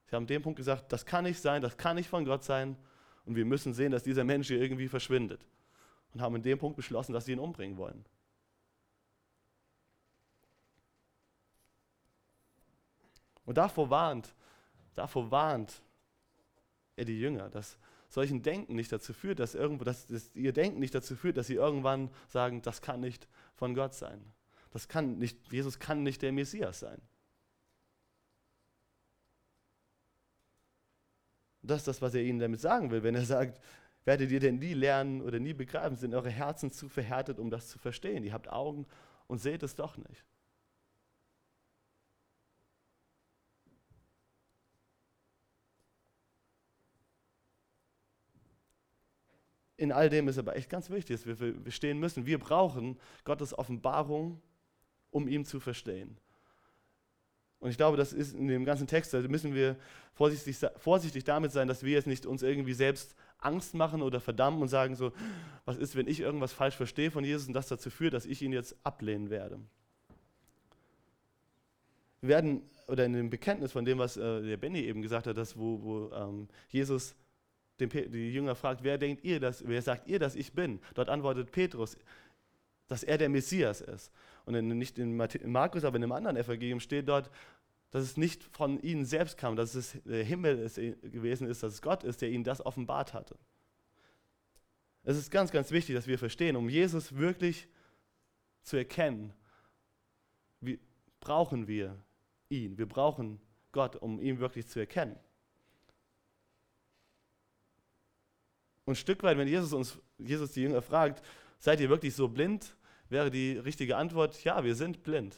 Sie 0.06 0.16
haben 0.16 0.24
in 0.24 0.28
dem 0.28 0.42
Punkt 0.42 0.58
gesagt, 0.58 0.92
das 0.92 1.06
kann 1.06 1.26
nicht 1.26 1.42
sein, 1.42 1.62
das 1.62 1.78
kann 1.78 1.96
nicht 1.96 2.10
von 2.10 2.26
Gott 2.26 2.44
sein. 2.44 2.78
Und 3.26 3.36
wir 3.36 3.46
müssen 3.46 3.74
sehen, 3.74 3.92
dass 3.92 4.04
dieser 4.04 4.24
Mensch 4.24 4.48
hier 4.48 4.62
irgendwie 4.62 4.88
verschwindet 4.88 5.46
und 6.14 6.22
haben 6.22 6.36
in 6.36 6.44
dem 6.44 6.60
Punkt 6.60 6.76
beschlossen, 6.76 7.14
dass 7.14 7.26
sie 7.26 7.32
ihn 7.34 7.40
umbringen 7.40 7.78
wollen. 7.78 8.06
Und 13.46 13.58
davor 13.58 13.90
warnt, 13.90 14.34
davor 14.96 15.32
warnt 15.32 15.82
er 16.96 17.06
die 17.06 17.20
Jünger, 17.20 17.50
dass 17.50 17.78
solchen 18.08 18.42
Denken 18.42 18.76
nicht 18.76 18.92
dazu 18.92 19.12
führt, 19.12 19.40
dass 19.40 19.56
irgendwo, 19.56 19.84
dass, 19.84 20.06
dass 20.08 20.34
ihr 20.36 20.54
Denken 20.54 20.80
nicht 20.80 20.94
dazu 20.94 21.16
führt, 21.16 21.36
dass 21.36 21.48
sie 21.48 21.56
irgendwann 21.56 22.10
sagen, 22.28 22.62
das 22.62 22.82
kann 22.82 23.00
nicht 23.00 23.28
von 23.56 23.74
Gott 23.74 23.94
sein. 23.94 24.24
Das 24.72 24.88
kann 24.88 25.18
nicht, 25.18 25.52
Jesus 25.52 25.80
kann 25.80 26.04
nicht 26.04 26.22
der 26.22 26.32
Messias 26.32 26.80
sein. 26.80 27.02
Das 31.64 31.80
ist 31.80 31.88
das, 31.88 32.02
was 32.02 32.14
er 32.14 32.22
ihnen 32.22 32.40
damit 32.40 32.60
sagen 32.60 32.92
will, 32.92 33.04
wenn 33.04 33.16
er 33.16 33.26
sagt, 33.26 33.60
werdet 34.06 34.32
ihr 34.32 34.40
denn 34.40 34.60
nie 34.60 34.74
lernen 34.74 35.22
oder 35.22 35.40
nie 35.40 35.54
begreifen? 35.54 35.98
Sind 35.98 36.14
eure 36.14 36.30
Herzen 36.30 36.72
zu 36.72 36.90
verhärtet, 36.90 37.40
um 37.40 37.50
das 37.50 37.70
zu 37.70 37.80
verstehen? 37.80 38.24
Ihr 38.24 38.34
habt 38.34 38.50
Augen 38.50 38.86
und 39.28 39.40
seht 39.40 39.64
es 39.64 39.76
doch 39.76 39.98
nicht. 39.98 40.26
In 49.76 49.92
all 49.92 50.10
dem 50.10 50.28
ist 50.28 50.38
aber 50.38 50.56
echt 50.56 50.70
ganz 50.70 50.90
wichtig, 50.90 51.18
dass 51.18 51.26
wir 51.26 51.62
verstehen 51.62 52.00
müssen, 52.00 52.26
wir 52.26 52.40
brauchen 52.40 52.98
Gottes 53.26 53.58
Offenbarung, 53.58 54.42
um 55.10 55.28
ihn 55.28 55.46
zu 55.46 55.60
verstehen. 55.60 56.18
Und 57.60 57.70
ich 57.70 57.78
glaube, 57.78 57.98
das 57.98 58.14
ist 58.14 58.34
in 58.34 58.48
dem 58.48 58.66
ganzen 58.66 58.88
Text, 58.88 59.14
da 59.14 59.20
müssen 59.22 59.54
wir 59.54 59.78
vorsichtig, 60.14 60.58
vorsichtig 60.78 61.24
damit 61.24 61.52
sein, 61.52 61.68
dass 61.68 61.84
wir 61.84 61.94
jetzt 61.94 62.08
nicht 62.08 62.26
uns 62.26 62.44
irgendwie 62.44 62.74
selbst 62.74 63.16
Angst 63.46 63.74
machen 63.74 64.02
oder 64.02 64.20
verdammen 64.20 64.62
und 64.62 64.68
sagen 64.68 64.96
so, 64.96 65.12
was 65.66 65.78
ist, 65.78 65.96
wenn 65.96 66.08
ich 66.08 66.20
irgendwas 66.20 66.54
falsch 66.54 66.76
verstehe 66.76 67.12
von 67.12 67.24
Jesus 67.24 67.48
und 67.48 67.54
das 67.54 67.68
dazu 67.68 67.90
führt, 67.90 68.14
dass 68.14 68.26
ich 68.26 68.42
ihn 68.42 68.54
jetzt 68.54 68.76
ablehnen 68.84 69.30
werde. 69.30 69.60
Wir 72.22 72.30
werden, 72.30 72.62
oder 72.88 73.06
in 73.06 73.14
dem 73.14 73.30
Bekenntnis 73.30 73.72
von 73.72 73.86
dem, 73.86 73.98
was 73.98 74.18
äh, 74.18 74.42
der 74.42 74.58
Benny 74.58 74.80
eben 74.80 75.02
gesagt 75.02 75.28
hat, 75.28 75.38
dass 75.38 75.58
wo, 75.58 75.82
wo 75.84 76.12
ähm, 76.16 76.48
Jesus 76.70 77.16
den, 77.80 77.90
die 77.90 78.32
Jünger 78.32 78.56
fragt, 78.56 78.84
wer 78.84 78.98
denkt 78.98 79.24
ihr, 79.24 79.40
dass, 79.40 79.68
wer 79.68 79.82
sagt 79.82 80.08
ihr, 80.08 80.20
dass 80.20 80.36
ich 80.36 80.54
bin? 80.54 80.80
Dort 80.94 81.10
antwortet 81.10 81.52
Petrus, 81.52 81.98
dass 82.88 83.04
er 83.04 83.18
der 83.18 83.30
Messias 83.30 83.82
ist. 83.82 84.12
Und 84.46 84.56
in, 84.56 84.68
nicht 84.78 85.00
in 85.00 85.16
Markus, 85.16 85.84
aber 85.84 85.98
in 85.98 86.04
einem 86.04 86.12
anderen 86.12 86.38
Evangelium 86.38 86.80
steht 86.80 87.08
dort, 87.08 87.30
dass 87.94 88.04
es 88.06 88.18
nicht 88.18 88.44
von 88.44 88.80
ihnen 88.82 89.06
selbst 89.06 89.38
kam, 89.38 89.56
dass 89.56 89.76
es 89.76 89.96
der 90.04 90.24
Himmel 90.24 90.58
ist, 90.58 90.78
gewesen 90.78 91.48
ist, 91.48 91.62
dass 91.62 91.74
es 91.74 91.82
Gott 91.84 92.04
ist, 92.04 92.24
der 92.24 92.30
ihnen 92.32 92.44
das 92.44 92.66
offenbart 92.66 93.14
hatte. 93.14 93.38
Es 95.04 95.16
ist 95.16 95.30
ganz, 95.30 95.52
ganz 95.52 95.70
wichtig, 95.70 95.94
dass 95.94 96.08
wir 96.08 96.18
verstehen, 96.18 96.56
um 96.56 96.70
Jesus 96.70 97.16
wirklich 97.16 97.68
zu 98.64 98.78
erkennen, 98.78 99.32
wie, 100.60 100.80
brauchen 101.20 101.68
wir 101.68 102.04
ihn. 102.50 102.80
Wir 102.80 102.88
brauchen 102.88 103.40
Gott, 103.72 103.96
um 103.98 104.20
ihn 104.20 104.40
wirklich 104.40 104.68
zu 104.68 104.80
erkennen. 104.80 105.16
Und 108.86 108.94
ein 108.94 108.96
Stück 108.96 109.22
weit, 109.22 109.38
wenn 109.38 109.48
Jesus 109.48 109.72
uns, 109.72 110.00
Jesus 110.18 110.52
die 110.54 110.64
Jünger 110.64 110.82
fragt, 110.82 111.24
seid 111.60 111.80
ihr 111.80 111.90
wirklich 111.90 112.16
so 112.16 112.28
blind, 112.28 112.76
wäre 113.10 113.30
die 113.30 113.52
richtige 113.52 113.98
Antwort, 113.98 114.44
ja, 114.44 114.64
wir 114.64 114.74
sind 114.74 115.04
blind. 115.04 115.38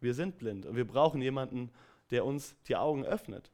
Wir 0.00 0.14
sind 0.14 0.38
blind 0.38 0.66
und 0.66 0.76
wir 0.76 0.86
brauchen 0.86 1.20
jemanden, 1.20 1.70
der 2.10 2.24
uns 2.24 2.56
die 2.66 2.76
Augen 2.76 3.04
öffnet. 3.04 3.50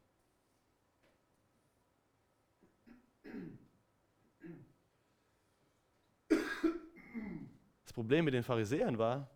Das 7.85 7.93
Problem 7.93 8.25
mit 8.25 8.35
den 8.35 8.43
Pharisäern 8.43 8.99
war, 8.99 9.31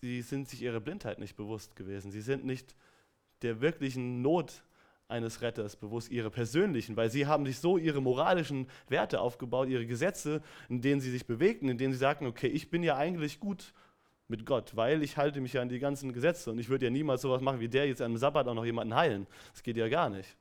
sie 0.00 0.22
sind 0.22 0.48
sich 0.48 0.62
ihrer 0.62 0.80
Blindheit 0.80 1.18
nicht 1.18 1.36
bewusst 1.36 1.76
gewesen. 1.76 2.10
Sie 2.10 2.20
sind 2.20 2.44
nicht 2.44 2.74
der 3.42 3.60
wirklichen 3.60 4.22
Not 4.22 4.64
eines 5.08 5.42
Retters 5.42 5.76
bewusst, 5.76 6.10
ihre 6.10 6.30
persönlichen, 6.30 6.96
weil 6.96 7.10
sie 7.10 7.26
haben 7.26 7.44
sich 7.44 7.58
so 7.58 7.78
ihre 7.78 8.00
moralischen 8.00 8.68
Werte 8.88 9.20
aufgebaut, 9.20 9.68
ihre 9.68 9.86
Gesetze, 9.86 10.42
in 10.68 10.80
denen 10.80 11.00
sie 11.00 11.10
sich 11.10 11.26
bewegten, 11.26 11.68
in 11.68 11.78
denen 11.78 11.92
sie 11.92 11.98
sagten, 11.98 12.26
okay, 12.26 12.46
ich 12.46 12.70
bin 12.70 12.82
ja 12.82 12.96
eigentlich 12.96 13.40
gut 13.40 13.72
mit 14.30 14.46
Gott, 14.46 14.76
weil 14.76 15.02
ich 15.02 15.16
halte 15.16 15.40
mich 15.40 15.54
ja 15.54 15.60
an 15.60 15.68
die 15.68 15.80
ganzen 15.80 16.12
Gesetze 16.12 16.52
und 16.52 16.58
ich 16.58 16.68
würde 16.68 16.86
ja 16.86 16.90
niemals 16.90 17.22
sowas 17.22 17.42
machen 17.42 17.60
wie 17.60 17.68
der 17.68 17.86
jetzt 17.86 18.00
am 18.00 18.16
Sabbat 18.16 18.46
auch 18.46 18.54
noch 18.54 18.64
jemanden 18.64 18.94
heilen. 18.94 19.26
Das 19.52 19.62
geht 19.62 19.76
ja 19.76 19.88
gar 19.88 20.08
nicht. 20.08 20.36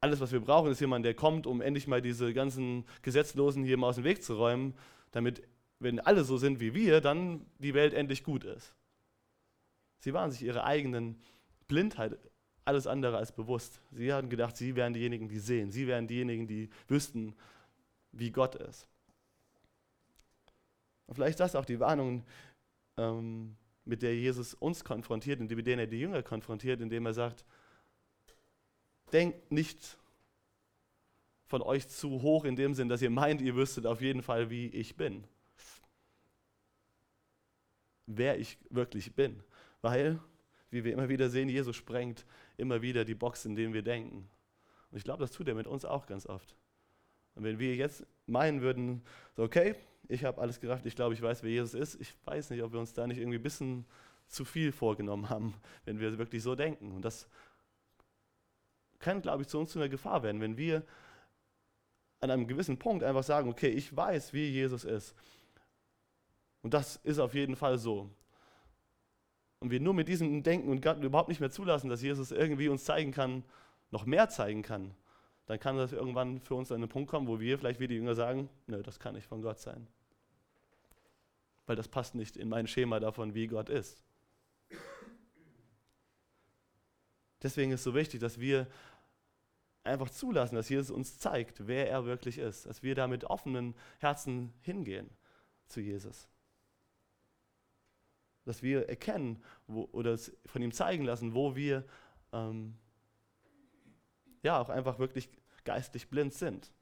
Alles, 0.00 0.20
was 0.20 0.32
wir 0.32 0.40
brauchen, 0.40 0.70
ist 0.70 0.80
jemand, 0.80 1.04
der 1.04 1.14
kommt, 1.14 1.46
um 1.46 1.60
endlich 1.60 1.86
mal 1.86 2.02
diese 2.02 2.34
ganzen 2.34 2.84
Gesetzlosen 3.02 3.64
hier 3.64 3.76
mal 3.76 3.88
aus 3.88 3.96
dem 3.96 4.04
Weg 4.04 4.22
zu 4.22 4.34
räumen, 4.34 4.74
damit, 5.12 5.42
wenn 5.78 6.00
alle 6.00 6.24
so 6.24 6.36
sind 6.36 6.60
wie 6.60 6.74
wir, 6.74 7.00
dann 7.00 7.46
die 7.58 7.74
Welt 7.74 7.94
endlich 7.94 8.24
gut 8.24 8.44
ist. 8.44 8.74
Sie 10.00 10.12
waren 10.12 10.30
sich 10.30 10.42
ihrer 10.42 10.64
eigenen 10.64 11.20
Blindheit 11.68 12.18
alles 12.64 12.86
andere 12.86 13.16
als 13.16 13.32
bewusst. 13.32 13.80
Sie 13.92 14.12
hatten 14.12 14.28
gedacht, 14.28 14.56
sie 14.56 14.76
wären 14.76 14.92
diejenigen, 14.92 15.28
die 15.28 15.38
sehen. 15.38 15.70
Sie 15.70 15.86
wären 15.86 16.06
diejenigen, 16.06 16.46
die 16.46 16.68
wüssten, 16.86 17.34
wie 18.12 18.30
Gott 18.30 18.54
ist. 18.56 18.88
Und 21.08 21.14
vielleicht 21.14 21.40
ist 21.40 21.40
das 21.40 21.56
auch 21.56 21.64
die 21.64 21.80
Warnung, 21.80 22.24
ähm, 22.96 23.56
mit 23.84 24.02
der 24.02 24.14
Jesus 24.14 24.54
uns 24.54 24.84
konfrontiert 24.84 25.40
und 25.40 25.50
mit 25.50 25.66
der 25.66 25.78
er 25.78 25.86
die 25.86 25.98
Jünger 25.98 26.22
konfrontiert, 26.22 26.80
indem 26.80 27.06
er 27.06 27.14
sagt, 27.14 27.44
denkt 29.10 29.50
nicht 29.50 29.98
von 31.46 31.62
euch 31.62 31.88
zu 31.88 32.20
hoch 32.20 32.44
in 32.44 32.54
dem 32.54 32.74
Sinn, 32.74 32.90
dass 32.90 33.00
ihr 33.00 33.08
meint, 33.08 33.40
ihr 33.40 33.56
wüsstet 33.56 33.86
auf 33.86 34.02
jeden 34.02 34.22
Fall, 34.22 34.50
wie 34.50 34.66
ich 34.66 34.96
bin. 34.96 35.24
Wer 38.04 38.38
ich 38.38 38.58
wirklich 38.68 39.14
bin. 39.14 39.42
Weil, 39.80 40.20
wie 40.70 40.84
wir 40.84 40.92
immer 40.92 41.08
wieder 41.08 41.30
sehen, 41.30 41.48
Jesus 41.48 41.74
sprengt 41.74 42.26
immer 42.58 42.82
wieder 42.82 43.06
die 43.06 43.14
Box, 43.14 43.46
in 43.46 43.56
denen 43.56 43.72
wir 43.72 43.82
denken. 43.82 44.28
Und 44.90 44.98
ich 44.98 45.04
glaube, 45.04 45.22
das 45.22 45.32
tut 45.32 45.48
er 45.48 45.54
mit 45.54 45.66
uns 45.66 45.86
auch 45.86 46.06
ganz 46.06 46.26
oft. 46.26 46.54
Und 47.34 47.44
wenn 47.44 47.58
wir 47.58 47.74
jetzt 47.74 48.04
meinen 48.28 48.60
würden, 48.60 49.02
so 49.36 49.42
okay, 49.42 49.74
ich 50.08 50.24
habe 50.24 50.40
alles 50.40 50.60
gerafft, 50.60 50.86
ich 50.86 50.96
glaube, 50.96 51.14
ich 51.14 51.22
weiß, 51.22 51.42
wer 51.42 51.50
Jesus 51.50 51.74
ist, 51.74 52.00
ich 52.00 52.14
weiß 52.24 52.50
nicht, 52.50 52.62
ob 52.62 52.72
wir 52.72 52.80
uns 52.80 52.92
da 52.92 53.06
nicht 53.06 53.18
irgendwie 53.18 53.38
ein 53.38 53.42
bisschen 53.42 53.84
zu 54.26 54.44
viel 54.44 54.72
vorgenommen 54.72 55.28
haben, 55.28 55.54
wenn 55.84 56.00
wir 56.00 56.18
wirklich 56.18 56.42
so 56.42 56.54
denken. 56.54 56.92
Und 56.92 57.02
das 57.02 57.28
kann, 58.98 59.22
glaube 59.22 59.42
ich, 59.42 59.48
zu 59.48 59.58
uns 59.58 59.70
zu 59.70 59.78
einer 59.78 59.88
Gefahr 59.88 60.22
werden, 60.22 60.40
wenn 60.40 60.56
wir 60.56 60.82
an 62.20 62.30
einem 62.30 62.48
gewissen 62.48 62.78
Punkt 62.78 63.04
einfach 63.04 63.22
sagen, 63.22 63.48
okay, 63.48 63.68
ich 63.68 63.94
weiß, 63.94 64.32
wie 64.32 64.48
Jesus 64.48 64.84
ist. 64.84 65.14
Und 66.62 66.74
das 66.74 66.96
ist 66.96 67.20
auf 67.20 67.34
jeden 67.34 67.54
Fall 67.54 67.78
so 67.78 68.10
und 69.60 69.70
wir 69.70 69.80
nur 69.80 69.94
mit 69.94 70.08
diesem 70.08 70.42
Denken 70.42 70.68
und 70.68 70.82
Gott 70.82 71.02
überhaupt 71.02 71.28
nicht 71.28 71.40
mehr 71.40 71.50
zulassen, 71.50 71.90
dass 71.90 72.02
Jesus 72.02 72.30
irgendwie 72.30 72.68
uns 72.68 72.84
zeigen 72.84 73.10
kann, 73.10 73.44
noch 73.90 74.06
mehr 74.06 74.28
zeigen 74.28 74.62
kann, 74.62 74.94
dann 75.48 75.58
kann 75.58 75.76
das 75.76 75.92
irgendwann 75.92 76.40
für 76.40 76.54
uns 76.54 76.70
an 76.70 76.76
einen 76.76 76.88
Punkt 76.88 77.10
kommen, 77.10 77.26
wo 77.26 77.40
wir 77.40 77.58
vielleicht 77.58 77.80
wie 77.80 77.88
die 77.88 77.96
Jünger 77.96 78.14
sagen, 78.14 78.48
nö, 78.66 78.82
das 78.82 79.00
kann 79.00 79.14
nicht 79.14 79.26
von 79.26 79.42
Gott 79.42 79.58
sein. 79.58 79.88
Weil 81.66 81.74
das 81.74 81.88
passt 81.88 82.14
nicht 82.14 82.36
in 82.36 82.48
mein 82.48 82.66
Schema 82.66 83.00
davon, 83.00 83.34
wie 83.34 83.48
Gott 83.48 83.68
ist. 83.68 84.02
Deswegen 87.42 87.72
ist 87.72 87.80
es 87.80 87.84
so 87.84 87.94
wichtig, 87.94 88.20
dass 88.20 88.38
wir 88.38 88.68
einfach 89.84 90.10
zulassen, 90.10 90.54
dass 90.54 90.68
Jesus 90.68 90.90
uns 90.90 91.18
zeigt, 91.18 91.66
wer 91.66 91.88
er 91.88 92.04
wirklich 92.04 92.38
ist, 92.38 92.66
dass 92.66 92.82
wir 92.82 92.94
da 92.94 93.06
mit 93.06 93.24
offenen 93.24 93.74
Herzen 93.98 94.52
hingehen 94.60 95.10
zu 95.66 95.80
Jesus 95.80 96.28
dass 98.48 98.62
wir 98.62 98.88
erkennen 98.88 99.42
wo, 99.66 99.88
oder 99.92 100.16
von 100.46 100.62
ihm 100.62 100.72
zeigen 100.72 101.04
lassen, 101.04 101.34
wo 101.34 101.54
wir 101.54 101.84
ähm, 102.32 102.74
ja 104.42 104.60
auch 104.60 104.68
einfach 104.68 104.98
wirklich 104.98 105.28
geistlich 105.64 106.08
blind 106.08 106.34
sind. 106.34 106.72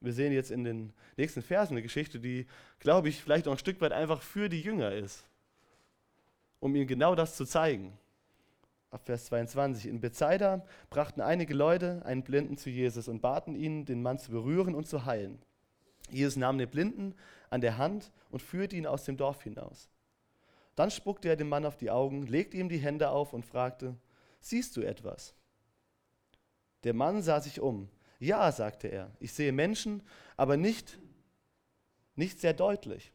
Wir 0.00 0.14
sehen 0.14 0.32
jetzt 0.32 0.50
in 0.50 0.64
den 0.64 0.94
nächsten 1.16 1.42
Versen 1.42 1.74
eine 1.74 1.82
Geschichte, 1.82 2.20
die, 2.20 2.46
glaube 2.78 3.10
ich, 3.10 3.22
vielleicht 3.22 3.46
auch 3.46 3.52
ein 3.52 3.58
Stück 3.58 3.80
weit 3.82 3.92
einfach 3.92 4.22
für 4.22 4.48
die 4.48 4.60
Jünger 4.60 4.92
ist, 4.92 5.26
um 6.58 6.74
ihnen 6.74 6.86
genau 6.86 7.14
das 7.14 7.36
zu 7.36 7.44
zeigen. 7.44 7.98
Ab 8.90 9.02
Vers 9.04 9.26
22. 9.26 9.86
In 9.86 10.00
Bethsaida 10.00 10.64
brachten 10.88 11.20
einige 11.20 11.54
Leute 11.54 12.02
einen 12.06 12.24
Blinden 12.24 12.56
zu 12.56 12.70
Jesus 12.70 13.08
und 13.08 13.20
baten 13.20 13.54
ihn, 13.54 13.84
den 13.84 14.02
Mann 14.02 14.18
zu 14.18 14.32
berühren 14.32 14.74
und 14.74 14.88
zu 14.88 15.04
heilen. 15.04 15.38
Jesus 16.10 16.36
nahm 16.36 16.58
den 16.58 16.68
Blinden 16.68 17.14
an 17.50 17.60
der 17.60 17.78
Hand 17.78 18.10
und 18.30 18.42
führte 18.42 18.76
ihn 18.76 18.86
aus 18.86 19.04
dem 19.04 19.16
Dorf 19.16 19.42
hinaus. 19.42 19.90
Dann 20.76 20.90
spuckte 20.90 21.28
er 21.28 21.36
dem 21.36 21.48
Mann 21.48 21.66
auf 21.66 21.76
die 21.76 21.90
Augen, 21.90 22.26
legte 22.26 22.56
ihm 22.56 22.68
die 22.68 22.78
Hände 22.78 23.10
auf 23.10 23.32
und 23.32 23.44
fragte, 23.44 23.96
siehst 24.40 24.76
du 24.76 24.82
etwas? 24.82 25.34
Der 26.84 26.94
Mann 26.94 27.22
sah 27.22 27.40
sich 27.40 27.60
um. 27.60 27.88
Ja, 28.18 28.50
sagte 28.52 28.88
er, 28.88 29.10
ich 29.18 29.32
sehe 29.32 29.52
Menschen, 29.52 30.02
aber 30.36 30.56
nicht, 30.56 30.98
nicht 32.14 32.40
sehr 32.40 32.54
deutlich. 32.54 33.12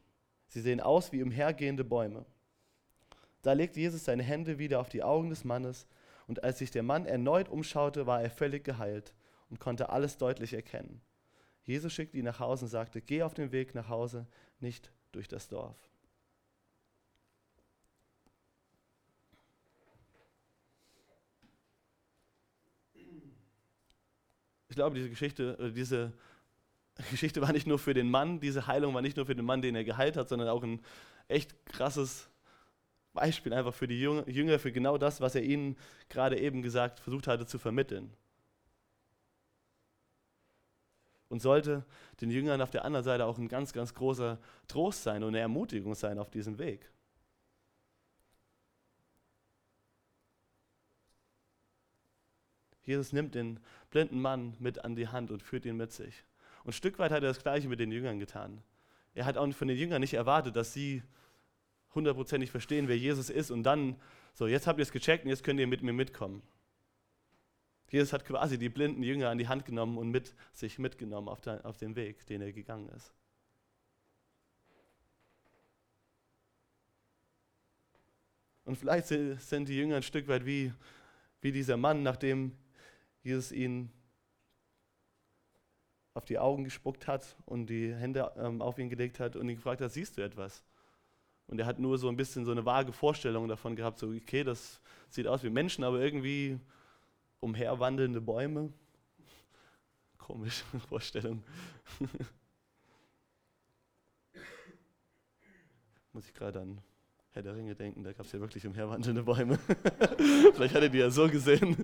Sie 0.48 0.60
sehen 0.60 0.80
aus 0.80 1.12
wie 1.12 1.22
umhergehende 1.22 1.84
Bäume. 1.84 2.26
Da 3.42 3.52
legte 3.52 3.80
Jesus 3.80 4.04
seine 4.04 4.22
Hände 4.22 4.58
wieder 4.58 4.80
auf 4.80 4.88
die 4.88 5.02
Augen 5.02 5.30
des 5.30 5.44
Mannes, 5.44 5.86
und 6.26 6.42
als 6.42 6.58
sich 6.58 6.72
der 6.72 6.82
Mann 6.82 7.06
erneut 7.06 7.48
umschaute, 7.48 8.06
war 8.06 8.20
er 8.20 8.30
völlig 8.30 8.64
geheilt 8.64 9.14
und 9.48 9.60
konnte 9.60 9.90
alles 9.90 10.18
deutlich 10.18 10.54
erkennen. 10.54 11.00
Jesus 11.62 11.92
schickte 11.92 12.16
ihn 12.16 12.24
nach 12.24 12.40
Hause 12.40 12.64
und 12.64 12.70
sagte, 12.70 13.00
geh 13.00 13.22
auf 13.22 13.34
den 13.34 13.52
Weg 13.52 13.74
nach 13.74 13.88
Hause, 13.88 14.26
nicht 14.58 14.90
durch 15.12 15.28
das 15.28 15.48
Dorf. 15.48 15.76
Glaube, 24.76 24.94
diese 24.94 25.10
Geschichte, 25.10 25.72
diese 25.74 26.12
Geschichte 27.10 27.42
war 27.42 27.52
nicht 27.52 27.66
nur 27.66 27.80
für 27.80 27.94
den 27.94 28.08
Mann, 28.08 28.38
diese 28.38 28.68
Heilung 28.68 28.94
war 28.94 29.02
nicht 29.02 29.16
nur 29.16 29.26
für 29.26 29.34
den 29.34 29.44
Mann, 29.44 29.60
den 29.60 29.74
er 29.74 29.84
geheilt 29.84 30.16
hat, 30.16 30.28
sondern 30.28 30.48
auch 30.48 30.62
ein 30.62 30.80
echt 31.26 31.66
krasses 31.66 32.30
Beispiel 33.12 33.52
einfach 33.52 33.74
für 33.74 33.88
die 33.88 33.98
Jünger, 33.98 34.58
für 34.58 34.70
genau 34.70 34.98
das, 34.98 35.20
was 35.20 35.34
er 35.34 35.42
ihnen 35.42 35.76
gerade 36.08 36.38
eben 36.38 36.62
gesagt, 36.62 37.00
versucht 37.00 37.26
hatte 37.26 37.46
zu 37.46 37.58
vermitteln 37.58 38.12
und 41.28 41.40
sollte 41.40 41.84
den 42.20 42.30
Jüngern 42.30 42.60
auf 42.60 42.70
der 42.70 42.84
anderen 42.84 43.04
Seite 43.04 43.26
auch 43.26 43.38
ein 43.38 43.48
ganz, 43.48 43.72
ganz 43.72 43.94
großer 43.94 44.38
Trost 44.68 45.02
sein 45.02 45.22
und 45.22 45.30
eine 45.30 45.40
Ermutigung 45.40 45.94
sein 45.94 46.18
auf 46.18 46.30
diesem 46.30 46.58
Weg. 46.58 46.90
Jesus 52.86 53.12
nimmt 53.12 53.34
den 53.34 53.60
blinden 53.90 54.20
Mann 54.20 54.56
mit 54.58 54.84
an 54.84 54.96
die 54.96 55.08
Hand 55.08 55.30
und 55.30 55.42
führt 55.42 55.66
ihn 55.66 55.76
mit 55.76 55.92
sich. 55.92 56.24
Und 56.64 56.70
ein 56.70 56.72
Stück 56.72 56.98
weit 56.98 57.10
hat 57.10 57.22
er 57.22 57.28
das 57.28 57.42
Gleiche 57.42 57.68
mit 57.68 57.80
den 57.80 57.92
Jüngern 57.92 58.18
getan. 58.18 58.62
Er 59.14 59.24
hat 59.24 59.36
auch 59.36 59.52
von 59.52 59.68
den 59.68 59.76
Jüngern 59.76 60.00
nicht 60.00 60.14
erwartet, 60.14 60.56
dass 60.56 60.72
sie 60.72 61.02
hundertprozentig 61.94 62.50
verstehen, 62.50 62.88
wer 62.88 62.96
Jesus 62.96 63.30
ist 63.30 63.50
und 63.50 63.64
dann, 63.64 63.96
so, 64.34 64.46
jetzt 64.46 64.66
habt 64.66 64.78
ihr 64.78 64.82
es 64.82 64.92
gecheckt 64.92 65.24
und 65.24 65.30
jetzt 65.30 65.42
könnt 65.42 65.58
ihr 65.58 65.66
mit 65.66 65.82
mir 65.82 65.92
mitkommen. 65.92 66.42
Jesus 67.90 68.12
hat 68.12 68.24
quasi 68.24 68.58
die 68.58 68.68
blinden 68.68 69.02
Jünger 69.02 69.30
an 69.30 69.38
die 69.38 69.48
Hand 69.48 69.64
genommen 69.64 69.98
und 69.98 70.10
mit 70.10 70.34
sich 70.52 70.78
mitgenommen 70.78 71.28
auf, 71.28 71.40
den, 71.40 71.60
auf 71.62 71.76
den 71.76 71.96
Weg, 71.96 72.26
den 72.26 72.42
er 72.42 72.52
gegangen 72.52 72.88
ist. 72.90 73.12
Und 78.64 78.76
vielleicht 78.76 79.06
sind 79.06 79.68
die 79.68 79.76
Jünger 79.76 79.96
ein 79.96 80.02
Stück 80.02 80.26
weit 80.26 80.44
wie 80.44 80.72
wie 81.46 81.52
dieser 81.52 81.76
Mann, 81.76 82.02
nachdem 82.02 82.52
Jesus 83.26 83.50
ihn 83.50 83.90
auf 86.14 86.24
die 86.24 86.38
Augen 86.38 86.62
gespuckt 86.64 87.08
hat 87.08 87.36
und 87.44 87.66
die 87.66 87.92
Hände 87.92 88.32
ähm, 88.36 88.62
auf 88.62 88.78
ihn 88.78 88.88
gelegt 88.88 89.18
hat 89.18 89.34
und 89.36 89.48
ihn 89.48 89.56
gefragt 89.56 89.80
hat, 89.80 89.90
siehst 89.92 90.16
du 90.16 90.22
etwas? 90.22 90.64
Und 91.48 91.58
er 91.58 91.66
hat 91.66 91.80
nur 91.80 91.98
so 91.98 92.08
ein 92.08 92.16
bisschen 92.16 92.44
so 92.44 92.52
eine 92.52 92.64
vage 92.64 92.92
Vorstellung 92.92 93.48
davon 93.48 93.74
gehabt, 93.74 93.98
so, 93.98 94.06
okay, 94.08 94.44
das 94.44 94.80
sieht 95.10 95.26
aus 95.26 95.42
wie 95.42 95.50
Menschen, 95.50 95.82
aber 95.82 96.00
irgendwie 96.00 96.58
umherwandelnde 97.40 98.20
Bäume. 98.20 98.72
Komische 100.18 100.64
Vorstellung. 100.88 101.42
Muss 106.12 106.28
ich 106.28 106.34
gerade 106.34 106.60
an 106.60 106.80
Herr 107.32 107.42
der 107.42 107.54
Ringe 107.54 107.74
denken, 107.74 108.02
da 108.02 108.12
gab 108.14 108.24
es 108.24 108.32
ja 108.32 108.40
wirklich 108.40 108.66
umherwandelnde 108.66 109.22
Bäume. 109.22 109.58
Vielleicht 110.54 110.74
hat 110.74 110.82
er 110.82 110.88
die 110.88 110.98
ja 110.98 111.10
so 111.10 111.28
gesehen. 111.28 111.76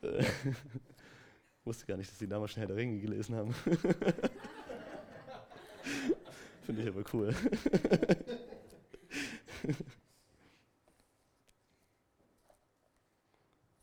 Wusste 1.64 1.86
gar 1.86 1.96
nicht, 1.96 2.10
dass 2.10 2.18
die 2.18 2.28
damals 2.28 2.52
schon 2.52 2.60
Herr 2.60 2.68
der 2.68 2.76
Ringe 2.76 3.00
gelesen 3.00 3.34
haben. 3.34 3.54
Finde 6.62 6.82
ich 6.82 6.88
aber 6.88 7.04
cool. 7.12 7.34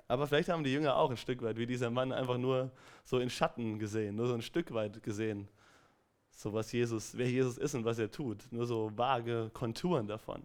Aber 0.07 0.27
vielleicht 0.27 0.49
haben 0.49 0.63
die 0.63 0.71
Jünger 0.71 0.95
auch 0.95 1.09
ein 1.09 1.17
Stück 1.17 1.41
weit, 1.41 1.57
wie 1.57 1.65
dieser 1.65 1.89
Mann, 1.89 2.11
einfach 2.11 2.37
nur 2.37 2.71
so 3.03 3.17
in 3.19 3.29
Schatten 3.29 3.79
gesehen, 3.79 4.15
nur 4.15 4.27
so 4.27 4.35
ein 4.35 4.41
Stück 4.41 4.71
weit 4.73 5.01
gesehen. 5.01 5.47
So 6.31 6.53
was 6.53 6.71
Jesus, 6.71 7.17
wer 7.17 7.29
Jesus 7.29 7.57
ist 7.57 7.73
und 7.75 7.85
was 7.85 7.97
er 7.97 8.11
tut. 8.11 8.45
Nur 8.51 8.65
so 8.65 8.91
vage 8.95 9.49
Konturen 9.53 10.07
davon. 10.07 10.43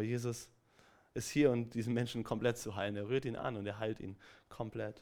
Aber 0.00 0.06
Jesus 0.06 0.48
ist 1.12 1.28
hier, 1.28 1.50
um 1.50 1.68
diesen 1.68 1.92
Menschen 1.92 2.24
komplett 2.24 2.56
zu 2.56 2.74
heilen. 2.74 2.96
Er 2.96 3.10
rührt 3.10 3.26
ihn 3.26 3.36
an 3.36 3.56
und 3.56 3.66
er 3.66 3.78
heilt 3.78 4.00
ihn 4.00 4.16
komplett. 4.48 4.98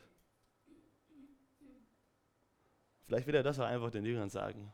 Vielleicht 3.07 3.29
will 3.29 3.37
er 3.37 3.45
das 3.45 3.61
auch 3.61 3.67
einfach 3.67 3.93
den 3.93 4.05
Jüngern 4.05 4.29
sagen. 4.29 4.73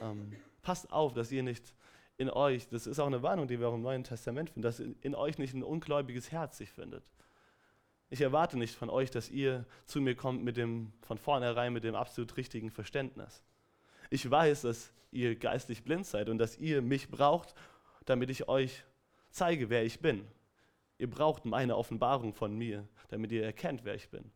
Ähm, 0.00 0.32
passt 0.62 0.90
auf, 0.90 1.12
dass 1.12 1.30
ihr 1.30 1.44
nicht 1.44 1.72
in 2.16 2.30
euch, 2.30 2.66
das 2.66 2.88
ist 2.88 2.98
auch 2.98 3.06
eine 3.06 3.22
Warnung, 3.22 3.46
die 3.46 3.60
wir 3.60 3.68
auch 3.68 3.74
im 3.74 3.82
Neuen 3.82 4.02
Testament 4.02 4.50
finden, 4.50 4.62
dass 4.62 4.80
in 4.80 5.14
euch 5.14 5.38
nicht 5.38 5.54
ein 5.54 5.62
ungläubiges 5.62 6.32
Herz 6.32 6.58
sich 6.58 6.72
findet. 6.72 7.04
Ich 8.08 8.22
erwarte 8.22 8.58
nicht 8.58 8.74
von 8.74 8.90
euch, 8.90 9.12
dass 9.12 9.30
ihr 9.30 9.66
zu 9.86 10.00
mir 10.00 10.16
kommt 10.16 10.42
mit 10.42 10.56
dem 10.56 10.92
von 11.02 11.16
vornherein 11.16 11.72
mit 11.72 11.84
dem 11.84 11.94
absolut 11.94 12.36
richtigen 12.36 12.72
Verständnis. 12.72 13.44
Ich 14.10 14.28
weiß, 14.28 14.62
dass 14.62 14.92
ihr 15.12 15.36
geistlich 15.36 15.84
blind 15.84 16.06
seid 16.06 16.28
und 16.28 16.38
dass 16.38 16.58
ihr 16.58 16.82
mich 16.82 17.08
braucht, 17.08 17.54
damit 18.04 18.30
ich 18.30 18.48
euch 18.48 18.82
zeige, 19.30 19.70
wer 19.70 19.84
ich 19.84 20.00
bin. 20.00 20.26
Ihr 20.98 21.08
braucht 21.08 21.44
meine 21.44 21.76
Offenbarung 21.76 22.34
von 22.34 22.56
mir, 22.56 22.86
damit 23.08 23.32
ihr 23.32 23.44
erkennt, 23.44 23.84
wer 23.84 23.94
ich 23.94 24.10
bin. 24.10 24.30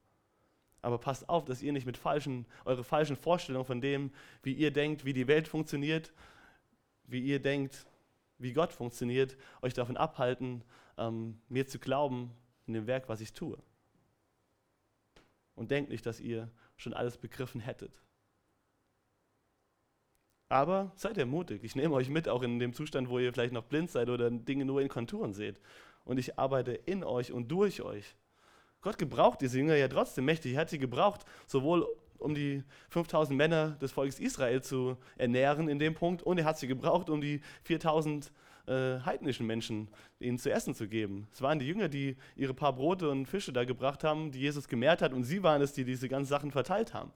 Aber 0.80 0.98
passt 0.98 1.28
auf, 1.28 1.44
dass 1.44 1.62
ihr 1.62 1.72
nicht 1.72 1.86
mit 1.86 1.96
falschen, 1.96 2.46
eure 2.64 2.84
falschen 2.84 3.16
Vorstellungen 3.16 3.64
von 3.64 3.80
dem, 3.80 4.12
wie 4.42 4.52
ihr 4.52 4.70
denkt, 4.70 5.04
wie 5.04 5.12
die 5.12 5.26
Welt 5.26 5.48
funktioniert, 5.48 6.12
wie 7.04 7.20
ihr 7.20 7.40
denkt, 7.40 7.86
wie 8.38 8.52
Gott 8.52 8.72
funktioniert, 8.72 9.36
euch 9.62 9.74
davon 9.74 9.96
abhalten, 9.96 10.62
ähm, 10.98 11.40
mir 11.48 11.66
zu 11.66 11.78
glauben 11.78 12.32
in 12.66 12.74
dem 12.74 12.86
Werk, 12.86 13.08
was 13.08 13.20
ich 13.20 13.32
tue. 13.32 13.58
Und 15.54 15.70
denkt 15.70 15.90
nicht, 15.90 16.04
dass 16.06 16.20
ihr 16.20 16.50
schon 16.76 16.94
alles 16.94 17.16
begriffen 17.16 17.60
hättet. 17.60 18.02
Aber 20.54 20.92
seid 20.94 21.18
ermutigt. 21.18 21.64
Ich 21.64 21.74
nehme 21.74 21.96
euch 21.96 22.08
mit, 22.08 22.28
auch 22.28 22.42
in 22.42 22.60
dem 22.60 22.74
Zustand, 22.74 23.08
wo 23.08 23.18
ihr 23.18 23.32
vielleicht 23.32 23.52
noch 23.52 23.64
blind 23.64 23.90
seid 23.90 24.08
oder 24.08 24.30
Dinge 24.30 24.64
nur 24.64 24.80
in 24.80 24.86
Konturen 24.86 25.32
seht. 25.32 25.58
Und 26.04 26.16
ich 26.16 26.38
arbeite 26.38 26.70
in 26.70 27.02
euch 27.02 27.32
und 27.32 27.48
durch 27.48 27.82
euch. 27.82 28.14
Gott 28.80 28.96
gebraucht 28.96 29.40
diese 29.40 29.58
Jünger 29.58 29.74
ja 29.74 29.88
trotzdem 29.88 30.26
mächtig. 30.26 30.52
Er 30.54 30.60
hat 30.60 30.70
sie 30.70 30.78
gebraucht, 30.78 31.22
sowohl 31.48 31.84
um 32.18 32.36
die 32.36 32.62
5000 32.90 33.36
Männer 33.36 33.70
des 33.80 33.90
Volkes 33.90 34.20
Israel 34.20 34.62
zu 34.62 34.96
ernähren 35.16 35.68
in 35.68 35.80
dem 35.80 35.96
Punkt 35.96 36.22
und 36.22 36.38
er 36.38 36.44
hat 36.44 36.56
sie 36.56 36.68
gebraucht, 36.68 37.10
um 37.10 37.20
die 37.20 37.40
4000 37.64 38.30
äh, 38.68 39.00
heidnischen 39.00 39.48
Menschen 39.48 39.88
ihnen 40.20 40.38
zu 40.38 40.52
essen 40.52 40.76
zu 40.76 40.86
geben. 40.86 41.26
Es 41.32 41.42
waren 41.42 41.58
die 41.58 41.66
Jünger, 41.66 41.88
die 41.88 42.16
ihre 42.36 42.54
paar 42.54 42.74
Brote 42.74 43.10
und 43.10 43.26
Fische 43.26 43.52
da 43.52 43.64
gebracht 43.64 44.04
haben, 44.04 44.30
die 44.30 44.38
Jesus 44.38 44.68
gemehrt 44.68 45.02
hat 45.02 45.14
und 45.14 45.24
sie 45.24 45.42
waren 45.42 45.62
es, 45.62 45.72
die 45.72 45.84
diese 45.84 46.08
ganzen 46.08 46.28
Sachen 46.28 46.52
verteilt 46.52 46.94
haben. 46.94 47.10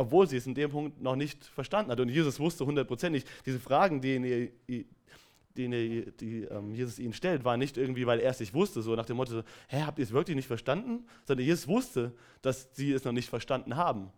Obwohl 0.00 0.26
sie 0.26 0.38
es 0.38 0.46
in 0.46 0.54
dem 0.54 0.70
Punkt 0.70 1.02
noch 1.02 1.14
nicht 1.14 1.44
verstanden 1.44 1.90
hat. 1.90 2.00
Und 2.00 2.08
Jesus 2.08 2.40
wusste 2.40 2.64
hundertprozentig, 2.64 3.26
diese 3.44 3.60
Fragen, 3.60 4.00
die, 4.00 4.50
die, 4.66 6.10
die 6.18 6.44
ähm, 6.44 6.74
Jesus 6.74 6.98
ihnen 6.98 7.12
stellt, 7.12 7.44
war 7.44 7.58
nicht 7.58 7.76
irgendwie, 7.76 8.06
weil 8.06 8.18
er 8.18 8.30
es 8.30 8.40
nicht 8.40 8.54
wusste, 8.54 8.80
so 8.80 8.94
nach 8.96 9.04
dem 9.04 9.18
Motto, 9.18 9.42
hä, 9.68 9.82
habt 9.82 9.98
ihr 9.98 10.04
es 10.04 10.12
wirklich 10.12 10.36
nicht 10.36 10.46
verstanden? 10.46 11.06
Sondern 11.26 11.44
Jesus 11.44 11.68
wusste, 11.68 12.14
dass 12.40 12.74
sie 12.74 12.92
es 12.92 13.04
noch 13.04 13.12
nicht 13.12 13.28
verstanden 13.28 13.76
haben. 13.76 14.10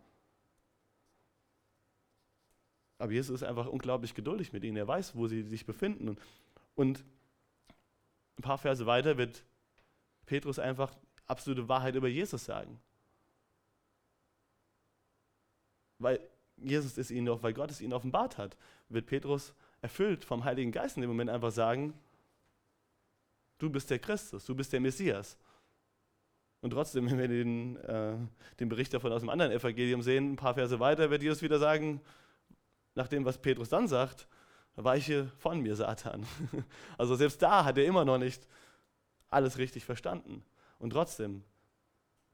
Aber 2.99 3.11
Jesus 3.11 3.43
ist 3.43 3.43
einfach 3.43 3.67
unglaublich 3.67 4.15
geduldig 4.15 4.53
mit 4.53 4.63
ihnen. 4.63 4.77
Er 4.77 4.87
weiß, 4.87 5.17
wo 5.17 5.27
sie 5.27 5.43
sich 5.43 5.67
befinden. 5.67 6.17
Und 6.77 7.05
ein 8.39 8.43
paar 8.43 8.59
Verse 8.59 8.87
weiter 8.87 9.19
wird 9.19 9.45
Petrus 10.27 10.61
einfach 10.61 10.95
absolute 11.27 11.69
Wahrheit 11.69 11.97
über 11.97 12.07
Jesus 12.07 12.45
sagen. 12.45 12.79
Weil 16.03 16.21
Jesus 16.57 16.99
es 16.99 17.11
ihnen, 17.11 17.43
weil 17.43 17.55
Gott 17.55 17.71
es 17.71 17.81
ihnen 17.81 17.93
offenbart 17.93 18.39
hat, 18.39 18.57
wird 18.89 19.07
Petrus 19.07 19.55
erfüllt 19.81 20.25
vom 20.25 20.45
Heiligen 20.45 20.73
Geist 20.73 20.97
in 20.97 21.03
dem 21.03 21.11
Moment 21.11 21.31
einfach 21.31 21.51
sagen, 21.51 21.95
du 23.59 23.71
bist 23.71 23.91
der 23.91 23.99
Christus, 23.99 24.45
du 24.45 24.55
bist 24.55 24.73
der 24.73 24.81
Messias. 24.81 25.37
Und 26.61 26.71
trotzdem, 26.71 27.07
wenn 27.11 27.19
wir 27.19 27.29
den, 27.29 27.77
äh, 27.77 28.17
den 28.61 28.69
Bericht 28.69 28.95
davon 28.95 29.13
aus 29.13 29.23
dem 29.23 29.31
anderen 29.31 29.53
Evangelium 29.53 30.03
sehen, 30.03 30.33
ein 30.33 30.37
paar 30.37 30.55
Verse 30.55 30.79
weiter, 30.81 31.11
wird 31.11 31.23
Jesus 31.23 31.43
wieder 31.43 31.59
sagen, 31.59 32.01
nach 32.95 33.09
dem, 33.09 33.25
was 33.25 33.39
Petrus 33.39 33.69
dann 33.69 33.89
sagt, 33.89 34.29
weiche 34.77 35.27
von 35.39 35.61
mir, 35.61 35.77
Satan. 35.77 36.27
Also 36.99 37.17
selbst 37.17 37.43
da 37.43 37.65
hat 37.65 37.79
er 37.79 37.85
immer 37.85 38.05
noch 38.05 38.19
nicht 38.19 38.47
alles 39.29 39.59
richtig 39.59 39.85
verstanden. 39.85 40.45
Und 40.79 40.91
trotzdem 40.91 41.43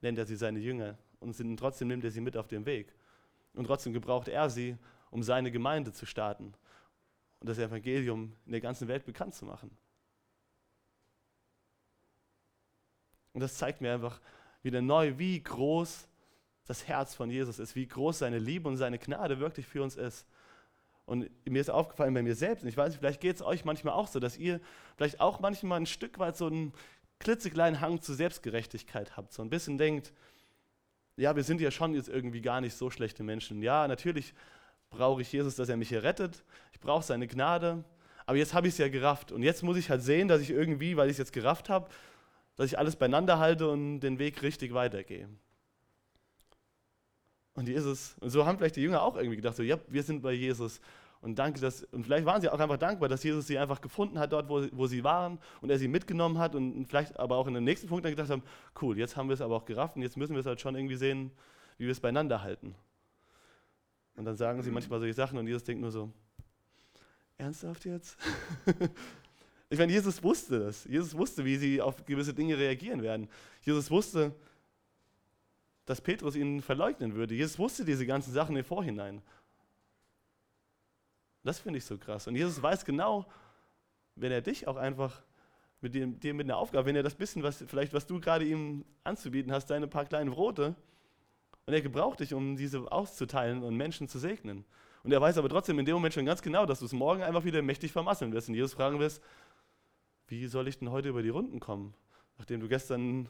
nennt 0.01 0.19
er 0.19 0.27
sie 0.27 0.37
seine 0.37 0.59
Jünger 0.59 0.97
und 1.21 1.37
trotzdem 1.59 1.89
nimmt 1.89 2.05
er 2.05 2.11
sie 2.11 2.21
mit 2.21 2.37
auf 2.37 2.49
den 2.49 2.67
Weg. 2.67 2.93
Und 3.59 3.65
trotzdem 3.65 3.93
gebraucht 3.93 4.29
er 4.29 4.49
sie, 4.49 4.77
um 5.11 5.25
seine 5.25 5.51
Gemeinde 5.51 5.93
zu 5.93 6.07
starten 6.07 6.55
und 7.41 7.49
das 7.49 7.59
Evangelium 7.59 8.33
in 8.47 8.53
der 8.53 8.61
ganzen 8.61 8.87
Welt 8.87 9.05
bekannt 9.05 9.35
zu 9.35 9.45
machen. 9.45 9.77
Und 13.33 13.41
das 13.41 13.57
zeigt 13.57 13.81
mir 13.81 13.93
einfach 13.93 14.21
wieder 14.63 14.81
neu, 14.81 15.19
wie 15.19 15.43
groß 15.43 16.07
das 16.67 16.87
Herz 16.87 17.17
von 17.17 17.31
Jesus 17.31 17.59
ist, 17.59 17.75
wie 17.75 17.89
groß 17.89 18.21
seine 18.21 18.39
Liebe 18.39 18.69
und 18.69 18.77
seine 18.77 18.97
Gnade 18.97 19.41
wirklich 19.41 19.67
für 19.67 19.83
uns 19.83 19.97
ist. 19.97 20.25
Und 21.05 21.29
mir 21.45 21.61
ist 21.61 21.71
aufgefallen 21.71 22.15
bei 22.15 22.23
mir 22.23 22.37
selbst, 22.37 22.63
und 22.63 22.69
ich 22.69 22.77
weiß 22.77 22.91
nicht, 22.91 23.01
vielleicht 23.01 23.21
geht 23.21 23.35
es 23.35 23.43
euch 23.43 23.65
manchmal 23.65 23.95
auch 23.95 24.07
so, 24.07 24.21
dass 24.21 24.37
ihr 24.37 24.61
vielleicht 24.97 25.21
auch 25.21 25.41
manchmal 25.41 25.81
ein 25.81 25.87
Stück 25.87 26.21
weit 26.21 26.37
so 26.37 26.47
einen 26.47 26.73
klitzekleinen 27.19 27.81
Hang 27.81 28.01
zur 28.03 28.15
Selbstgerechtigkeit 28.15 29.17
habt, 29.17 29.33
so 29.33 29.43
ein 29.43 29.51
bisschen 29.51 29.79
denkt, 29.79 30.13
ja, 31.19 31.35
wir 31.35 31.43
sind 31.43 31.61
ja 31.61 31.71
schon 31.71 31.95
jetzt 31.95 32.09
irgendwie 32.09 32.41
gar 32.41 32.61
nicht 32.61 32.75
so 32.75 32.91
schlechte 32.91 33.23
Menschen. 33.23 33.61
Ja, 33.61 33.89
natürlich 33.89 34.35
brauche 34.91 35.21
ich 35.21 35.33
Jesus, 35.33 35.57
dass 35.57 35.69
er 35.69 35.77
mich 35.77 35.89
hier 35.89 36.03
rettet. 36.03 36.45
Ich 36.73 36.81
brauche 36.81 37.05
seine 37.05 37.27
Gnade. 37.27 37.85
Aber 38.25 38.37
jetzt 38.37 38.55
habe 38.55 38.69
ich 38.69 38.75
es 38.75 38.79
ja 38.79 38.89
gerafft. 38.89 39.33
Und 39.33 39.43
jetzt 39.43 39.63
muss 39.63 39.77
ich 39.77 39.91
halt 39.91 40.03
sehen, 40.03 40.29
dass 40.29 40.41
ich 40.41 40.51
irgendwie, 40.51 40.97
weil 40.97 41.09
ich 41.09 41.13
es 41.15 41.19
jetzt 41.19 41.33
gerafft 41.33 41.69
habe, 41.69 41.89
dass 42.57 42.67
ich 42.67 42.79
alles 42.79 42.97
beieinander 42.97 43.39
halte 43.39 43.69
und 43.69 44.01
den 44.01 44.19
Weg 44.19 44.43
richtig 44.43 44.75
weitergehe. 44.75 45.29
Und 47.55 47.69
Jesus, 47.69 48.15
und 48.21 48.31
so 48.31 48.47
haben 48.47 48.57
vielleicht 48.59 48.77
die 48.77 48.83
Jünger 48.83 49.03
auch 49.03 49.17
irgendwie 49.17 49.37
gedacht, 49.37 49.57
so, 49.57 49.65
ja, 49.65 49.79
wir 49.89 50.03
sind 50.05 50.23
bei 50.23 50.33
Jesus. 50.33 50.81
Und 51.21 51.39
danke, 51.39 51.61
dass, 51.61 51.83
und 51.85 52.05
vielleicht 52.05 52.25
waren 52.27 52.41
sie 52.41 52.49
auch 52.49 52.61
einfach 52.61 52.77
dankbar, 52.77 53.09
dass 53.09 53.25
Jesus 53.25 53.47
sie 53.49 53.59
einfach 53.59 53.81
gefunden 53.81 54.19
hat 54.19 54.33
dort, 54.33 54.49
wo, 54.49 54.65
wo 54.73 54.87
sie 54.87 55.03
waren 55.03 55.39
und 55.61 55.71
er 55.71 55.79
sie 55.79 55.89
mitgenommen 55.89 56.39
hat 56.39 56.55
und 56.55 56.87
vielleicht 56.87 57.19
aber 57.19 57.37
auch 57.37 57.49
in 57.49 57.55
dem 57.55 57.65
nächsten 57.65 57.89
Punkt 57.89 58.05
dann 58.05 58.13
gedacht 58.13 58.31
haben, 58.31 58.43
cool, 58.81 58.97
jetzt 58.97 59.17
haben 59.17 59.29
wir 59.29 59.35
es 59.35 59.41
aber 59.41 59.57
auch 59.57 59.65
gerafft 59.65 59.97
und 59.97 60.03
jetzt 60.03 60.17
müssen 60.17 60.35
wir 60.35 60.41
es 60.41 60.47
halt 60.47 60.61
schon 60.61 60.77
irgendwie 60.77 60.97
sehen, 60.97 61.33
wie 61.77 61.87
wir 61.87 61.93
es 61.93 62.01
beieinander 62.01 62.43
halten. 62.43 62.75
Und 64.15 64.25
dann 64.25 64.37
sagen 64.37 64.63
sie 64.63 64.71
manchmal 64.71 65.01
solche 65.01 65.15
Sachen 65.15 65.39
und 65.39 65.47
Jesus 65.47 65.65
denkt 65.65 65.81
nur 65.83 65.91
so, 65.91 66.11
ernsthaft 67.37 67.85
jetzt? 67.85 68.17
ich 69.71 69.79
meine, 69.79 69.93
Jesus 69.93 70.23
wusste 70.23 70.61
das. 70.61 70.85
Jesus 70.85 71.17
wusste, 71.17 71.45
wie 71.45 71.57
sie 71.57 71.81
auf 71.81 72.05
gewisse 72.05 72.35
Dinge 72.35 72.59
reagieren 72.59 73.03
werden. 73.03 73.29
Jesus 73.63 73.91
wusste, 73.91 74.35
dass 75.87 76.01
Petrus 76.01 76.37
ihn 76.37 76.61
verleugnen 76.61 77.15
würde. 77.15 77.35
Jesus 77.35 77.59
wusste 77.59 77.85
diese 77.85 78.07
ganzen 78.07 78.33
Sachen 78.33 78.57
im 78.57 78.65
Vorhinein. 78.65 79.23
Das 81.45 81.61
finde 81.61 81.79
ich 81.79 81.85
so 81.85 81.99
krass. 81.99 82.27
Und 82.27 82.37
Jesus 82.37 82.63
weiß 82.63 82.85
genau, 82.85 83.27
wenn 84.17 84.33
er 84.33 84.43
dich 84.43 84.67
auch 84.67 84.77
einfach 84.77 85.23
mit 85.81 85.95
dem, 85.95 86.19
dir 86.19 86.35
mit 86.35 86.47
einer 86.47 86.57
Aufgabe, 86.57 86.87
wenn 86.87 86.97
er 86.97 87.03
das 87.03 87.15
bisschen, 87.15 87.43
was 87.43 87.65
vielleicht 87.67 87.93
was 87.93 88.07
du 88.07 88.21
gerade 88.21 88.45
ihm 88.45 88.85
anzubieten 89.05 89.53
hast, 89.53 89.67
deine 89.67 89.87
paar 89.87 90.05
kleinen 90.05 90.31
Brote, 90.31 90.75
und 91.69 91.75
er 91.75 91.83
gebraucht 91.83 92.21
dich, 92.21 92.33
um 92.33 92.57
diese 92.57 92.91
auszuteilen 92.91 93.63
und 93.63 93.77
Menschen 93.77 94.09
zu 94.09 94.19
segnen. 94.19 94.65
Und 95.03 95.13
er 95.13 95.21
weiß 95.21 95.37
aber 95.37 95.51
trotzdem 95.51 95.79
in 95.79 95.85
dem 95.85 95.97
Moment 95.97 96.15
schon 96.15 96.25
ganz 96.25 96.41
genau, 96.41 96.65
dass 96.65 96.79
du 96.79 96.87
es 96.87 96.95
morgen 96.95 97.23
einfach 97.23 97.45
wieder 97.45 97.61
mächtig 97.61 97.93
vermasseln 97.93 98.33
wirst. 98.33 98.49
Und 98.49 98.55
Jesus 98.55 98.73
fragen 98.73 98.99
wirst, 98.99 99.23
wie 100.29 100.47
soll 100.47 100.67
ich 100.67 100.79
denn 100.79 100.91
heute 100.91 101.11
über 101.11 101.23
die 101.23 101.29
Runden 101.29 101.61
kommen? 101.61 101.93
Nachdem 102.39 102.61
du 102.61 102.69
gestern 102.69 103.29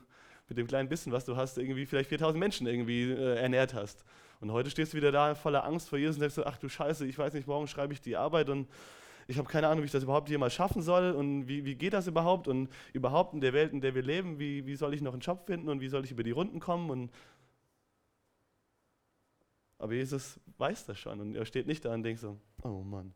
mit 0.48 0.56
dem 0.56 0.68
kleinen 0.68 0.88
Bissen, 0.88 1.10
was 1.10 1.24
du 1.24 1.36
hast, 1.36 1.58
irgendwie 1.58 1.84
vielleicht 1.84 2.08
4000 2.10 2.38
Menschen 2.38 2.68
irgendwie 2.68 3.10
äh, 3.10 3.34
ernährt 3.40 3.74
hast. 3.74 4.04
Und 4.40 4.52
heute 4.52 4.70
stehst 4.70 4.92
du 4.92 4.96
wieder 4.96 5.10
da 5.10 5.34
voller 5.34 5.64
Angst 5.64 5.88
vor 5.88 5.98
Jesus 5.98 6.16
und 6.16 6.20
denkst 6.20 6.36
so, 6.36 6.44
ach 6.44 6.58
du 6.58 6.68
Scheiße, 6.68 7.06
ich 7.06 7.18
weiß 7.18 7.32
nicht, 7.34 7.46
morgen 7.48 7.66
schreibe 7.66 7.92
ich 7.92 8.00
die 8.00 8.16
Arbeit 8.16 8.48
und 8.50 8.68
ich 9.26 9.36
habe 9.36 9.48
keine 9.48 9.68
Ahnung, 9.68 9.82
wie 9.82 9.86
ich 9.86 9.92
das 9.92 10.04
überhaupt 10.04 10.30
jemals 10.30 10.54
schaffen 10.54 10.80
soll 10.80 11.10
und 11.12 11.48
wie, 11.48 11.64
wie 11.64 11.74
geht 11.74 11.92
das 11.92 12.06
überhaupt 12.06 12.48
und 12.48 12.68
überhaupt 12.92 13.34
in 13.34 13.40
der 13.40 13.52
Welt, 13.52 13.72
in 13.72 13.80
der 13.80 13.94
wir 13.94 14.02
leben, 14.02 14.38
wie, 14.38 14.64
wie 14.64 14.76
soll 14.76 14.94
ich 14.94 15.02
noch 15.02 15.12
einen 15.12 15.20
Job 15.20 15.46
finden 15.46 15.68
und 15.68 15.80
wie 15.80 15.88
soll 15.88 16.04
ich 16.04 16.12
über 16.12 16.22
die 16.22 16.30
Runden 16.30 16.60
kommen 16.60 16.90
und 16.90 17.10
aber 19.80 19.94
Jesus 19.94 20.40
weiß 20.56 20.86
das 20.86 20.98
schon 20.98 21.20
und 21.20 21.36
er 21.36 21.44
steht 21.44 21.66
nicht 21.66 21.84
da 21.84 21.94
und 21.94 22.02
denkt 22.02 22.20
so, 22.20 22.40
oh 22.62 22.82
Mann, 22.82 23.14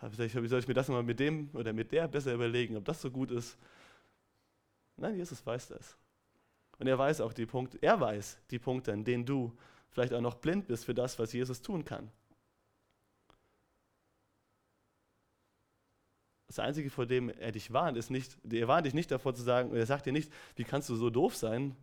wie 0.00 0.48
soll 0.48 0.60
ich 0.60 0.68
mir 0.68 0.74
das 0.74 0.88
mal 0.88 1.02
mit 1.02 1.20
dem 1.20 1.50
oder 1.52 1.72
mit 1.72 1.92
der 1.92 2.08
besser 2.08 2.32
überlegen, 2.32 2.76
ob 2.76 2.84
das 2.84 3.02
so 3.02 3.10
gut 3.10 3.30
ist? 3.30 3.58
Nein, 4.96 5.16
Jesus 5.16 5.44
weiß 5.44 5.68
das. 5.68 5.96
Und 6.78 6.86
er 6.86 6.98
weiß 6.98 7.20
auch 7.20 7.32
die 7.32 7.46
Punkte, 7.46 7.78
er 7.82 8.00
weiß 8.00 8.38
die 8.50 8.58
Punkte, 8.58 8.92
in 8.92 9.04
denen 9.04 9.26
du 9.26 9.56
vielleicht 9.90 10.12
auch 10.12 10.20
noch 10.20 10.34
blind 10.34 10.66
bist 10.66 10.84
für 10.84 10.94
das, 10.94 11.18
was 11.18 11.32
Jesus 11.32 11.62
tun 11.62 11.84
kann. 11.84 12.10
Das 16.46 16.58
Einzige, 16.58 16.88
vor 16.88 17.04
dem 17.04 17.28
er 17.28 17.52
dich 17.52 17.72
warnt, 17.72 17.98
ist 17.98 18.10
nicht, 18.10 18.38
er 18.50 18.68
warnt 18.68 18.86
dich 18.86 18.94
nicht 18.94 19.10
davor 19.10 19.34
zu 19.34 19.42
sagen, 19.42 19.74
er 19.74 19.84
sagt 19.84 20.06
dir 20.06 20.12
nicht, 20.12 20.32
wie 20.56 20.64
kannst 20.64 20.88
du 20.88 20.96
so 20.96 21.10
doof 21.10 21.36
sein? 21.36 21.76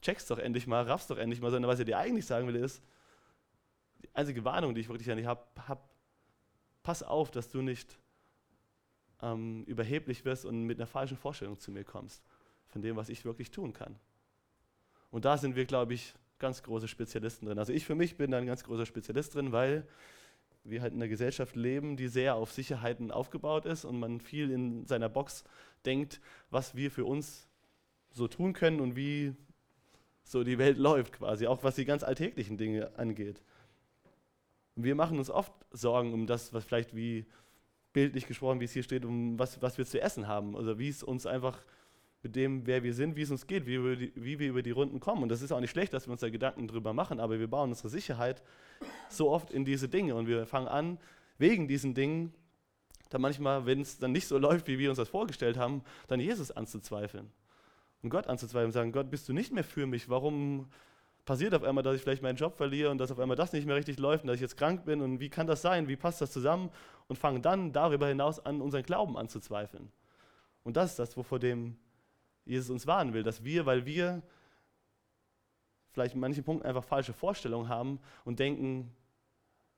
Checkst 0.00 0.30
doch 0.30 0.38
endlich 0.38 0.68
mal, 0.68 0.84
raffst 0.84 1.10
doch 1.10 1.18
endlich 1.18 1.40
mal, 1.40 1.50
sondern 1.50 1.68
was 1.68 1.80
er 1.80 1.84
dir 1.84 1.98
eigentlich 1.98 2.24
sagen 2.24 2.46
will, 2.46 2.54
ist, 2.54 2.82
die 4.02 4.14
einzige 4.14 4.44
Warnung, 4.44 4.74
die 4.74 4.80
ich 4.82 4.88
wirklich 4.88 5.10
an 5.10 5.16
dich 5.16 5.26
habe, 5.26 5.42
hab, 5.66 5.90
pass 6.84 7.02
auf, 7.02 7.32
dass 7.32 7.48
du 7.48 7.62
nicht 7.62 7.98
ähm, 9.22 9.64
überheblich 9.64 10.24
wirst 10.24 10.44
und 10.44 10.62
mit 10.62 10.78
einer 10.78 10.86
falschen 10.86 11.16
Vorstellung 11.16 11.58
zu 11.58 11.72
mir 11.72 11.82
kommst, 11.82 12.22
von 12.68 12.82
dem, 12.82 12.94
was 12.94 13.08
ich 13.08 13.24
wirklich 13.24 13.50
tun 13.50 13.72
kann. 13.72 13.98
Und 15.10 15.24
da 15.24 15.36
sind 15.36 15.56
wir, 15.56 15.64
glaube 15.64 15.94
ich, 15.94 16.14
ganz 16.38 16.62
große 16.62 16.88
Spezialisten 16.88 17.46
drin. 17.46 17.58
Also 17.58 17.72
ich 17.72 17.84
für 17.84 17.94
mich 17.94 18.16
bin 18.16 18.30
da 18.30 18.38
ein 18.38 18.46
ganz 18.46 18.64
großer 18.64 18.86
Spezialist 18.86 19.34
drin, 19.34 19.52
weil 19.52 19.86
wir 20.64 20.82
halt 20.82 20.92
in 20.92 21.00
einer 21.00 21.08
Gesellschaft 21.08 21.56
leben, 21.56 21.96
die 21.96 22.08
sehr 22.08 22.34
auf 22.34 22.52
Sicherheiten 22.52 23.10
aufgebaut 23.10 23.66
ist 23.66 23.84
und 23.84 23.98
man 23.98 24.20
viel 24.20 24.50
in 24.50 24.86
seiner 24.86 25.08
Box 25.08 25.44
denkt, 25.84 26.20
was 26.50 26.74
wir 26.74 26.90
für 26.90 27.04
uns 27.04 27.48
so 28.10 28.28
tun 28.28 28.52
können 28.52 28.80
und 28.80 28.96
wie 28.96 29.34
so 30.24 30.42
die 30.42 30.58
Welt 30.58 30.78
läuft 30.78 31.14
quasi, 31.14 31.46
auch 31.46 31.62
was 31.62 31.76
die 31.76 31.84
ganz 31.84 32.02
alltäglichen 32.02 32.58
Dinge 32.58 32.96
angeht. 32.98 33.42
Wir 34.74 34.94
machen 34.94 35.18
uns 35.18 35.30
oft 35.30 35.52
Sorgen 35.70 36.12
um 36.12 36.26
das, 36.26 36.52
was 36.52 36.64
vielleicht 36.64 36.94
wie 36.94 37.26
bildlich 37.92 38.26
gesprochen, 38.26 38.60
wie 38.60 38.66
es 38.66 38.72
hier 38.72 38.82
steht, 38.82 39.06
um 39.06 39.38
was, 39.38 39.62
was 39.62 39.78
wir 39.78 39.86
zu 39.86 40.00
essen 40.00 40.26
haben, 40.28 40.54
oder 40.54 40.78
wie 40.78 40.88
es 40.88 41.02
uns 41.02 41.24
einfach 41.24 41.64
mit 42.22 42.34
dem, 42.34 42.66
wer 42.66 42.82
wir 42.82 42.94
sind, 42.94 43.16
wie 43.16 43.22
es 43.22 43.30
uns 43.30 43.46
geht, 43.46 43.66
wie 43.66 43.82
wir, 43.82 43.96
die, 43.96 44.12
wie 44.16 44.38
wir 44.38 44.48
über 44.48 44.62
die 44.62 44.70
Runden 44.70 45.00
kommen. 45.00 45.22
Und 45.22 45.28
das 45.28 45.42
ist 45.42 45.52
auch 45.52 45.60
nicht 45.60 45.70
schlecht, 45.70 45.92
dass 45.92 46.06
wir 46.06 46.12
uns 46.12 46.20
da 46.20 46.28
Gedanken 46.28 46.66
drüber 46.66 46.92
machen, 46.92 47.20
aber 47.20 47.38
wir 47.38 47.48
bauen 47.48 47.70
unsere 47.70 47.88
Sicherheit 47.88 48.42
so 49.08 49.30
oft 49.30 49.50
in 49.50 49.64
diese 49.64 49.88
Dinge 49.88 50.14
und 50.14 50.26
wir 50.26 50.46
fangen 50.46 50.68
an, 50.68 50.98
wegen 51.38 51.68
diesen 51.68 51.94
Dingen, 51.94 52.32
dann 53.10 53.20
manchmal, 53.20 53.66
wenn 53.66 53.80
es 53.80 53.98
dann 53.98 54.12
nicht 54.12 54.26
so 54.26 54.38
läuft, 54.38 54.66
wie 54.66 54.78
wir 54.78 54.90
uns 54.90 54.98
das 54.98 55.08
vorgestellt 55.08 55.56
haben, 55.56 55.82
dann 56.08 56.18
Jesus 56.18 56.50
anzuzweifeln. 56.50 57.30
Und 58.02 58.10
Gott 58.10 58.26
anzuzweifeln 58.26 58.66
und 58.66 58.72
sagen, 58.72 58.92
Gott, 58.92 59.10
bist 59.10 59.28
du 59.28 59.32
nicht 59.32 59.52
mehr 59.52 59.64
für 59.64 59.86
mich? 59.86 60.08
Warum 60.08 60.66
passiert 61.24 61.54
auf 61.54 61.62
einmal, 61.62 61.84
dass 61.84 61.96
ich 61.96 62.02
vielleicht 62.02 62.22
meinen 62.22 62.36
Job 62.36 62.56
verliere 62.56 62.90
und 62.90 62.98
dass 62.98 63.10
auf 63.10 63.18
einmal 63.18 63.36
das 63.36 63.52
nicht 63.52 63.66
mehr 63.66 63.76
richtig 63.76 63.98
läuft 63.98 64.24
und 64.24 64.28
dass 64.28 64.36
ich 64.36 64.40
jetzt 64.40 64.56
krank 64.56 64.84
bin 64.84 65.00
und 65.00 65.20
wie 65.20 65.28
kann 65.28 65.46
das 65.46 65.62
sein? 65.62 65.88
Wie 65.88 65.96
passt 65.96 66.20
das 66.20 66.32
zusammen? 66.32 66.70
Und 67.08 67.16
fangen 67.16 67.42
dann 67.42 67.72
darüber 67.72 68.08
hinaus 68.08 68.44
an, 68.44 68.60
unseren 68.60 68.82
Glauben 68.82 69.16
anzuzweifeln. 69.16 69.92
Und 70.64 70.76
das 70.76 70.90
ist 70.90 70.98
das, 70.98 71.16
wovor 71.16 71.38
dem 71.38 71.76
Jesus 72.46 72.70
uns 72.70 72.86
warnen 72.86 73.12
will, 73.12 73.24
dass 73.24 73.44
wir, 73.44 73.66
weil 73.66 73.84
wir 73.84 74.22
vielleicht 75.90 76.14
in 76.14 76.20
manchen 76.20 76.44
Punkten 76.44 76.66
einfach 76.66 76.84
falsche 76.84 77.12
Vorstellungen 77.12 77.68
haben 77.68 77.98
und 78.24 78.38
denken, 78.38 78.94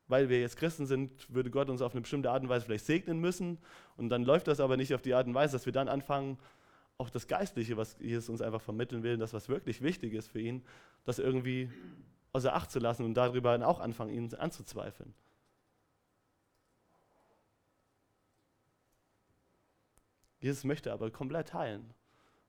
weil 0.07 0.29
wir 0.29 0.41
jetzt 0.41 0.57
Christen 0.57 0.87
sind, 0.87 1.33
würde 1.33 1.51
Gott 1.51 1.71
uns 1.71 1.83
auf 1.83 1.93
eine 1.93 2.03
bestimmte 2.03 2.31
Art 2.31 2.43
und 2.43 2.49
Weise 2.49 2.67
vielleicht 2.67 2.87
segnen 2.87 3.19
müssen. 3.21 3.59
Und 3.97 4.09
dann 4.11 4.25
läuft 4.25 4.49
das 4.49 4.61
aber 4.61 4.77
nicht 4.77 4.95
auf 4.95 5.03
die 5.03 5.15
Art 5.15 5.27
und 5.27 5.35
Weise, 5.35 5.53
dass 5.53 5.67
wir 5.67 5.73
dann 5.73 5.89
anfangen, 5.89 6.39
auch 6.99 7.11
das 7.11 7.29
Geistliche, 7.29 7.77
was 7.77 7.97
Jesus 8.01 8.29
uns 8.29 8.43
einfach 8.43 8.61
vermitteln 8.61 9.03
will, 9.05 9.17
das, 9.17 9.33
was 9.33 9.49
wirklich 9.49 9.83
wichtig 9.83 10.15
ist 10.15 10.29
für 10.29 10.41
ihn, 10.41 10.65
das 11.05 11.21
irgendwie 11.21 11.71
außer 12.33 12.53
Acht 12.53 12.71
zu 12.71 12.81
lassen 12.81 13.05
und 13.05 13.15
darüber 13.15 13.53
dann 13.53 13.63
auch 13.63 13.79
anfangen, 13.79 14.13
ihn 14.13 14.35
anzuzweifeln. 14.35 15.15
Jesus 20.41 20.65
möchte 20.65 20.93
aber 20.93 21.11
komplett 21.11 21.55
heilen 21.55 21.95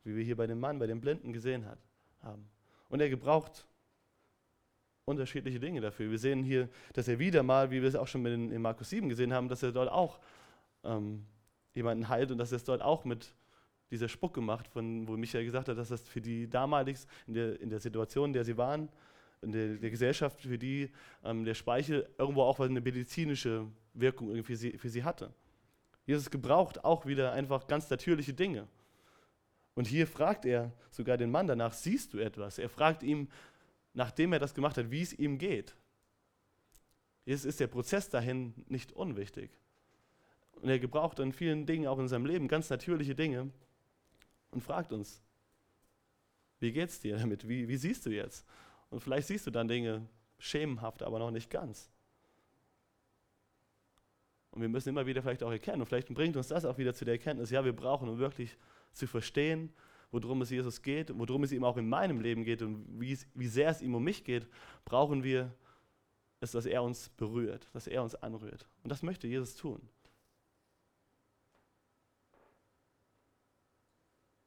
wie 0.04 0.16
wir 0.16 0.24
hier 0.24 0.36
bei 0.36 0.48
dem 0.48 0.60
Mann, 0.60 0.80
bei 0.80 0.88
dem 0.88 1.02
Blinden 1.02 1.34
gesehen 1.34 1.66
hat, 1.66 1.80
haben. 2.22 2.50
Und 2.90 3.02
er 3.02 3.10
gebraucht 3.10 3.68
unterschiedliche 5.06 5.60
Dinge 5.60 5.82
dafür. 5.82 6.12
Wir 6.12 6.20
sehen 6.20 6.44
hier, 6.44 6.70
dass 6.94 7.08
er 7.08 7.20
wieder 7.20 7.44
mal, 7.44 7.72
wie 7.72 7.82
wir 7.82 7.90
es 7.90 7.96
auch 7.96 8.08
schon 8.08 8.26
in, 8.26 8.52
in 8.52 8.62
Markus 8.62 8.90
7 8.92 9.10
gesehen 9.10 9.34
haben, 9.34 9.50
dass 9.50 9.64
er 9.64 9.72
dort 9.72 9.90
auch 9.90 10.20
ähm, 10.84 11.26
jemanden 11.74 12.08
heilt 12.08 12.32
und 12.32 12.38
dass 12.38 12.52
er 12.52 12.58
es 12.58 12.64
dort 12.64 12.82
auch 12.82 13.06
mit 13.06 13.34
dieser 13.92 14.08
Spucke 14.08 14.40
macht, 14.40 14.68
von, 14.68 15.08
wo 15.08 15.18
Michael 15.18 15.46
gesagt 15.46 15.68
hat, 15.68 15.78
dass 15.78 15.90
das 15.90 16.08
für 16.08 16.22
die 16.22 16.48
damalig, 16.48 17.00
in 17.26 17.34
der, 17.34 17.60
in 17.60 17.70
der 17.70 17.80
Situation, 17.80 18.30
in 18.30 18.34
der 18.34 18.46
sie 18.46 18.56
waren, 18.56 18.90
in 19.42 19.52
der, 19.52 19.76
der 19.76 19.90
Gesellschaft, 19.90 20.42
für 20.42 20.58
die 20.58 20.92
ähm, 21.24 21.44
der 21.44 21.56
Speichel 21.56 22.08
irgendwo 22.18 22.44
auch 22.44 22.60
eine 22.60 22.82
medizinische 22.82 23.66
Wirkung 23.94 24.44
für 24.44 24.56
sie, 24.56 24.78
für 24.78 24.90
sie 24.90 25.04
hatte. 25.04 25.34
Jesus 26.06 26.30
gebraucht 26.30 26.84
auch 26.84 27.06
wieder 27.06 27.32
einfach 27.32 27.68
ganz 27.68 27.90
natürliche 27.90 28.34
Dinge. 28.34 28.68
Und 29.76 29.88
hier 29.88 30.08
fragt 30.08 30.46
er 30.46 30.74
sogar 30.92 31.18
den 31.18 31.32
Mann 31.32 31.48
danach, 31.48 31.74
siehst 31.74 32.14
du 32.14 32.20
etwas? 32.20 32.58
Er 32.58 32.70
fragt 32.70 33.04
ihm, 33.04 33.30
nachdem 33.94 34.34
er 34.34 34.40
das 34.40 34.54
gemacht 34.54 34.78
hat, 34.78 34.92
wie 34.92 35.02
es 35.02 35.14
ihm 35.14 35.38
geht. 35.38 35.76
Jetzt 37.26 37.46
ist 37.46 37.60
der 37.60 37.68
Prozess 37.68 38.10
dahin 38.10 38.54
nicht 38.68 38.92
unwichtig. 38.92 39.52
Und 40.62 40.70
er 40.70 40.80
gebraucht 40.80 41.20
in 41.20 41.32
vielen 41.32 41.66
Dingen, 41.66 41.88
auch 41.88 42.00
in 42.00 42.08
seinem 42.08 42.26
Leben, 42.26 42.48
ganz 42.48 42.70
natürliche 42.70 43.16
Dinge 43.16 43.52
und 44.52 44.62
fragt 44.62 44.92
uns, 44.92 45.22
wie 46.60 46.72
geht's 46.72 47.00
dir 47.00 47.18
damit? 47.18 47.48
Wie, 47.48 47.68
wie 47.68 47.78
siehst 47.78 48.06
du 48.06 48.10
jetzt? 48.10 48.46
Und 48.90 49.00
vielleicht 49.00 49.28
siehst 49.28 49.48
du 49.48 49.52
dann 49.52 49.68
Dinge 49.68 50.08
schemenhaft, 50.40 51.04
aber 51.04 51.20
noch 51.20 51.32
nicht 51.32 51.50
ganz. 51.50 51.90
Und 54.52 54.62
wir 54.62 54.70
müssen 54.70 54.90
immer 54.90 55.06
wieder 55.06 55.22
vielleicht 55.22 55.44
auch 55.44 55.52
erkennen, 55.52 55.82
und 55.82 55.88
vielleicht 55.88 56.14
bringt 56.14 56.36
uns 56.36 56.48
das 56.48 56.66
auch 56.66 56.78
wieder 56.78 56.94
zu 56.94 57.06
der 57.06 57.14
Erkenntnis, 57.14 57.52
ja, 57.52 57.64
wir 57.64 57.74
brauchen 57.74 58.18
wirklich 58.18 58.58
zu 58.94 59.08
verstehen, 59.08 59.72
worum 60.12 60.42
es 60.42 60.50
Jesus 60.50 60.82
geht, 60.82 61.12
worum 61.18 61.44
es 61.44 61.52
ihm 61.52 61.64
auch 61.64 61.78
in 61.78 61.88
meinem 61.88 62.20
Leben 62.20 62.44
geht 62.44 62.62
und 62.62 63.00
wie, 63.00 63.12
es, 63.12 63.28
wie 63.34 63.48
sehr 63.48 63.70
es 63.70 63.82
ihm 63.82 63.96
um 63.96 64.04
mich 64.04 64.24
geht, 64.24 64.48
brauchen 64.86 65.24
wir 65.24 65.54
es, 66.40 66.52
dass 66.52 66.66
er 66.66 66.84
uns 66.84 67.10
berührt, 67.10 67.70
dass 67.74 67.88
er 67.88 68.02
uns 68.02 68.16
anrührt. 68.16 68.68
Und 68.84 68.90
das 68.90 69.04
möchte 69.04 69.28
Jesus 69.28 69.56
tun. 69.56 69.88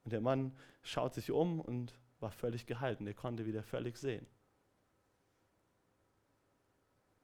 Und 0.04 0.12
der 0.12 0.20
Mann 0.20 0.56
schaut 0.82 1.14
sich 1.14 1.30
um 1.30 1.60
und 1.60 1.94
war 2.18 2.32
völlig 2.32 2.66
gehalten. 2.66 3.06
Er 3.06 3.14
konnte 3.14 3.46
wieder 3.46 3.62
völlig 3.62 3.96
sehen. 3.96 4.26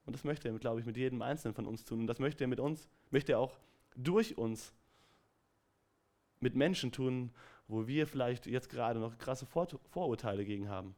Und 0.05 0.13
das 0.15 0.25
möchte 0.25 0.49
er, 0.49 0.59
glaube 0.59 0.81
ich, 0.81 0.87
mit 0.87 0.97
jedem 0.97 1.21
Einzelnen 1.23 1.55
von 1.55 1.67
uns 1.67 1.85
tun. 1.85 2.01
Und 2.01 2.07
das 2.07 2.19
möchte 2.19 2.45
er 2.45 2.49
mit 2.49 2.61
uns, 2.61 2.89
möchte 3.11 3.33
er 3.33 3.41
auch 3.41 3.59
durch 3.95 4.39
uns 4.39 4.73
mit 6.41 6.55
Menschen 6.55 6.93
tun, 6.93 7.33
wo 7.67 7.87
wir 7.87 8.07
vielleicht 8.07 8.47
jetzt 8.47 8.71
gerade 8.71 9.01
noch 9.01 9.19
krasse 9.19 9.47
Vor 9.47 9.69
Vorurteile 9.91 10.45
gegen 10.45 10.69
haben. 10.69 10.95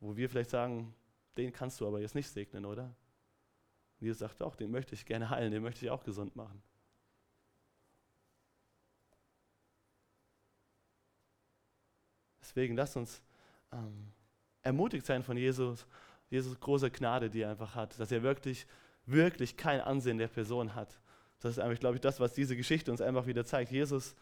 Wo 0.00 0.16
wir 0.16 0.28
vielleicht 0.28 0.50
sagen, 0.50 0.94
den 1.36 1.52
kannst 1.52 1.80
du 1.80 1.86
aber 1.86 2.00
jetzt 2.00 2.14
nicht 2.14 2.28
segnen, 2.28 2.64
oder? 2.64 2.94
Und 4.00 4.06
Jesus 4.06 4.18
sagt 4.18 4.40
doch, 4.40 4.56
den 4.56 4.70
möchte 4.70 4.94
ich 4.94 5.06
gerne 5.06 5.30
heilen, 5.30 5.52
den 5.52 5.62
möchte 5.62 5.84
ich 5.84 5.90
auch 5.90 6.04
gesund 6.04 6.34
machen. 6.34 6.62
Deswegen 12.40 12.74
lasst 12.74 12.96
uns 12.96 13.22
ähm, 13.70 14.12
ermutigt 14.62 15.06
sein 15.06 15.22
von 15.22 15.36
Jesus, 15.36 15.86
Jesus 16.28 16.58
große 16.58 16.90
Gnade, 16.90 17.30
die 17.30 17.42
er 17.42 17.50
einfach 17.50 17.74
hat, 17.74 17.98
dass 17.98 18.10
er 18.10 18.22
wirklich, 18.22 18.66
wirklich 19.06 19.56
kein 19.56 19.80
Ansehen 19.80 20.18
der 20.18 20.28
Person 20.28 20.74
hat, 20.74 21.00
das 21.42 21.52
ist 21.52 21.58
eigentlich, 21.58 21.80
glaube 21.80 21.96
ich, 21.96 22.00
das, 22.00 22.20
was 22.20 22.34
diese 22.34 22.56
Geschichte 22.56 22.90
uns 22.90 23.00
einfach 23.00 23.26
wieder 23.26 23.44
zeigt. 23.44 23.72
Jesus 23.72 24.14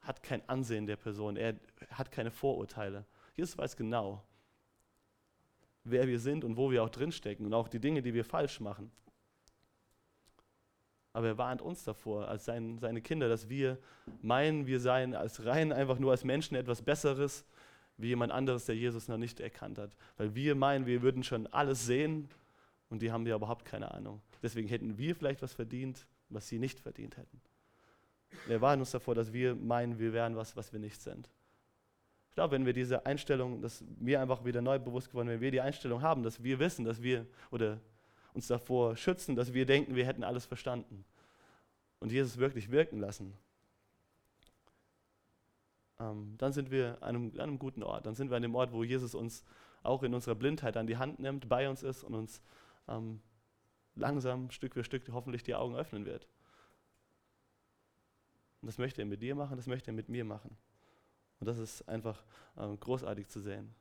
hat 0.00 0.22
kein 0.22 0.46
Ansehen 0.48 0.86
der 0.86 0.96
Person, 0.96 1.36
er 1.36 1.56
hat 1.90 2.12
keine 2.12 2.30
Vorurteile. 2.30 3.04
Jesus 3.34 3.56
weiß 3.58 3.76
genau, 3.76 4.22
wer 5.82 6.06
wir 6.06 6.20
sind 6.20 6.44
und 6.44 6.56
wo 6.56 6.70
wir 6.70 6.82
auch 6.82 6.90
drinstecken 6.90 7.46
und 7.46 7.54
auch 7.54 7.68
die 7.68 7.80
Dinge, 7.80 8.02
die 8.02 8.14
wir 8.14 8.24
falsch 8.24 8.60
machen. 8.60 8.90
Aber 11.12 11.28
er 11.28 11.38
warnt 11.38 11.62
uns 11.62 11.82
davor, 11.82 12.28
als 12.28 12.44
sein, 12.44 12.78
seine 12.78 13.00
Kinder, 13.00 13.28
dass 13.28 13.48
wir 13.48 13.78
meinen, 14.20 14.66
wir 14.66 14.80
seien 14.80 15.14
als 15.14 15.46
rein 15.46 15.72
einfach 15.72 15.98
nur 15.98 16.10
als 16.10 16.24
Menschen 16.24 16.56
etwas 16.56 16.82
Besseres, 16.82 17.46
wie 17.96 18.08
jemand 18.08 18.32
anderes, 18.32 18.66
der 18.66 18.76
Jesus 18.76 19.08
noch 19.08 19.16
nicht 19.16 19.40
erkannt 19.40 19.78
hat. 19.78 19.96
Weil 20.18 20.34
wir 20.34 20.54
meinen, 20.54 20.84
wir 20.84 21.00
würden 21.00 21.22
schon 21.22 21.46
alles 21.46 21.86
sehen 21.86 22.28
und 22.88 23.02
die 23.02 23.10
haben 23.10 23.26
ja 23.26 23.36
überhaupt 23.36 23.64
keine 23.64 23.92
Ahnung. 23.92 24.20
Deswegen 24.42 24.68
hätten 24.68 24.98
wir 24.98 25.14
vielleicht 25.14 25.42
was 25.42 25.52
verdient, 25.52 26.06
was 26.28 26.48
sie 26.48 26.58
nicht 26.58 26.80
verdient 26.80 27.16
hätten. 27.16 27.40
Wir 28.46 28.60
warnen 28.60 28.82
uns 28.82 28.90
davor, 28.90 29.14
dass 29.14 29.32
wir 29.32 29.54
meinen, 29.54 29.98
wir 29.98 30.12
wären 30.12 30.36
was, 30.36 30.56
was 30.56 30.72
wir 30.72 30.80
nicht 30.80 31.00
sind. 31.00 31.30
Ich 32.28 32.34
glaube, 32.34 32.54
wenn 32.54 32.66
wir 32.66 32.72
diese 32.72 33.06
Einstellung, 33.06 33.62
dass 33.62 33.82
mir 33.98 34.20
einfach 34.20 34.44
wieder 34.44 34.60
neu 34.60 34.78
bewusst 34.78 35.08
geworden, 35.08 35.28
wenn 35.28 35.40
wir 35.40 35.50
die 35.50 35.60
Einstellung 35.60 36.02
haben, 36.02 36.22
dass 36.22 36.42
wir 36.42 36.58
wissen, 36.58 36.84
dass 36.84 37.02
wir 37.02 37.26
oder 37.50 37.80
uns 38.34 38.46
davor 38.46 38.94
schützen, 38.96 39.36
dass 39.36 39.54
wir 39.54 39.64
denken, 39.64 39.94
wir 39.94 40.04
hätten 40.04 40.22
alles 40.22 40.44
verstanden 40.44 41.04
und 42.00 42.12
Jesus 42.12 42.36
wirklich 42.36 42.70
wirken 42.70 43.00
lassen, 43.00 43.32
ähm, 45.98 46.34
dann 46.36 46.52
sind 46.52 46.70
wir 46.70 46.98
an 47.00 47.16
einem, 47.16 47.32
an 47.34 47.40
einem 47.40 47.58
guten 47.58 47.82
Ort. 47.82 48.06
Dann 48.06 48.14
sind 48.14 48.30
wir 48.30 48.36
an 48.36 48.42
dem 48.42 48.54
Ort, 48.54 48.72
wo 48.72 48.84
Jesus 48.84 49.14
uns 49.14 49.44
auch 49.82 50.02
in 50.02 50.12
unserer 50.12 50.34
Blindheit 50.34 50.76
an 50.76 50.86
die 50.86 50.98
Hand 50.98 51.18
nimmt, 51.18 51.48
bei 51.48 51.68
uns 51.68 51.82
ist 51.82 52.04
und 52.04 52.14
uns 52.14 52.42
ähm, 52.88 53.20
langsam 53.94 54.50
Stück 54.50 54.74
für 54.74 54.84
Stück 54.84 55.08
hoffentlich 55.10 55.42
die 55.42 55.54
Augen 55.54 55.76
öffnen 55.76 56.04
wird. 56.04 56.28
Und 58.60 58.68
das 58.68 58.78
möchte 58.78 59.02
er 59.02 59.06
mit 59.06 59.22
dir 59.22 59.34
machen, 59.34 59.56
das 59.56 59.66
möchte 59.66 59.90
er 59.90 59.94
mit 59.94 60.08
mir 60.08 60.24
machen. 60.24 60.56
Und 61.40 61.46
das 61.46 61.58
ist 61.58 61.88
einfach 61.88 62.24
ähm, 62.56 62.78
großartig 62.78 63.28
zu 63.28 63.40
sehen, 63.40 63.74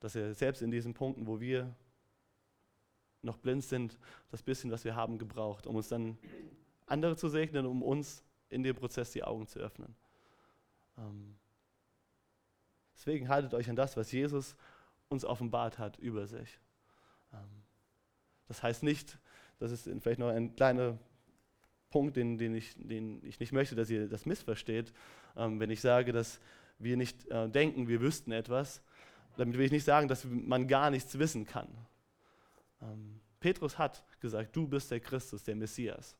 dass 0.00 0.14
er 0.14 0.34
selbst 0.34 0.62
in 0.62 0.70
diesen 0.70 0.94
Punkten, 0.94 1.26
wo 1.26 1.40
wir 1.40 1.74
noch 3.22 3.38
blind 3.38 3.64
sind, 3.64 3.98
das 4.30 4.42
bisschen, 4.42 4.70
was 4.70 4.84
wir 4.84 4.94
haben, 4.94 5.18
gebraucht, 5.18 5.66
um 5.66 5.76
uns 5.76 5.88
dann 5.88 6.18
andere 6.86 7.16
zu 7.16 7.28
segnen, 7.28 7.66
um 7.66 7.82
uns 7.82 8.22
in 8.48 8.62
dem 8.62 8.76
Prozess 8.76 9.10
die 9.12 9.24
Augen 9.24 9.46
zu 9.46 9.58
öffnen. 9.58 9.94
Ähm, 10.96 11.36
deswegen 12.94 13.28
haltet 13.28 13.54
euch 13.54 13.68
an 13.68 13.76
das, 13.76 13.96
was 13.96 14.12
Jesus 14.12 14.56
uns 15.08 15.24
offenbart 15.24 15.78
hat 15.78 15.98
über 15.98 16.26
sich. 16.26 16.60
Ähm, 17.32 17.62
das 18.48 18.62
heißt 18.62 18.82
nicht, 18.82 19.18
das 19.58 19.70
ist 19.70 19.88
vielleicht 20.00 20.18
noch 20.18 20.28
ein 20.28 20.54
kleiner 20.56 20.98
Punkt, 21.90 22.16
den, 22.16 22.38
den, 22.38 22.54
ich, 22.54 22.74
den 22.76 23.24
ich 23.24 23.40
nicht 23.40 23.52
möchte, 23.52 23.74
dass 23.74 23.90
ihr 23.90 24.08
das 24.08 24.26
missversteht, 24.26 24.92
ähm, 25.36 25.60
wenn 25.60 25.70
ich 25.70 25.80
sage, 25.80 26.12
dass 26.12 26.40
wir 26.78 26.96
nicht 26.96 27.26
äh, 27.30 27.48
denken, 27.48 27.88
wir 27.88 28.00
wüssten 28.00 28.32
etwas. 28.32 28.82
Damit 29.36 29.56
will 29.56 29.66
ich 29.66 29.72
nicht 29.72 29.84
sagen, 29.84 30.08
dass 30.08 30.24
man 30.24 30.68
gar 30.68 30.90
nichts 30.90 31.18
wissen 31.18 31.46
kann. 31.46 31.68
Ähm, 32.82 33.20
Petrus 33.40 33.78
hat 33.78 34.04
gesagt, 34.20 34.54
du 34.54 34.66
bist 34.66 34.90
der 34.90 35.00
Christus, 35.00 35.44
der 35.44 35.56
Messias. 35.56 36.16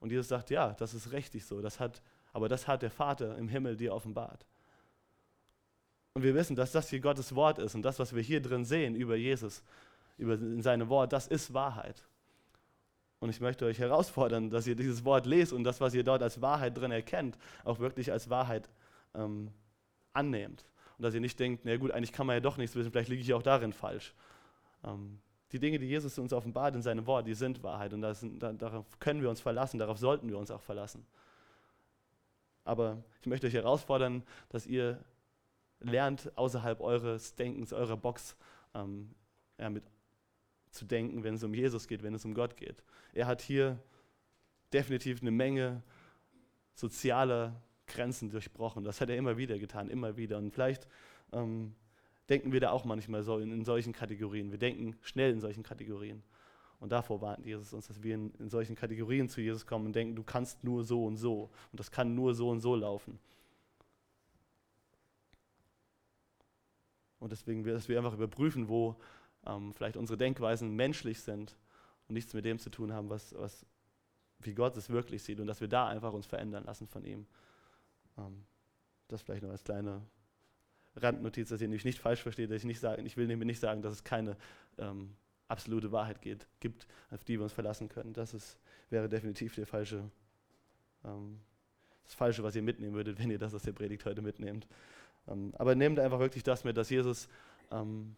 Und 0.00 0.10
Jesus 0.10 0.28
sagt, 0.28 0.50
ja, 0.50 0.72
das 0.72 0.94
ist 0.94 1.12
richtig 1.12 1.44
so, 1.44 1.62
das 1.62 1.80
hat, 1.80 2.02
aber 2.32 2.48
das 2.48 2.68
hat 2.68 2.82
der 2.82 2.90
Vater 2.90 3.38
im 3.38 3.48
Himmel 3.48 3.76
dir 3.76 3.94
offenbart. 3.94 4.44
Und 6.12 6.22
wir 6.22 6.34
wissen, 6.34 6.54
dass 6.54 6.72
das 6.72 6.90
hier 6.90 7.00
Gottes 7.00 7.34
Wort 7.34 7.58
ist 7.58 7.74
und 7.74 7.82
das, 7.82 7.98
was 7.98 8.14
wir 8.14 8.22
hier 8.22 8.40
drin 8.40 8.64
sehen 8.64 8.94
über 8.94 9.16
Jesus, 9.16 9.62
über 10.16 10.38
seine 10.62 10.88
Wort, 10.88 11.12
das 11.12 11.26
ist 11.26 11.54
Wahrheit. 11.54 12.04
Und 13.20 13.30
ich 13.30 13.40
möchte 13.40 13.64
euch 13.64 13.78
herausfordern, 13.78 14.50
dass 14.50 14.66
ihr 14.66 14.76
dieses 14.76 15.04
Wort 15.04 15.26
lest 15.26 15.52
und 15.52 15.64
das, 15.64 15.80
was 15.80 15.94
ihr 15.94 16.04
dort 16.04 16.22
als 16.22 16.42
Wahrheit 16.42 16.76
drin 16.76 16.90
erkennt, 16.90 17.38
auch 17.64 17.78
wirklich 17.78 18.12
als 18.12 18.28
Wahrheit 18.28 18.68
ähm, 19.14 19.50
annehmt. 20.12 20.64
Und 20.98 21.04
dass 21.04 21.14
ihr 21.14 21.20
nicht 21.20 21.38
denkt, 21.40 21.64
na 21.64 21.76
gut, 21.76 21.90
eigentlich 21.90 22.12
kann 22.12 22.26
man 22.26 22.36
ja 22.36 22.40
doch 22.40 22.56
nichts 22.56 22.76
wissen, 22.76 22.90
vielleicht 22.90 23.08
liege 23.08 23.22
ich 23.22 23.32
auch 23.32 23.42
darin 23.42 23.72
falsch. 23.72 24.14
Ähm, 24.84 25.20
die 25.52 25.58
Dinge, 25.58 25.78
die 25.78 25.86
Jesus 25.86 26.18
uns 26.18 26.32
offenbart 26.32 26.74
in 26.74 26.82
seinem 26.82 27.06
Wort, 27.06 27.26
die 27.26 27.34
sind 27.34 27.62
Wahrheit 27.62 27.92
und 27.92 28.14
sind, 28.14 28.42
da, 28.42 28.52
darauf 28.52 28.98
können 28.98 29.22
wir 29.22 29.30
uns 29.30 29.40
verlassen, 29.40 29.78
darauf 29.78 29.98
sollten 29.98 30.28
wir 30.28 30.36
uns 30.36 30.50
auch 30.50 30.60
verlassen. 30.60 31.06
Aber 32.64 33.02
ich 33.20 33.26
möchte 33.26 33.46
euch 33.46 33.54
herausfordern, 33.54 34.22
dass 34.48 34.66
ihr 34.66 34.98
lernt, 35.80 36.36
außerhalb 36.36 36.80
eures 36.80 37.34
Denkens, 37.36 37.72
eurer 37.72 37.96
Box 37.96 38.36
ähm, 38.74 39.14
ja, 39.58 39.70
mit 39.70 39.84
zu 40.74 40.84
denken, 40.84 41.24
wenn 41.24 41.34
es 41.34 41.44
um 41.44 41.54
Jesus 41.54 41.86
geht, 41.88 42.02
wenn 42.02 42.14
es 42.14 42.24
um 42.24 42.34
Gott 42.34 42.56
geht. 42.56 42.82
Er 43.12 43.26
hat 43.26 43.40
hier 43.40 43.78
definitiv 44.72 45.20
eine 45.22 45.30
Menge 45.30 45.82
sozialer 46.74 47.62
Grenzen 47.86 48.30
durchbrochen. 48.30 48.84
Das 48.84 49.00
hat 49.00 49.08
er 49.08 49.16
immer 49.16 49.36
wieder 49.36 49.58
getan, 49.58 49.88
immer 49.88 50.16
wieder. 50.16 50.38
Und 50.38 50.52
vielleicht 50.52 50.88
ähm, 51.32 51.74
denken 52.28 52.52
wir 52.52 52.60
da 52.60 52.70
auch 52.70 52.84
manchmal 52.84 53.22
so 53.22 53.38
in, 53.38 53.52
in, 53.52 53.64
solchen 53.64 53.92
Kategorien. 53.92 54.50
Wir 54.50 54.58
denken 54.58 54.96
schnell 55.02 55.32
in 55.32 55.40
solchen 55.40 55.62
Kategorien. 55.62 56.22
Und 56.80 56.90
davor 56.92 57.20
warnt 57.20 57.46
Jesus 57.46 57.72
uns, 57.72 57.86
dass 57.86 58.02
wir 58.02 58.14
in, 58.14 58.34
in 58.38 58.48
solchen 58.48 58.74
Kategorien 58.74 59.28
zu 59.28 59.40
Jesus 59.40 59.64
kommen 59.64 59.86
und 59.86 59.94
denken, 59.94 60.16
du 60.16 60.24
kannst 60.24 60.64
nur 60.64 60.82
so 60.82 61.04
und 61.04 61.16
so. 61.16 61.50
Und 61.70 61.80
das 61.80 61.90
kann 61.90 62.14
nur 62.14 62.34
so 62.34 62.50
und 62.50 62.60
so 62.60 62.74
laufen. 62.74 63.18
Und 67.20 67.32
deswegen, 67.32 67.64
dass 67.64 67.88
wir 67.88 67.96
einfach 67.96 68.12
überprüfen, 68.12 68.68
wo 68.68 68.96
ähm, 69.46 69.72
vielleicht 69.72 69.96
unsere 69.96 70.16
Denkweisen 70.16 70.74
menschlich 70.74 71.20
sind 71.20 71.56
und 72.08 72.14
nichts 72.14 72.34
mit 72.34 72.44
dem 72.44 72.58
zu 72.58 72.70
tun 72.70 72.92
haben, 72.92 73.10
was, 73.10 73.34
was, 73.36 73.66
wie 74.40 74.54
Gott 74.54 74.76
es 74.76 74.90
wirklich 74.90 75.22
sieht 75.22 75.40
und 75.40 75.46
dass 75.46 75.60
wir 75.60 75.68
da 75.68 75.88
einfach 75.88 76.12
uns 76.12 76.26
verändern 76.26 76.64
lassen 76.64 76.86
von 76.86 77.04
ihm. 77.04 77.26
Ähm, 78.18 78.44
das 79.08 79.22
vielleicht 79.22 79.42
noch 79.42 79.50
als 79.50 79.64
kleine 79.64 80.02
Randnotiz, 80.96 81.48
dass 81.48 81.60
ihr 81.60 81.68
mich 81.68 81.84
nicht 81.84 81.98
falsch 81.98 82.22
versteht, 82.22 82.50
dass 82.50 82.58
ich 82.58 82.64
nicht 82.64 82.80
sagen, 82.80 83.04
ich 83.04 83.16
will 83.16 83.26
nämlich 83.26 83.46
nicht 83.46 83.60
sagen, 83.60 83.82
dass 83.82 83.92
es 83.92 84.04
keine 84.04 84.36
ähm, 84.78 85.14
absolute 85.48 85.92
Wahrheit 85.92 86.22
geht, 86.22 86.46
gibt, 86.60 86.86
auf 87.10 87.24
die 87.24 87.38
wir 87.38 87.44
uns 87.44 87.52
verlassen 87.52 87.88
können. 87.88 88.12
Das 88.12 88.34
ist, 88.34 88.58
wäre 88.90 89.08
definitiv 89.08 89.54
der 89.54 89.66
falsche, 89.66 90.10
ähm, 91.04 91.40
das 92.04 92.14
Falsche, 92.14 92.42
was 92.42 92.54
ihr 92.54 92.62
mitnehmen 92.62 92.94
würdet, 92.94 93.18
wenn 93.18 93.30
ihr 93.30 93.38
das 93.38 93.54
aus 93.54 93.62
der 93.62 93.72
Predigt 93.72 94.04
heute 94.04 94.22
mitnehmt. 94.22 94.66
Ähm, 95.28 95.52
aber 95.58 95.74
nehmt 95.74 95.98
einfach 95.98 96.18
wirklich 96.18 96.42
das 96.42 96.64
mit, 96.64 96.76
dass 96.76 96.90
Jesus 96.90 97.28
ähm, 97.70 98.16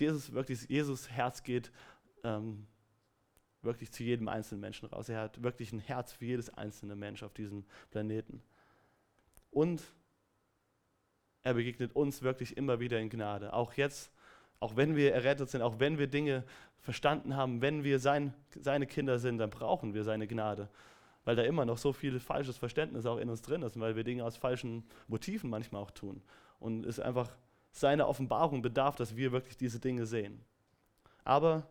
Jesus 0.00 0.32
wirklich, 0.32 0.68
Jesus 0.68 1.10
Herz 1.10 1.42
geht 1.42 1.70
ähm, 2.24 2.66
wirklich 3.62 3.92
zu 3.92 4.02
jedem 4.02 4.28
einzelnen 4.28 4.60
Menschen 4.60 4.88
raus. 4.88 5.08
Er 5.08 5.20
hat 5.20 5.42
wirklich 5.42 5.72
ein 5.72 5.80
Herz 5.80 6.12
für 6.12 6.24
jedes 6.24 6.50
einzelne 6.50 6.96
Mensch 6.96 7.22
auf 7.22 7.34
diesem 7.34 7.64
Planeten. 7.90 8.42
Und 9.50 9.82
er 11.42 11.54
begegnet 11.54 11.94
uns 11.94 12.22
wirklich 12.22 12.56
immer 12.56 12.80
wieder 12.80 12.98
in 12.98 13.10
Gnade. 13.10 13.52
Auch 13.52 13.74
jetzt, 13.74 14.12
auch 14.60 14.76
wenn 14.76 14.96
wir 14.96 15.14
errettet 15.14 15.50
sind, 15.50 15.62
auch 15.62 15.78
wenn 15.78 15.98
wir 15.98 16.06
Dinge 16.06 16.44
verstanden 16.80 17.36
haben, 17.36 17.60
wenn 17.62 17.84
wir 17.84 17.98
sein, 17.98 18.34
seine 18.60 18.86
Kinder 18.86 19.18
sind, 19.18 19.38
dann 19.38 19.50
brauchen 19.50 19.94
wir 19.94 20.04
seine 20.04 20.26
Gnade. 20.26 20.68
Weil 21.24 21.36
da 21.36 21.42
immer 21.42 21.64
noch 21.64 21.78
so 21.78 21.92
viel 21.92 22.20
falsches 22.20 22.56
Verständnis 22.56 23.06
auch 23.06 23.18
in 23.18 23.28
uns 23.28 23.42
drin 23.42 23.62
ist 23.62 23.76
und 23.76 23.82
weil 23.82 23.96
wir 23.96 24.04
Dinge 24.04 24.24
aus 24.24 24.36
falschen 24.36 24.84
Motiven 25.08 25.50
manchmal 25.50 25.82
auch 25.82 25.90
tun. 25.90 26.22
Und 26.60 26.86
es 26.86 27.00
einfach 27.00 27.30
seiner 27.78 28.08
Offenbarung 28.08 28.62
bedarf, 28.62 28.96
dass 28.96 29.16
wir 29.16 29.32
wirklich 29.32 29.56
diese 29.56 29.80
Dinge 29.80 30.06
sehen. 30.06 30.40
Aber 31.24 31.68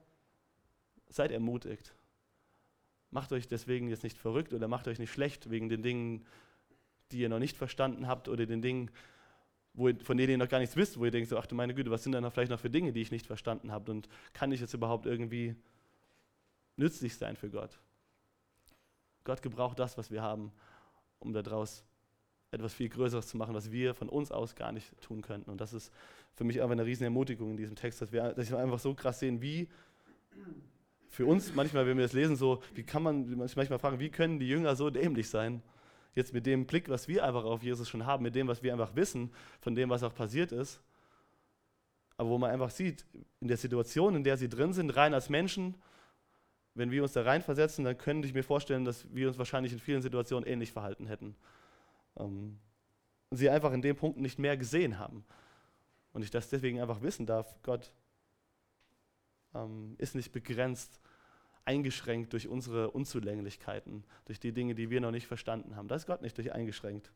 seid 1.09 1.31
ermutigt. 1.31 1.93
Macht 3.11 3.31
euch 3.31 3.47
deswegen 3.47 3.89
jetzt 3.89 4.03
nicht 4.03 4.17
verrückt 4.17 4.53
oder 4.53 4.67
macht 4.67 4.87
euch 4.87 4.99
nicht 4.99 5.11
schlecht 5.11 5.49
wegen 5.49 5.69
den 5.69 5.81
Dingen, 5.81 6.25
die 7.11 7.19
ihr 7.19 7.29
noch 7.29 7.39
nicht 7.39 7.57
verstanden 7.57 8.07
habt 8.07 8.27
oder 8.27 8.45
den 8.45 8.61
Dingen, 8.61 8.91
wo, 9.73 9.91
von 10.03 10.17
denen 10.17 10.31
ihr 10.31 10.37
noch 10.37 10.49
gar 10.49 10.59
nichts 10.59 10.75
wisst, 10.75 10.99
wo 10.99 11.05
ihr 11.05 11.11
denkt, 11.11 11.29
so, 11.29 11.37
ach 11.37 11.45
du 11.45 11.55
meine 11.55 11.73
Güte, 11.73 11.91
was 11.91 12.03
sind 12.03 12.11
denn 12.11 12.29
vielleicht 12.31 12.51
noch 12.51 12.59
für 12.59 12.69
Dinge, 12.69 12.93
die 12.93 13.01
ich 13.01 13.11
nicht 13.11 13.25
verstanden 13.25 13.71
habe 13.71 13.91
und 13.91 14.09
kann 14.33 14.51
ich 14.51 14.61
jetzt 14.61 14.73
überhaupt 14.73 15.05
irgendwie 15.05 15.55
nützlich 16.75 17.15
sein 17.15 17.35
für 17.35 17.49
Gott? 17.49 17.79
Gott 19.23 19.41
gebraucht 19.41 19.79
das, 19.79 19.97
was 19.97 20.11
wir 20.11 20.21
haben, 20.21 20.51
um 21.19 21.33
daraus 21.33 21.83
etwas 22.55 22.73
viel 22.73 22.89
Größeres 22.89 23.27
zu 23.27 23.37
machen, 23.37 23.53
was 23.53 23.71
wir 23.71 23.93
von 23.93 24.09
uns 24.09 24.31
aus 24.31 24.55
gar 24.55 24.71
nicht 24.71 24.99
tun 25.01 25.21
könnten. 25.21 25.49
Und 25.51 25.61
das 25.61 25.73
ist 25.73 25.91
für 26.33 26.43
mich 26.43 26.61
einfach 26.61 26.71
eine 26.71 26.85
riesen 26.85 27.03
Ermutigung 27.03 27.51
in 27.51 27.57
diesem 27.57 27.75
Text, 27.75 28.01
dass 28.01 28.11
wir, 28.11 28.33
dass 28.33 28.49
wir 28.49 28.57
einfach 28.57 28.79
so 28.79 28.93
krass 28.93 29.19
sehen, 29.19 29.41
wie 29.41 29.69
für 31.09 31.25
uns 31.25 31.53
manchmal, 31.55 31.87
wenn 31.87 31.97
wir 31.97 32.03
das 32.03 32.13
lesen, 32.13 32.35
so, 32.35 32.61
wie 32.73 32.83
kann 32.83 33.03
man 33.03 33.37
manchmal 33.37 33.79
fragen, 33.79 33.99
wie 33.99 34.09
können 34.09 34.39
die 34.39 34.49
Jünger 34.49 34.75
so 34.75 34.89
dämlich 34.89 35.29
sein? 35.29 35.61
Jetzt 36.13 36.33
mit 36.33 36.45
dem 36.45 36.65
Blick, 36.65 36.89
was 36.89 37.07
wir 37.07 37.23
einfach 37.23 37.43
auf 37.43 37.63
Jesus 37.63 37.89
schon 37.89 38.05
haben, 38.05 38.23
mit 38.23 38.35
dem, 38.35 38.47
was 38.47 38.63
wir 38.63 38.73
einfach 38.73 38.95
wissen, 38.95 39.31
von 39.61 39.75
dem, 39.75 39.89
was 39.89 40.03
auch 40.03 40.13
passiert 40.13 40.51
ist. 40.51 40.81
Aber 42.17 42.29
wo 42.29 42.37
man 42.37 42.51
einfach 42.51 42.69
sieht, 42.69 43.05
in 43.41 43.47
der 43.47 43.57
Situation, 43.57 44.15
in 44.15 44.23
der 44.23 44.37
sie 44.37 44.47
drin 44.47 44.73
sind, 44.73 44.95
rein 44.95 45.13
als 45.13 45.29
Menschen, 45.29 45.75
wenn 46.73 46.91
wir 46.91 47.01
uns 47.01 47.13
da 47.13 47.21
reinversetzen, 47.21 47.85
dann 47.85 47.97
könnte 47.97 48.27
ich 48.27 48.33
mir 48.33 48.43
vorstellen, 48.43 48.85
dass 48.85 49.05
wir 49.13 49.27
uns 49.27 49.37
wahrscheinlich 49.37 49.73
in 49.73 49.79
vielen 49.79 50.01
Situationen 50.01 50.47
ähnlich 50.47 50.71
verhalten 50.71 51.07
hätten 51.07 51.35
ähm, 52.17 52.59
sie 53.31 53.49
einfach 53.49 53.73
in 53.73 53.81
den 53.81 53.95
Punkten 53.95 54.21
nicht 54.21 54.39
mehr 54.39 54.57
gesehen 54.57 54.99
haben. 54.99 55.25
Und 56.13 56.23
ich 56.23 56.31
das 56.31 56.49
deswegen 56.49 56.79
einfach 56.79 57.01
wissen 57.01 57.25
darf, 57.25 57.55
Gott 57.61 57.91
ähm, 59.53 59.95
ist 59.97 60.15
nicht 60.15 60.31
begrenzt, 60.31 60.99
eingeschränkt 61.65 62.33
durch 62.33 62.47
unsere 62.47 62.91
Unzulänglichkeiten, 62.91 64.03
durch 64.25 64.39
die 64.39 64.53
Dinge, 64.53 64.75
die 64.75 64.89
wir 64.89 65.01
noch 65.01 65.11
nicht 65.11 65.27
verstanden 65.27 65.75
haben. 65.75 65.87
Da 65.87 65.95
ist 65.95 66.05
Gott 66.05 66.21
nicht 66.21 66.37
durch 66.37 66.53
eingeschränkt, 66.53 67.11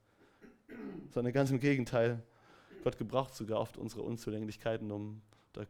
sondern 1.12 1.34
ganz 1.34 1.52
im 1.52 1.60
Gegenteil. 1.60 2.24
Gott 2.84 2.98
gebraucht 2.98 3.36
sogar 3.36 3.60
oft 3.60 3.78
unsere 3.78 4.02
Unzulänglichkeiten, 4.02 4.92
um 4.92 5.22
da 5.54 5.66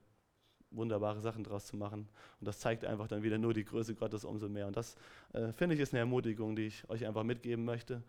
wunderbare 0.71 1.19
Sachen 1.19 1.43
draus 1.43 1.65
zu 1.65 1.75
machen. 1.75 2.07
Und 2.39 2.47
das 2.47 2.59
zeigt 2.59 2.85
einfach 2.85 3.07
dann 3.07 3.23
wieder 3.23 3.37
nur 3.37 3.53
die 3.53 3.65
Größe 3.65 3.95
Gottes 3.95 4.23
umso 4.23 4.47
mehr. 4.47 4.67
Und 4.67 4.77
das 4.77 4.95
äh, 5.33 5.51
finde 5.51 5.75
ich 5.75 5.81
ist 5.81 5.93
eine 5.93 5.99
Ermutigung, 5.99 6.55
die 6.55 6.67
ich 6.67 6.89
euch 6.89 7.05
einfach 7.05 7.23
mitgeben 7.23 7.65
möchte. 7.65 8.03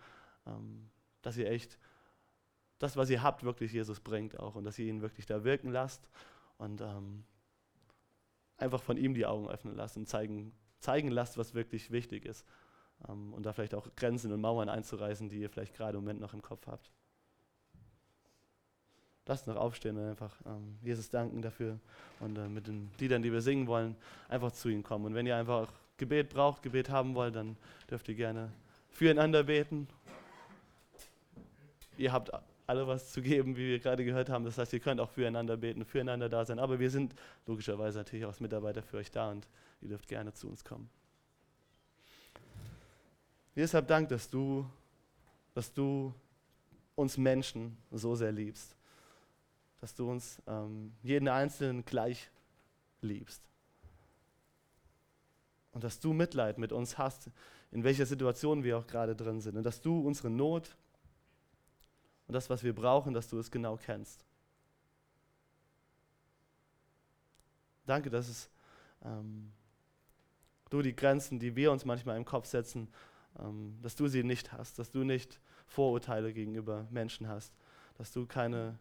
Ähm, 0.46 0.90
dass 1.22 1.36
ihr 1.36 1.50
echt 1.50 1.78
das, 2.78 2.96
was 2.96 3.10
ihr 3.10 3.22
habt, 3.22 3.44
wirklich 3.44 3.72
Jesus 3.72 4.00
bringt 4.00 4.38
auch 4.40 4.54
und 4.54 4.64
dass 4.64 4.78
ihr 4.78 4.86
ihn 4.86 5.02
wirklich 5.02 5.26
da 5.26 5.44
wirken 5.44 5.70
lasst 5.70 6.08
und 6.56 6.80
ähm, 6.80 7.24
einfach 8.56 8.82
von 8.82 8.96
ihm 8.96 9.14
die 9.14 9.26
Augen 9.26 9.48
öffnen 9.48 9.76
lasst 9.76 9.96
und 9.96 10.08
zeigen, 10.08 10.52
zeigen 10.78 11.10
lasst, 11.10 11.38
was 11.38 11.54
wirklich 11.54 11.90
wichtig 11.90 12.24
ist. 12.24 12.46
Ähm, 13.08 13.32
und 13.32 13.44
da 13.44 13.52
vielleicht 13.52 13.74
auch 13.74 13.88
Grenzen 13.96 14.32
und 14.32 14.40
Mauern 14.40 14.68
einzureißen, 14.68 15.28
die 15.28 15.40
ihr 15.40 15.50
vielleicht 15.50 15.74
gerade 15.74 15.98
im 15.98 16.04
Moment 16.04 16.20
noch 16.20 16.34
im 16.34 16.42
Kopf 16.42 16.66
habt. 16.66 16.90
Lasst 19.26 19.46
noch 19.46 19.56
aufstehen 19.56 19.96
und 19.96 20.08
einfach 20.08 20.34
ähm, 20.44 20.78
Jesus 20.82 21.08
danken 21.08 21.40
dafür 21.40 21.78
und 22.18 22.36
äh, 22.36 22.48
mit 22.48 22.66
den 22.66 22.90
Liedern, 22.98 23.22
die 23.22 23.32
wir 23.32 23.42
singen 23.42 23.66
wollen, 23.68 23.94
einfach 24.28 24.50
zu 24.52 24.68
ihm 24.68 24.82
kommen. 24.82 25.04
Und 25.04 25.14
wenn 25.14 25.26
ihr 25.26 25.36
einfach 25.36 25.72
Gebet 25.98 26.30
braucht, 26.30 26.62
Gebet 26.62 26.90
haben 26.90 27.14
wollt, 27.14 27.36
dann 27.36 27.56
dürft 27.88 28.08
ihr 28.08 28.14
gerne 28.14 28.50
füreinander 28.88 29.44
beten. 29.44 29.86
Ihr 32.01 32.12
habt 32.12 32.30
alle 32.66 32.86
was 32.86 33.12
zu 33.12 33.20
geben, 33.20 33.57
wie 33.57 33.68
wir 33.68 33.78
gerade 33.78 34.07
gehört 34.07 34.30
haben. 34.30 34.46
Das 34.46 34.57
heißt, 34.57 34.72
ihr 34.72 34.80
könnt 34.80 35.01
auch 35.01 35.11
füreinander 35.11 35.59
beten, 35.59 35.84
füreinander 35.84 36.30
da 36.30 36.46
sein. 36.46 36.59
Aber 36.59 36.80
wir 36.80 36.90
sind 36.90 37.14
logischerweise 37.46 37.98
natürlich 37.98 38.24
auch 38.24 38.30
als 38.30 38.40
Mitarbeiter 38.40 38.82
für 38.82 38.96
euch 38.96 39.11
da 39.11 39.30
und 39.30 39.46
ihr 39.82 39.88
dürft 39.88 40.09
gerne 40.09 40.32
zu 40.32 40.48
uns 40.48 40.64
kommen. 40.64 40.88
Deshalb 43.55 43.86
Dank, 43.86 44.09
dass 44.09 44.30
du, 44.30 44.64
dass 45.53 45.74
du 45.74 46.14
uns 46.94 47.18
Menschen 47.18 47.76
so 47.90 48.14
sehr 48.14 48.32
liebst. 48.32 48.74
Dass 49.82 49.94
du 49.94 50.11
uns 50.11 50.40
ähm, 50.46 50.94
jeden 51.03 51.28
Einzelnen 51.28 51.84
gleich 51.84 52.30
liebst. 53.03 53.42
Und 55.72 55.84
dass 55.84 56.01
du 56.01 56.14
Mitleid 56.14 56.57
mit 56.57 56.72
uns 56.72 56.96
hast, 56.96 57.30
in 57.72 57.84
welcher 57.84 58.07
Situation 58.07 58.64
wir 58.64 58.78
auch 58.78 58.86
gerade 58.86 59.14
drin 59.14 59.42
sind. 59.42 59.59
Und 59.59 59.64
dass 59.64 59.82
du 59.82 60.01
unsere 60.01 60.30
Not 60.30 60.76
und 62.30 62.34
das, 62.34 62.48
was 62.48 62.62
wir 62.62 62.74
brauchen, 62.74 63.12
dass 63.12 63.28
du 63.28 63.38
es 63.38 63.50
genau 63.50 63.76
kennst. 63.76 64.24
Danke, 67.86 68.08
dass 68.08 68.28
es, 68.28 68.50
ähm, 69.04 69.50
du 70.70 70.80
die 70.80 70.94
Grenzen, 70.94 71.40
die 71.40 71.56
wir 71.56 71.72
uns 71.72 71.84
manchmal 71.84 72.16
im 72.16 72.24
Kopf 72.24 72.46
setzen, 72.46 72.88
ähm, 73.38 73.76
dass 73.82 73.96
du 73.96 74.06
sie 74.06 74.22
nicht 74.22 74.52
hast, 74.52 74.78
dass 74.78 74.90
du 74.90 75.02
nicht 75.02 75.40
Vorurteile 75.66 76.32
gegenüber 76.32 76.86
Menschen 76.90 77.26
hast, 77.28 77.52
dass 77.98 78.12
du 78.12 78.26
keine, 78.26 78.78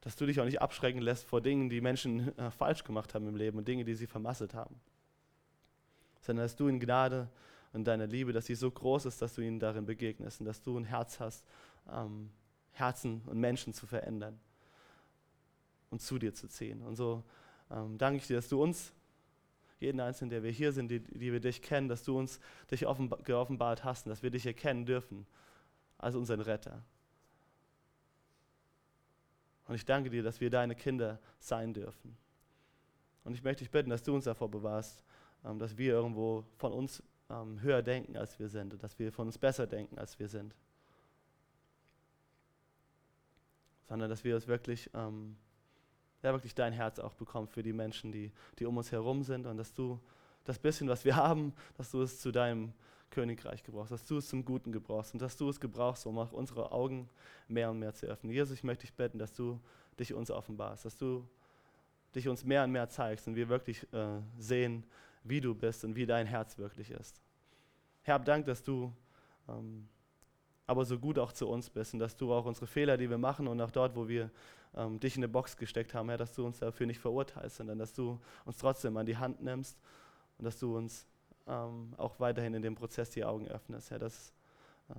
dass 0.00 0.16
du 0.16 0.26
dich 0.26 0.40
auch 0.40 0.44
nicht 0.44 0.60
abschrecken 0.60 1.00
lässt 1.00 1.24
vor 1.24 1.40
Dingen, 1.40 1.68
die 1.68 1.80
Menschen 1.80 2.36
äh, 2.36 2.50
falsch 2.50 2.84
gemacht 2.84 3.14
haben 3.14 3.28
im 3.28 3.36
Leben 3.36 3.58
und 3.58 3.68
Dinge, 3.68 3.84
die 3.84 3.94
sie 3.94 4.06
vermasselt 4.06 4.54
haben 4.54 4.80
sondern 6.24 6.46
dass 6.46 6.56
du 6.56 6.68
in 6.68 6.80
Gnade 6.80 7.28
und 7.72 7.84
deiner 7.84 8.06
Liebe, 8.06 8.32
dass 8.32 8.46
sie 8.46 8.54
so 8.54 8.70
groß 8.70 9.06
ist, 9.06 9.20
dass 9.20 9.34
du 9.34 9.42
ihnen 9.42 9.58
darin 9.58 9.84
begegnest 9.84 10.40
und 10.40 10.46
dass 10.46 10.62
du 10.62 10.78
ein 10.78 10.84
Herz 10.84 11.20
hast, 11.20 11.44
ähm, 11.90 12.30
Herzen 12.72 13.22
und 13.26 13.38
Menschen 13.38 13.72
zu 13.72 13.86
verändern 13.86 14.38
und 15.90 16.00
zu 16.00 16.18
dir 16.18 16.34
zu 16.34 16.48
ziehen. 16.48 16.82
Und 16.82 16.96
so 16.96 17.22
ähm, 17.70 17.98
danke 17.98 18.18
ich 18.18 18.26
dir, 18.26 18.36
dass 18.36 18.48
du 18.48 18.62
uns, 18.62 18.92
jeden 19.80 20.00
Einzelnen, 20.00 20.30
der 20.30 20.42
wir 20.42 20.50
hier 20.50 20.72
sind, 20.72 20.88
die, 20.88 21.00
die 21.00 21.32
wir 21.32 21.40
dich 21.40 21.60
kennen, 21.60 21.88
dass 21.88 22.04
du 22.04 22.18
uns 22.18 22.40
dich 22.70 22.86
offenba 22.86 23.16
geoffenbart 23.24 23.84
hast 23.84 24.06
und 24.06 24.10
dass 24.10 24.22
wir 24.22 24.30
dich 24.30 24.46
erkennen 24.46 24.86
dürfen 24.86 25.26
als 25.98 26.16
unseren 26.16 26.40
Retter. 26.40 26.82
Und 29.66 29.74
ich 29.74 29.84
danke 29.84 30.10
dir, 30.10 30.22
dass 30.22 30.40
wir 30.40 30.50
deine 30.50 30.74
Kinder 30.74 31.18
sein 31.38 31.72
dürfen. 31.72 32.16
Und 33.24 33.34
ich 33.34 33.42
möchte 33.42 33.64
dich 33.64 33.70
bitten, 33.70 33.90
dass 33.90 34.02
du 34.02 34.14
uns 34.14 34.24
davor 34.24 34.50
bewahrst, 34.50 35.02
ähm, 35.44 35.58
dass 35.58 35.76
wir 35.76 35.92
irgendwo 35.94 36.44
von 36.56 36.72
uns 36.72 37.02
ähm, 37.30 37.60
höher 37.62 37.82
denken, 37.82 38.16
als 38.16 38.38
wir 38.38 38.48
sind, 38.48 38.82
dass 38.82 38.98
wir 38.98 39.12
von 39.12 39.26
uns 39.26 39.38
besser 39.38 39.66
denken, 39.66 39.98
als 39.98 40.18
wir 40.18 40.28
sind. 40.28 40.54
Sondern 43.88 44.08
dass 44.10 44.24
wir 44.24 44.36
es 44.36 44.46
wirklich, 44.46 44.90
ähm, 44.94 45.36
ja, 46.22 46.32
wirklich 46.32 46.54
dein 46.54 46.72
Herz 46.72 46.98
auch 46.98 47.14
bekommen 47.14 47.48
für 47.48 47.62
die 47.62 47.72
Menschen, 47.72 48.12
die, 48.12 48.32
die 48.58 48.66
um 48.66 48.76
uns 48.76 48.92
herum 48.92 49.22
sind 49.22 49.46
und 49.46 49.56
dass 49.56 49.74
du 49.74 50.00
das 50.44 50.58
bisschen, 50.58 50.88
was 50.88 51.04
wir 51.04 51.16
haben, 51.16 51.52
dass 51.76 51.90
du 51.90 52.02
es 52.02 52.20
zu 52.20 52.32
deinem 52.32 52.72
Königreich 53.10 53.62
gebrauchst, 53.62 53.92
dass 53.92 54.06
du 54.06 54.18
es 54.18 54.28
zum 54.28 54.44
Guten 54.44 54.72
gebrauchst 54.72 55.14
und 55.14 55.22
dass 55.22 55.36
du 55.36 55.48
es 55.48 55.60
gebrauchst, 55.60 56.06
um 56.06 56.18
auch 56.18 56.32
unsere 56.32 56.72
Augen 56.72 57.08
mehr 57.46 57.70
und 57.70 57.78
mehr 57.78 57.94
zu 57.94 58.06
öffnen. 58.06 58.32
Jesus, 58.32 58.56
ich 58.56 58.64
möchte 58.64 58.82
dich 58.82 58.94
bitten, 58.94 59.18
dass 59.18 59.32
du 59.32 59.60
dich 59.98 60.12
uns 60.14 60.30
offenbarst, 60.30 60.84
dass 60.84 60.96
du 60.96 61.26
dich 62.14 62.28
uns 62.28 62.44
mehr 62.44 62.64
und 62.64 62.72
mehr 62.72 62.88
zeigst 62.88 63.26
und 63.28 63.36
wir 63.36 63.48
wirklich 63.48 63.90
äh, 63.92 64.20
sehen, 64.38 64.84
wie 65.22 65.40
du 65.40 65.54
bist 65.54 65.84
und 65.84 65.96
wie 65.96 66.06
dein 66.06 66.26
Herz 66.26 66.58
wirklich 66.58 66.90
ist. 66.90 67.20
Herr, 68.02 68.18
Dank, 68.18 68.46
dass 68.46 68.62
du 68.62 68.92
ähm, 69.48 69.88
aber 70.66 70.84
so 70.84 70.98
gut 70.98 71.18
auch 71.18 71.32
zu 71.32 71.48
uns 71.48 71.70
bist 71.70 71.94
und 71.94 72.00
dass 72.00 72.16
du 72.16 72.32
auch 72.32 72.46
unsere 72.46 72.66
Fehler, 72.66 72.96
die 72.96 73.10
wir 73.10 73.18
machen 73.18 73.46
und 73.48 73.60
auch 73.60 73.70
dort, 73.70 73.96
wo 73.96 74.08
wir 74.08 74.30
ähm, 74.74 74.98
dich 74.98 75.16
in 75.16 75.20
eine 75.22 75.28
Box 75.28 75.56
gesteckt 75.56 75.94
haben, 75.94 76.08
Herr, 76.08 76.18
dass 76.18 76.32
du 76.32 76.44
uns 76.44 76.58
dafür 76.58 76.86
nicht 76.86 77.00
verurteilst, 77.00 77.56
sondern 77.56 77.78
dass 77.78 77.92
du 77.92 78.18
uns 78.44 78.58
trotzdem 78.58 78.96
an 78.96 79.06
die 79.06 79.16
Hand 79.16 79.42
nimmst 79.42 79.78
und 80.38 80.44
dass 80.44 80.58
du 80.58 80.76
uns 80.76 81.06
ähm, 81.46 81.92
auch 81.96 82.18
weiterhin 82.20 82.54
in 82.54 82.62
dem 82.62 82.74
Prozess 82.74 83.10
die 83.10 83.24
Augen 83.24 83.46
öffnest, 83.48 83.90
Herr, 83.90 83.98
dass 83.98 84.32
äh, 84.88 84.94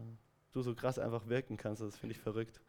du 0.54 0.62
so 0.62 0.76
krass 0.76 1.00
einfach 1.00 1.28
wirken 1.28 1.58
kannst, 1.58 1.82
das 1.82 1.98
finde 1.98 2.16
ich 2.16 2.22
verrückt, 2.22 2.62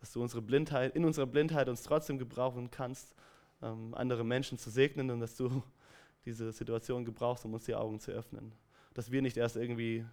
dass 0.00 0.12
du 0.12 0.22
unsere 0.22 0.42
Blindheit, 0.42 0.94
in 0.94 1.04
unserer 1.04 1.26
Blindheit 1.26 1.68
uns 1.68 1.82
trotzdem 1.82 2.18
gebrauchen 2.18 2.70
kannst, 2.70 3.14
ähm, 3.62 3.94
andere 3.94 4.24
Menschen 4.24 4.58
zu 4.58 4.70
segnen 4.70 5.10
und 5.10 5.20
dass 5.20 5.36
du 5.36 5.62
diese 6.24 6.52
Situation 6.52 7.04
gebrauchst, 7.04 7.44
um 7.44 7.54
uns 7.54 7.64
die 7.64 7.74
Augen 7.74 7.98
zu 8.00 8.12
öffnen. 8.12 8.52
Dass 8.94 9.10
wir 9.10 9.22
nicht 9.22 9.36
erst 9.36 9.56
irgendwie 9.56 10.04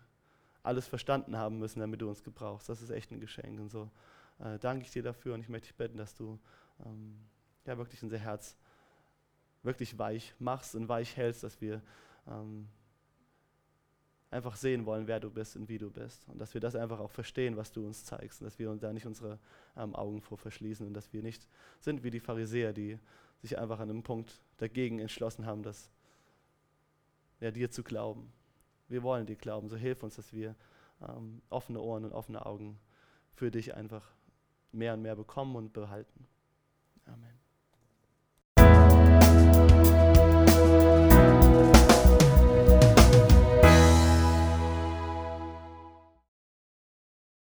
alles 0.63 0.87
verstanden 0.87 1.37
haben 1.37 1.59
müssen, 1.59 1.79
damit 1.79 2.01
du 2.01 2.09
uns 2.09 2.23
gebrauchst. 2.23 2.69
Das 2.69 2.81
ist 2.81 2.89
echt 2.89 3.11
ein 3.11 3.19
Geschenk. 3.19 3.59
Und 3.59 3.69
so 3.69 3.89
äh, 4.39 4.59
danke 4.59 4.83
ich 4.83 4.91
dir 4.91 5.03
dafür 5.03 5.33
und 5.33 5.41
ich 5.41 5.49
möchte 5.49 5.67
dich 5.67 5.75
bitten, 5.75 5.97
dass 5.97 6.15
du 6.15 6.39
ähm, 6.85 7.19
ja, 7.65 7.77
wirklich 7.77 8.01
unser 8.03 8.17
Herz 8.17 8.57
wirklich 9.63 9.97
weich 9.97 10.33
machst 10.39 10.75
und 10.75 10.87
weich 10.87 11.17
hältst, 11.17 11.43
dass 11.43 11.59
wir 11.61 11.81
ähm, 12.27 12.67
einfach 14.31 14.55
sehen 14.55 14.85
wollen, 14.85 15.07
wer 15.07 15.19
du 15.19 15.29
bist 15.29 15.55
und 15.55 15.69
wie 15.69 15.77
du 15.77 15.89
bist. 15.89 16.27
Und 16.29 16.39
dass 16.39 16.53
wir 16.53 16.61
das 16.61 16.75
einfach 16.75 16.99
auch 16.99 17.11
verstehen, 17.11 17.57
was 17.57 17.71
du 17.71 17.85
uns 17.85 18.05
zeigst. 18.05 18.41
Und 18.41 18.45
dass 18.45 18.59
wir 18.59 18.69
uns 18.69 18.81
da 18.81 18.93
nicht 18.93 19.05
unsere 19.05 19.39
ähm, 19.75 19.95
Augen 19.95 20.21
vor 20.21 20.37
verschließen 20.37 20.85
und 20.85 20.93
dass 20.93 21.11
wir 21.13 21.23
nicht 21.23 21.47
sind 21.79 22.03
wie 22.03 22.11
die 22.11 22.19
Pharisäer, 22.19 22.73
die 22.73 22.99
sich 23.41 23.57
einfach 23.57 23.79
an 23.79 23.89
einem 23.89 24.03
Punkt 24.03 24.41
dagegen 24.57 24.99
entschlossen 24.99 25.45
haben, 25.45 25.63
dass 25.63 25.89
ja, 27.39 27.51
dir 27.51 27.71
zu 27.71 27.83
glauben. 27.83 28.31
Wir 28.89 29.03
wollen 29.03 29.25
dir 29.25 29.35
glauben. 29.35 29.69
So 29.69 29.77
hilf 29.77 30.03
uns, 30.03 30.15
dass 30.15 30.33
wir 30.33 30.55
ähm, 31.07 31.41
offene 31.49 31.79
Ohren 31.79 32.05
und 32.05 32.11
offene 32.11 32.45
Augen 32.45 32.79
für 33.31 33.51
dich 33.51 33.75
einfach 33.75 34.11
mehr 34.71 34.93
und 34.93 35.01
mehr 35.01 35.15
bekommen 35.15 35.55
und 35.55 35.73
behalten. 35.73 36.27
Amen. 37.05 37.38